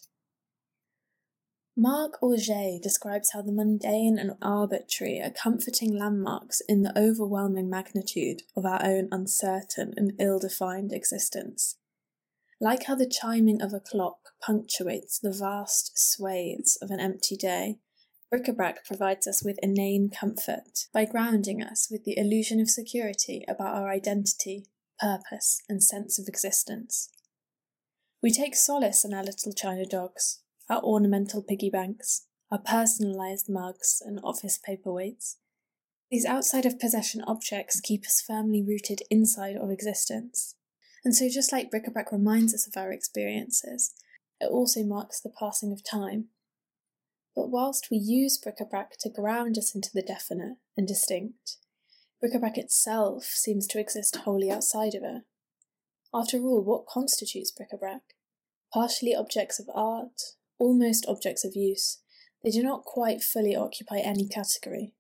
Marc 1.76 2.22
Augé 2.22 2.80
describes 2.80 3.32
how 3.32 3.42
the 3.42 3.52
mundane 3.52 4.20
and 4.20 4.34
arbitrary 4.44 5.20
are 5.20 5.32
comforting 5.32 5.98
landmarks 5.98 6.62
in 6.70 6.84
the 6.84 6.96
overwhelming 6.98 7.68
magnitude 7.68 8.44
of 8.56 8.64
our 8.64 8.80
own 8.86 9.08
uncertain 9.12 9.92
and 9.98 10.14
ill 10.20 10.38
defined 10.38 10.94
existence. 10.94 11.78
Like 12.62 12.84
how 12.84 12.94
the 12.94 13.10
chiming 13.10 13.60
of 13.60 13.74
a 13.74 13.80
clock 13.80 14.20
punctuates 14.40 15.18
the 15.18 15.32
vast 15.32 15.98
swathes 15.98 16.78
of 16.80 16.92
an 16.92 17.00
empty 17.00 17.36
day, 17.36 17.80
bric 18.30 18.48
a 18.48 18.54
brac 18.54 18.86
provides 18.86 19.26
us 19.26 19.44
with 19.44 19.58
inane 19.64 20.12
comfort 20.12 20.86
by 20.94 21.06
grounding 21.06 21.64
us 21.64 21.88
with 21.90 22.04
the 22.04 22.18
illusion 22.20 22.60
of 22.60 22.70
security 22.70 23.44
about 23.48 23.74
our 23.74 23.90
identity, 23.90 24.68
purpose, 25.00 25.64
and 25.68 25.82
sense 25.82 26.20
of 26.20 26.28
existence. 26.28 27.10
We 28.22 28.30
take 28.30 28.56
solace 28.56 29.04
in 29.04 29.12
our 29.12 29.24
little 29.24 29.54
china 29.54 29.86
dogs, 29.88 30.43
our 30.70 30.82
ornamental 30.82 31.42
piggy 31.42 31.70
banks, 31.70 32.26
our 32.52 32.60
personalised 32.60 33.50
mugs 33.50 34.02
and 34.06 34.20
office 34.24 34.60
paperweights. 34.68 35.36
These 36.12 36.26
outside 36.26 36.66
of 36.66 36.80
possession 36.80 37.24
objects 37.26 37.82
keep 37.82 38.06
us 38.06 38.22
firmly 38.26 38.64
rooted 38.64 39.02
inside 39.10 39.56
of 39.56 39.72
existence. 39.72 40.56
And 41.04 41.16
so, 41.16 41.28
just 41.28 41.52
like 41.52 41.72
bric 41.72 41.88
a 41.88 41.92
brac 41.92 42.12
reminds 42.12 42.54
us 42.54 42.68
of 42.68 42.78
our 42.78 42.92
experiences, 42.92 43.94
it 44.40 44.46
also 44.46 44.84
marks 44.84 45.20
the 45.20 45.34
passing 45.38 45.72
of 45.72 45.84
time. 45.84 46.26
But 47.36 47.50
whilst 47.50 47.88
we 47.90 47.98
use 47.98 48.38
bric 48.38 48.58
a 48.62 48.66
brac 48.66 48.92
to 49.00 49.10
ground 49.10 49.58
us 49.58 49.74
into 49.74 49.90
the 49.94 50.04
definite 50.04 50.58
and 50.78 50.88
distinct, 50.88 51.58
bric 52.22 52.36
a 52.36 52.40
brac 52.40 52.58
itself 52.58 53.24
seems 53.24 53.66
to 53.68 53.80
exist 53.80 54.18
wholly 54.18 54.52
outside 54.52 54.94
of 54.94 55.04
it. 55.04 55.24
After 56.14 56.38
all, 56.38 56.62
what 56.64 56.86
constitutes 56.86 57.52
bric 57.52 57.70
a 57.74 57.78
brac? 57.78 58.02
Partially 58.72 59.16
objects 59.16 59.60
of 59.60 59.68
art, 59.74 60.22
almost 60.64 61.06
objects 61.08 61.44
of 61.44 61.56
use, 61.56 62.00
they 62.44 62.50
do 62.50 62.64
not 62.64 62.86
quite 62.86 63.22
fully 63.22 63.56
occupy 63.56 64.00
any 64.00 64.28
category. 64.28 64.94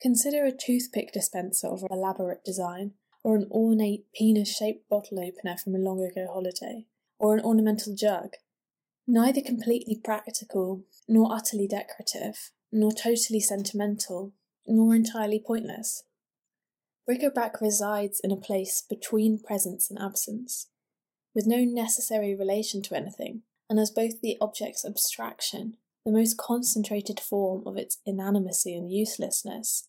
Consider 0.00 0.44
a 0.44 0.52
toothpick 0.52 1.12
dispenser 1.12 1.68
of 1.68 1.84
elaborate 1.90 2.44
design, 2.44 2.92
or 3.22 3.36
an 3.36 3.48
ornate 3.50 4.04
penis 4.14 4.54
shaped 4.54 4.88
bottle 4.88 5.18
opener 5.20 5.56
from 5.56 5.74
a 5.74 5.78
long 5.78 6.02
ago 6.02 6.26
holiday, 6.30 6.86
or 7.18 7.34
an 7.34 7.44
ornamental 7.44 7.94
jug. 7.94 8.34
Neither 9.06 9.40
completely 9.40 10.00
practical, 10.02 10.84
nor 11.08 11.32
utterly 11.32 11.66
decorative, 11.66 12.50
nor 12.70 12.92
totally 12.92 13.40
sentimental, 13.40 14.32
nor 14.66 14.94
entirely 14.94 15.42
pointless. 15.44 16.04
Bric-a-brac 17.06 17.60
resides 17.60 18.20
in 18.22 18.30
a 18.30 18.36
place 18.36 18.84
between 18.88 19.40
presence 19.40 19.90
and 19.90 19.98
absence, 19.98 20.68
with 21.34 21.46
no 21.46 21.64
necessary 21.64 22.34
relation 22.34 22.82
to 22.82 22.94
anything, 22.94 23.42
and 23.70 23.78
as 23.78 23.92
both 23.92 24.20
the 24.20 24.36
object's 24.40 24.84
abstraction, 24.84 25.76
the 26.04 26.10
most 26.10 26.36
concentrated 26.36 27.20
form 27.20 27.62
of 27.66 27.76
its 27.76 27.98
inanimacy 28.04 28.74
and 28.74 28.90
uselessness, 28.90 29.88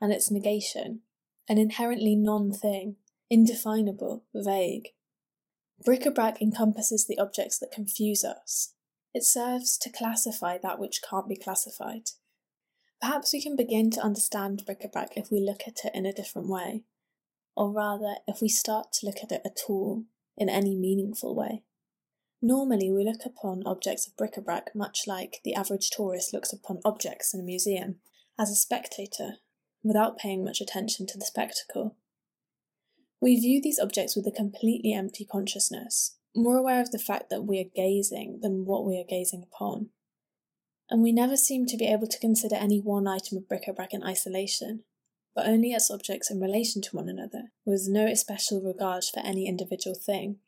and 0.00 0.12
its 0.12 0.28
negation, 0.28 1.02
an 1.48 1.56
inherently 1.56 2.16
non 2.16 2.52
thing, 2.52 2.96
indefinable, 3.30 4.24
vague. 4.34 4.88
Bric-a-brac 5.84 6.42
encompasses 6.42 7.06
the 7.06 7.18
objects 7.18 7.58
that 7.60 7.70
confuse 7.70 8.24
us. 8.24 8.74
It 9.14 9.22
serves 9.22 9.78
to 9.78 9.90
classify 9.90 10.58
that 10.58 10.80
which 10.80 11.00
can't 11.08 11.28
be 11.28 11.36
classified. 11.36 12.10
Perhaps 13.00 13.32
we 13.32 13.40
can 13.40 13.54
begin 13.54 13.90
to 13.92 14.00
understand 14.00 14.64
bric-a-brac 14.66 15.16
if 15.16 15.30
we 15.30 15.40
look 15.40 15.62
at 15.66 15.84
it 15.84 15.92
in 15.94 16.06
a 16.06 16.12
different 16.12 16.48
way, 16.48 16.82
or 17.56 17.70
rather, 17.70 18.16
if 18.26 18.40
we 18.40 18.48
start 18.48 18.92
to 18.94 19.06
look 19.06 19.18
at 19.22 19.30
it 19.30 19.42
at 19.44 19.60
all 19.68 20.04
in 20.36 20.48
any 20.48 20.74
meaningful 20.74 21.36
way. 21.36 21.62
Normally, 22.44 22.90
we 22.90 23.04
look 23.04 23.24
upon 23.24 23.62
objects 23.64 24.08
of 24.08 24.16
bric-a-brac 24.16 24.74
much 24.74 25.02
like 25.06 25.40
the 25.44 25.54
average 25.54 25.90
tourist 25.90 26.34
looks 26.34 26.52
upon 26.52 26.80
objects 26.84 27.32
in 27.32 27.38
a 27.38 27.44
museum, 27.44 28.00
as 28.36 28.50
a 28.50 28.56
spectator, 28.56 29.36
without 29.84 30.18
paying 30.18 30.44
much 30.44 30.60
attention 30.60 31.06
to 31.06 31.18
the 31.18 31.24
spectacle. 31.24 31.96
We 33.20 33.38
view 33.38 33.60
these 33.62 33.78
objects 33.78 34.16
with 34.16 34.26
a 34.26 34.32
completely 34.32 34.92
empty 34.92 35.24
consciousness, 35.24 36.16
more 36.34 36.56
aware 36.56 36.80
of 36.80 36.90
the 36.90 36.98
fact 36.98 37.30
that 37.30 37.44
we 37.44 37.60
are 37.60 37.76
gazing 37.76 38.40
than 38.42 38.64
what 38.64 38.84
we 38.84 38.98
are 38.98 39.08
gazing 39.08 39.44
upon. 39.44 39.90
And 40.90 41.00
we 41.00 41.12
never 41.12 41.36
seem 41.36 41.66
to 41.66 41.76
be 41.76 41.86
able 41.86 42.08
to 42.08 42.18
consider 42.18 42.56
any 42.56 42.80
one 42.80 43.06
item 43.06 43.38
of 43.38 43.48
bric-a-brac 43.48 43.94
in 43.94 44.02
isolation, 44.02 44.82
but 45.32 45.46
only 45.46 45.72
as 45.72 45.92
objects 45.92 46.28
in 46.28 46.40
relation 46.40 46.82
to 46.82 46.96
one 46.96 47.08
another, 47.08 47.52
with 47.64 47.86
no 47.88 48.06
especial 48.06 48.60
regard 48.60 49.04
for 49.04 49.20
any 49.20 49.46
individual 49.46 49.94
thing. 49.94 50.38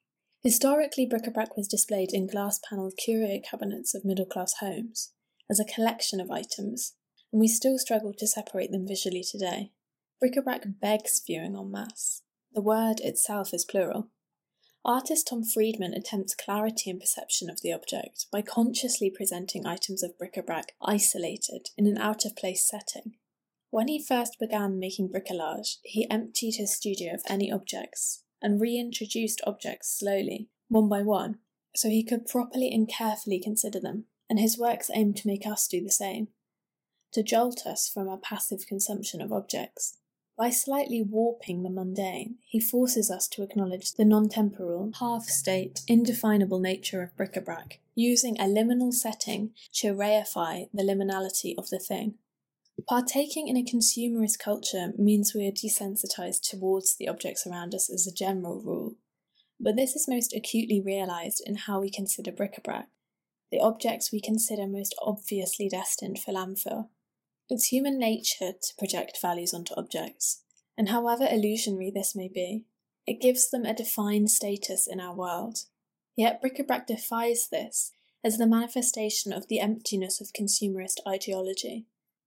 Historically, 0.45 1.07
bric-a-brac 1.07 1.57
was 1.57 1.66
displayed 1.66 2.12
in 2.12 2.26
glass-panelled 2.26 2.92
curio 3.03 3.40
cabinets 3.40 3.95
of 3.95 4.05
middle-class 4.05 4.57
homes, 4.61 5.12
as 5.51 5.59
a 5.59 5.64
collection 5.64 6.20
of 6.20 6.30
items, 6.30 6.92
and 7.32 7.40
we 7.40 7.49
still 7.49 7.78
struggle 7.78 8.12
to 8.12 8.26
separate 8.26 8.70
them 8.70 8.86
visually 8.86 9.24
today. 9.24 9.72
Bric-a-brac 10.20 10.66
begs 10.82 11.22
viewing 11.26 11.57
en 11.57 11.70
masse. 11.70 12.20
The 12.53 12.61
word 12.61 13.01
itself 13.01 13.55
is 13.55 13.64
plural. 13.64 14.11
Artist 14.84 15.28
Tom 15.28 15.45
Friedman 15.45 15.95
attempts 15.95 16.34
clarity 16.34 16.90
and 16.90 17.01
perception 17.01 17.49
of 17.49 17.62
the 17.62 17.72
object 17.72 18.26
by 18.30 18.42
consciously 18.42 19.11
presenting 19.11 19.66
items 19.66 20.03
of 20.03 20.18
bric-a-brac 20.18 20.72
isolated 20.82 21.70
in 21.78 21.86
an 21.86 21.97
out-of-place 21.97 22.68
setting. 22.68 23.14
When 23.70 23.88
he 23.88 24.05
first 24.05 24.36
began 24.38 24.78
making 24.78 25.09
bricolage, 25.09 25.78
he 25.84 26.07
emptied 26.11 26.57
his 26.57 26.76
studio 26.76 27.14
of 27.14 27.22
any 27.30 27.51
objects 27.51 28.24
and 28.45 28.61
reintroduced 28.61 29.40
objects 29.47 29.99
slowly, 29.99 30.49
one 30.68 30.88
by 30.88 31.03
one, 31.03 31.38
so 31.74 31.88
he 31.88 32.05
could 32.05 32.26
properly 32.26 32.70
and 32.70 32.88
carefully 32.88 33.40
consider 33.40 33.80
them, 33.80 34.05
and 34.28 34.38
his 34.38 34.59
works 34.59 34.90
aim 34.95 35.14
to 35.14 35.26
make 35.26 35.47
us 35.47 35.66
do 35.66 35.82
the 35.82 35.90
same, 35.90 36.28
to 37.12 37.22
jolt 37.22 37.66
us 37.66 37.88
from 37.88 38.09
our 38.09 38.18
passive 38.18 38.66
consumption 38.68 39.22
of 39.22 39.32
objects. 39.32 39.97
By 40.36 40.51
slightly 40.51 41.01
warping 41.01 41.62
the 41.62 41.70
mundane, 41.70 42.36
he 42.45 42.61
forces 42.61 43.11
us 43.11 43.28
to 43.28 43.42
acknowledge 43.42 43.92
the 43.92 44.05
non 44.05 44.28
temporal, 44.28 44.92
half 44.99 45.24
state, 45.24 45.80
indefinable 45.86 46.59
nature 46.59 47.03
of 47.03 47.16
bric 47.16 47.36
a 47.36 47.40
brac, 47.40 47.80
using 47.95 48.38
a 48.38 48.45
liminal 48.45 48.92
setting 48.92 49.53
to 49.74 49.95
reify 49.95 50.68
the 50.74 50.82
liminality 50.82 51.55
of 51.57 51.70
the 51.70 51.78
thing. 51.78 52.14
Partaking 52.89 53.49
in 53.49 53.57
a 53.57 53.62
consumerist 53.62 54.39
culture 54.39 54.93
means 54.99 55.33
we 55.33 55.47
are 55.47 55.53
desensitized 55.53 56.43
towards 56.43 56.97
the 56.97 57.09
objects 57.09 57.47
around 57.47 57.75
us 57.75 57.89
as 57.89 58.07
a 58.07 58.12
general 58.12 58.61
rule, 58.61 58.97
but 59.59 59.77
this 59.77 59.97
is 59.97 60.09
most 60.09 60.35
acutely 60.35 60.83
realized 60.85 61.43
in 61.47 61.55
how 61.55 61.81
we 61.81 61.89
consider 61.89 62.31
bric 62.31 62.59
a 62.59 62.61
brac, 62.61 62.89
the 63.51 63.61
objects 63.61 64.12
we 64.12 64.20
consider 64.20 64.66
most 64.66 64.95
obviously 65.01 65.68
destined 65.68 66.18
for 66.18 66.33
landfill. 66.33 66.89
It's 67.49 67.68
human 67.68 67.99
nature 67.99 68.53
to 68.53 68.75
project 68.77 69.18
values 69.22 69.55
onto 69.55 69.75
objects, 69.77 70.43
and 70.77 70.91
however 70.91 71.27
illusionary 71.31 71.91
this 71.95 72.14
may 72.14 72.29
be, 72.29 72.64
it 73.07 73.20
gives 73.20 73.51
them 73.51 73.64
a 73.64 73.75
defined 73.75 74.31
status 74.31 74.87
in 74.87 75.01
our 75.01 75.14
world. 75.14 75.61
Yet 76.16 76.41
bric-a-brac 76.41 76.87
defies 76.87 77.49
this 77.51 77.93
as 78.22 78.37
the 78.37 78.47
manifestation 78.47 79.33
of 79.33 79.49
the 79.49 79.61
emptiness 79.61 80.20
of 80.20 80.33
consumerist 80.33 80.99
ideology, 81.07 81.87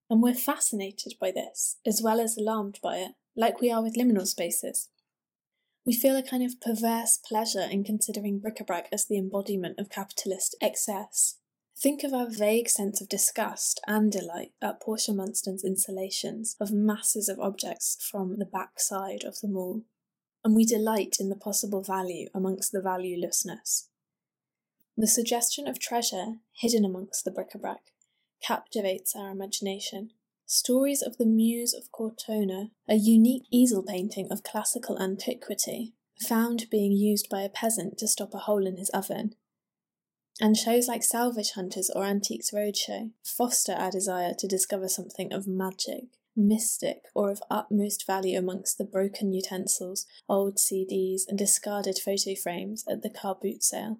and 0.10 0.22
we're 0.22 0.34
fascinated 0.34 1.14
by 1.20 1.32
this, 1.32 1.78
as 1.86 2.02
well 2.04 2.20
as 2.20 2.38
alarmed 2.38 2.80
by 2.82 2.98
it, 2.98 3.12
like 3.36 3.62
we 3.62 3.72
are 3.72 3.84
with 3.84 3.96
liminal 3.96 4.28
spaces. 4.28 4.90
We 5.86 5.94
feel 5.94 6.18
a 6.18 6.24
kind 6.24 6.44
of 6.44 6.60
perverse 6.60 7.18
pleasure 7.18 7.68
in 7.70 7.84
considering 7.84 8.40
bric-a-brac 8.40 8.90
as 8.92 9.06
the 9.06 9.18
embodiment 9.18 9.80
of 9.80 9.90
capitalist 9.90 10.56
excess, 10.62 11.38
Think 11.80 12.04
of 12.04 12.12
our 12.12 12.28
vague 12.28 12.70
sense 12.70 13.02
of 13.02 13.08
disgust 13.08 13.80
and 13.86 14.12
delight 14.12 14.52
at 14.64 14.82
Portia 14.82 15.14
Munson's 15.14 15.64
installations 15.64 16.56
of 16.60 16.72
masses 16.72 17.30
of 17.30 17.40
objects 17.40 17.98
from 18.02 18.40
the 18.40 18.46
backside 18.46 19.24
of 19.24 19.40
the 19.42 19.48
mall, 19.48 19.84
and 20.44 20.56
we 20.56 20.66
delight 20.66 21.18
in 21.20 21.30
the 21.30 21.36
possible 21.36 21.84
value 21.84 22.30
amongst 22.34 22.72
the 22.72 22.82
valuelessness. 22.82 23.90
The 24.98 25.06
suggestion 25.06 25.68
of 25.68 25.78
treasure 25.78 26.38
hidden 26.60 26.84
amongst 26.84 27.24
the 27.24 27.32
bric-a-brac 27.32 27.92
captivates 28.42 29.16
our 29.16 29.30
imagination. 29.30 30.12
Stories 30.46 31.02
of 31.02 31.18
the 31.18 31.26
Muse 31.26 31.74
of 31.74 31.92
Cortona, 31.92 32.72
a 32.88 32.96
unique 32.96 33.44
easel 33.52 33.84
painting 33.84 34.28
of 34.32 34.44
classical 34.44 35.02
antiquity, 35.02 35.94
found 36.22 36.70
being 36.72 36.94
used 36.94 37.30
by 37.30 37.42
a 37.42 37.50
peasant 37.50 37.98
to 37.98 38.08
stop 38.08 38.34
a 38.34 38.40
hole 38.40 38.66
in 38.66 38.78
his 38.78 38.90
oven, 38.90 39.36
and 40.40 40.56
shows 40.56 40.88
like 40.88 41.04
Salvage 41.04 41.52
Hunters 41.52 41.90
or 41.94 42.06
Antiques 42.06 42.52
Roadshow 42.52 43.12
foster 43.24 43.74
our 43.74 43.92
desire 43.92 44.34
to 44.38 44.48
discover 44.48 44.88
something 44.88 45.34
of 45.34 45.48
magic, 45.48 46.06
mystic, 46.36 47.04
or 47.16 47.32
of 47.32 47.42
utmost 47.50 48.06
value 48.06 48.38
amongst 48.38 48.78
the 48.78 48.84
broken 48.84 49.34
utensils, 49.34 50.06
old 50.30 50.58
CDs, 50.58 51.22
and 51.28 51.38
discarded 51.38 51.98
photo 51.98 52.36
frames 52.36 52.86
at 52.88 53.02
the 53.02 53.10
car 53.10 53.36
boot 53.42 53.64
sale. 53.64 54.00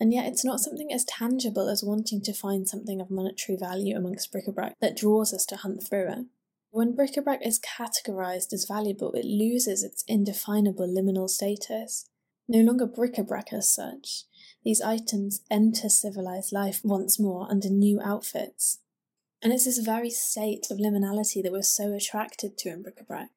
And 0.00 0.14
yet, 0.14 0.26
it's 0.26 0.44
not 0.44 0.60
something 0.60 0.90
as 0.90 1.04
tangible 1.04 1.68
as 1.68 1.84
wanting 1.84 2.22
to 2.22 2.32
find 2.32 2.66
something 2.66 3.02
of 3.02 3.10
monetary 3.10 3.58
value 3.58 3.94
amongst 3.94 4.32
bric 4.32 4.48
a 4.48 4.52
brac 4.52 4.74
that 4.80 4.96
draws 4.96 5.34
us 5.34 5.44
to 5.46 5.56
hunt 5.56 5.82
through 5.86 6.08
it. 6.08 6.26
When 6.70 6.94
bric 6.94 7.18
a 7.18 7.22
brac 7.22 7.46
is 7.46 7.60
categorized 7.60 8.52
as 8.54 8.64
valuable, 8.66 9.12
it 9.12 9.26
loses 9.26 9.84
its 9.84 10.04
indefinable 10.08 10.88
liminal 10.88 11.28
status. 11.28 12.08
No 12.48 12.60
longer 12.60 12.86
bric 12.86 13.18
a 13.18 13.22
brac 13.22 13.52
as 13.52 13.72
such, 13.72 14.24
these 14.64 14.80
items 14.80 15.42
enter 15.50 15.88
civilized 15.88 16.52
life 16.52 16.80
once 16.82 17.18
more 17.20 17.46
under 17.50 17.68
new 17.68 18.00
outfits. 18.00 18.78
And 19.42 19.52
it's 19.52 19.64
this 19.64 19.78
very 19.78 20.10
state 20.10 20.66
of 20.70 20.78
liminality 20.78 21.42
that 21.42 21.52
we're 21.52 21.62
so 21.62 21.92
attracted 21.92 22.56
to 22.58 22.70
in 22.70 22.82
bric-a-brac. 22.82 23.28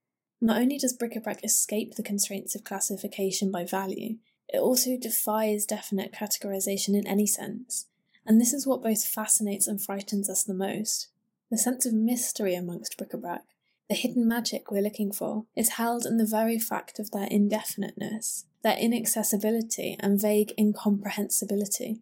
Not 0.41 0.61
only 0.61 0.77
does 0.77 0.93
bric-a-brac 0.93 1.43
escape 1.43 1.95
the 1.95 2.03
constraints 2.03 2.55
of 2.55 2.63
classification 2.63 3.51
by 3.51 3.65
value, 3.65 4.17
it 4.53 4.59
also 4.59 4.97
defies 4.97 5.65
definite 5.65 6.13
categorization 6.13 6.89
in 6.89 7.07
any 7.07 7.25
sense. 7.25 7.87
And 8.25 8.39
this 8.39 8.53
is 8.53 8.65
what 8.65 8.83
both 8.83 9.03
fascinates 9.03 9.67
and 9.67 9.81
frightens 9.81 10.29
us 10.29 10.43
the 10.43 10.53
most. 10.53 11.09
The 11.51 11.57
sense 11.57 11.85
of 11.85 11.93
mystery 11.93 12.55
amongst 12.55 12.97
bric-a-brac, 12.97 13.41
the 13.89 13.95
hidden 13.95 14.27
magic 14.27 14.71
we're 14.71 14.81
looking 14.81 15.11
for, 15.11 15.45
is 15.55 15.71
held 15.71 16.05
in 16.05 16.17
the 16.17 16.25
very 16.25 16.57
fact 16.57 16.99
of 16.99 17.11
their 17.11 17.27
indefiniteness, 17.27 18.45
their 18.63 18.77
inaccessibility 18.77 19.97
and 19.99 20.21
vague 20.21 20.53
incomprehensibility. 20.57 21.99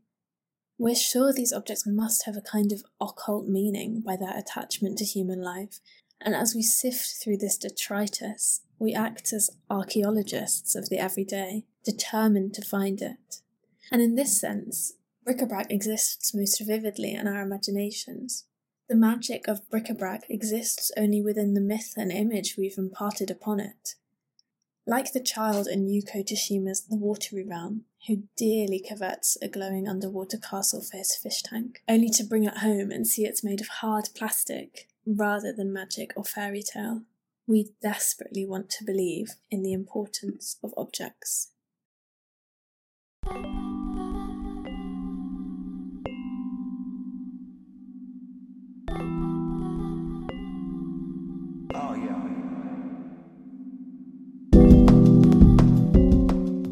We're 0.77 0.95
sure 0.95 1.33
these 1.33 1.53
objects 1.53 1.87
must 1.87 2.25
have 2.25 2.37
a 2.37 2.41
kind 2.41 2.71
of 2.71 2.83
occult 2.99 3.47
meaning 3.47 4.01
by 4.05 4.15
their 4.15 4.37
attachment 4.37 4.97
to 4.99 5.05
human 5.05 5.41
life, 5.41 5.79
and 6.19 6.35
as 6.35 6.53
we 6.53 6.61
sift 6.61 7.15
through 7.21 7.37
this 7.37 7.57
detritus, 7.57 8.61
we 8.77 8.93
act 8.93 9.33
as 9.33 9.49
archaeologists 9.69 10.75
of 10.75 10.89
the 10.89 10.99
everyday, 10.99 11.65
determined 11.83 12.53
to 12.55 12.61
find 12.61 13.01
it. 13.01 13.41
And 13.91 14.01
in 14.01 14.15
this 14.15 14.39
sense, 14.39 14.93
bric-a-brac 15.23 15.71
exists 15.71 16.33
most 16.33 16.61
vividly 16.65 17.13
in 17.13 17.27
our 17.27 17.41
imaginations. 17.41 18.45
The 18.89 18.95
magic 18.95 19.47
of 19.47 19.69
bric-a-brac 19.69 20.29
exists 20.29 20.91
only 20.97 21.21
within 21.21 21.53
the 21.53 21.61
myth 21.61 21.93
and 21.95 22.11
image 22.11 22.55
we've 22.57 22.77
imparted 22.77 23.31
upon 23.31 23.59
it. 23.59 23.95
Like 24.85 25.13
the 25.13 25.21
child 25.21 25.67
in 25.67 25.87
Yuko 25.87 26.25
Tsushima's 26.25 26.81
The 26.81 26.97
Watery 26.97 27.45
Realm, 27.47 27.85
who 28.07 28.23
dearly 28.35 28.83
covets 28.87 29.37
a 29.41 29.47
glowing 29.47 29.87
underwater 29.87 30.37
castle 30.37 30.81
for 30.81 30.97
his 30.97 31.15
fish 31.15 31.43
tank, 31.43 31.83
only 31.87 32.09
to 32.09 32.23
bring 32.23 32.43
it 32.45 32.57
home 32.57 32.91
and 32.91 33.07
see 33.07 33.25
it's 33.25 33.43
made 33.43 33.61
of 33.61 33.67
hard 33.67 34.09
plastic 34.15 34.87
rather 35.05 35.53
than 35.53 35.71
magic 35.71 36.11
or 36.15 36.23
fairy 36.23 36.63
tale, 36.63 37.03
we 37.47 37.69
desperately 37.81 38.45
want 38.45 38.69
to 38.71 38.83
believe 38.83 39.35
in 39.49 39.61
the 39.61 39.73
importance 39.73 40.57
of 40.63 40.73
objects. 40.75 41.49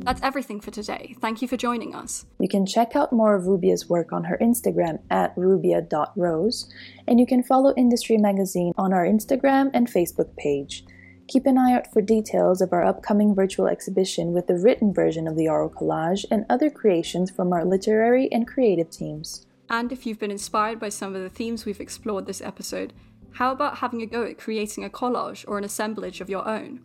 That's 0.10 0.24
everything 0.24 0.60
for 0.60 0.72
today. 0.72 1.16
Thank 1.22 1.44
you 1.44 1.48
for 1.48 1.56
joining 1.56 1.94
us. 1.94 2.26
You 2.40 2.50
can 2.50 2.66
check 2.66 2.96
out 2.96 3.14
more 3.14 3.36
of 3.36 3.46
Rubia's 3.46 3.88
work 3.88 4.12
on 4.12 4.24
her 4.24 4.40
Instagram 4.42 4.98
at 5.12 5.38
rubia.rose, 5.38 6.68
and 7.08 7.20
you 7.20 7.28
can 7.28 7.44
follow 7.44 7.76
Industry 7.78 8.18
Magazine 8.18 8.74
on 8.76 8.92
our 8.92 9.06
Instagram 9.06 9.70
and 9.72 9.88
Facebook 9.88 10.36
page. 10.36 10.84
Keep 11.30 11.46
an 11.46 11.60
eye 11.60 11.74
out 11.74 11.86
for 11.94 12.02
details 12.02 12.60
of 12.60 12.74
our 12.74 12.84
upcoming 12.84 13.36
virtual 13.36 13.68
exhibition 13.68 14.34
with 14.34 14.48
the 14.48 14.58
written 14.58 14.92
version 14.92 15.28
of 15.28 15.36
the 15.36 15.48
oral 15.48 15.70
collage 15.70 16.26
and 16.32 16.44
other 16.50 16.72
creations 16.72 17.30
from 17.30 17.54
our 17.54 17.64
literary 17.64 18.28
and 18.32 18.48
creative 18.48 18.90
teams. 18.90 19.46
And 19.70 19.92
if 19.92 20.08
you've 20.08 20.18
been 20.18 20.32
inspired 20.32 20.80
by 20.80 20.90
some 20.90 21.16
of 21.16 21.22
the 21.22 21.30
themes 21.30 21.66
we've 21.66 21.80
explored 21.80 22.26
this 22.26 22.42
episode, 22.42 22.94
how 23.34 23.52
about 23.52 23.78
having 23.78 24.02
a 24.02 24.08
go 24.08 24.24
at 24.24 24.40
creating 24.40 24.84
a 24.84 24.90
collage 24.90 25.46
or 25.48 25.60
an 25.60 25.64
assemblage 25.64 26.20
of 26.20 26.32
your 26.32 26.48
own? 26.48 26.80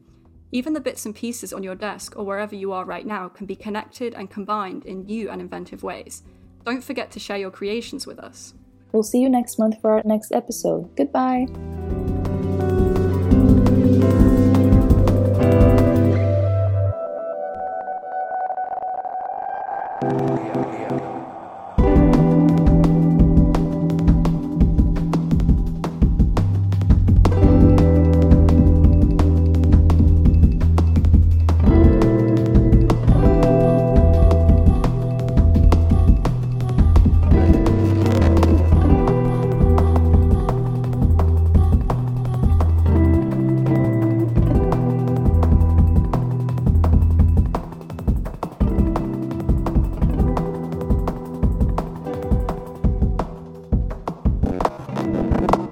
Even 0.53 0.75
the 0.75 0.81
bits 0.81 1.07
and 1.07 1.15
pieces 1.15 1.55
on 1.55 1.63
your 1.63 1.75
desk 1.75 2.15
or 2.15 2.27
wherever 2.27 2.55
you 2.55 2.71
are 2.71 2.85
right 2.85 3.07
now 3.07 3.29
can 3.29 3.47
be 3.47 3.57
connected 3.57 4.13
and 4.13 4.31
combined 4.31 4.85
in 4.85 5.07
new 5.07 5.31
and 5.31 5.41
inventive 5.41 5.83
ways. 5.83 6.23
Don't 6.67 6.85
forget 6.85 7.11
to 7.13 7.19
share 7.19 7.39
your 7.39 7.51
creations 7.51 8.07
with 8.07 8.19
us. 8.19 8.53
We'll 8.93 9.05
see 9.05 9.23
you 9.23 9.31
next 9.31 9.59
month 9.59 9.81
for 9.81 9.93
our 9.93 10.03
next 10.05 10.33
episode. 10.33 10.95
Goodbye. 10.97 11.47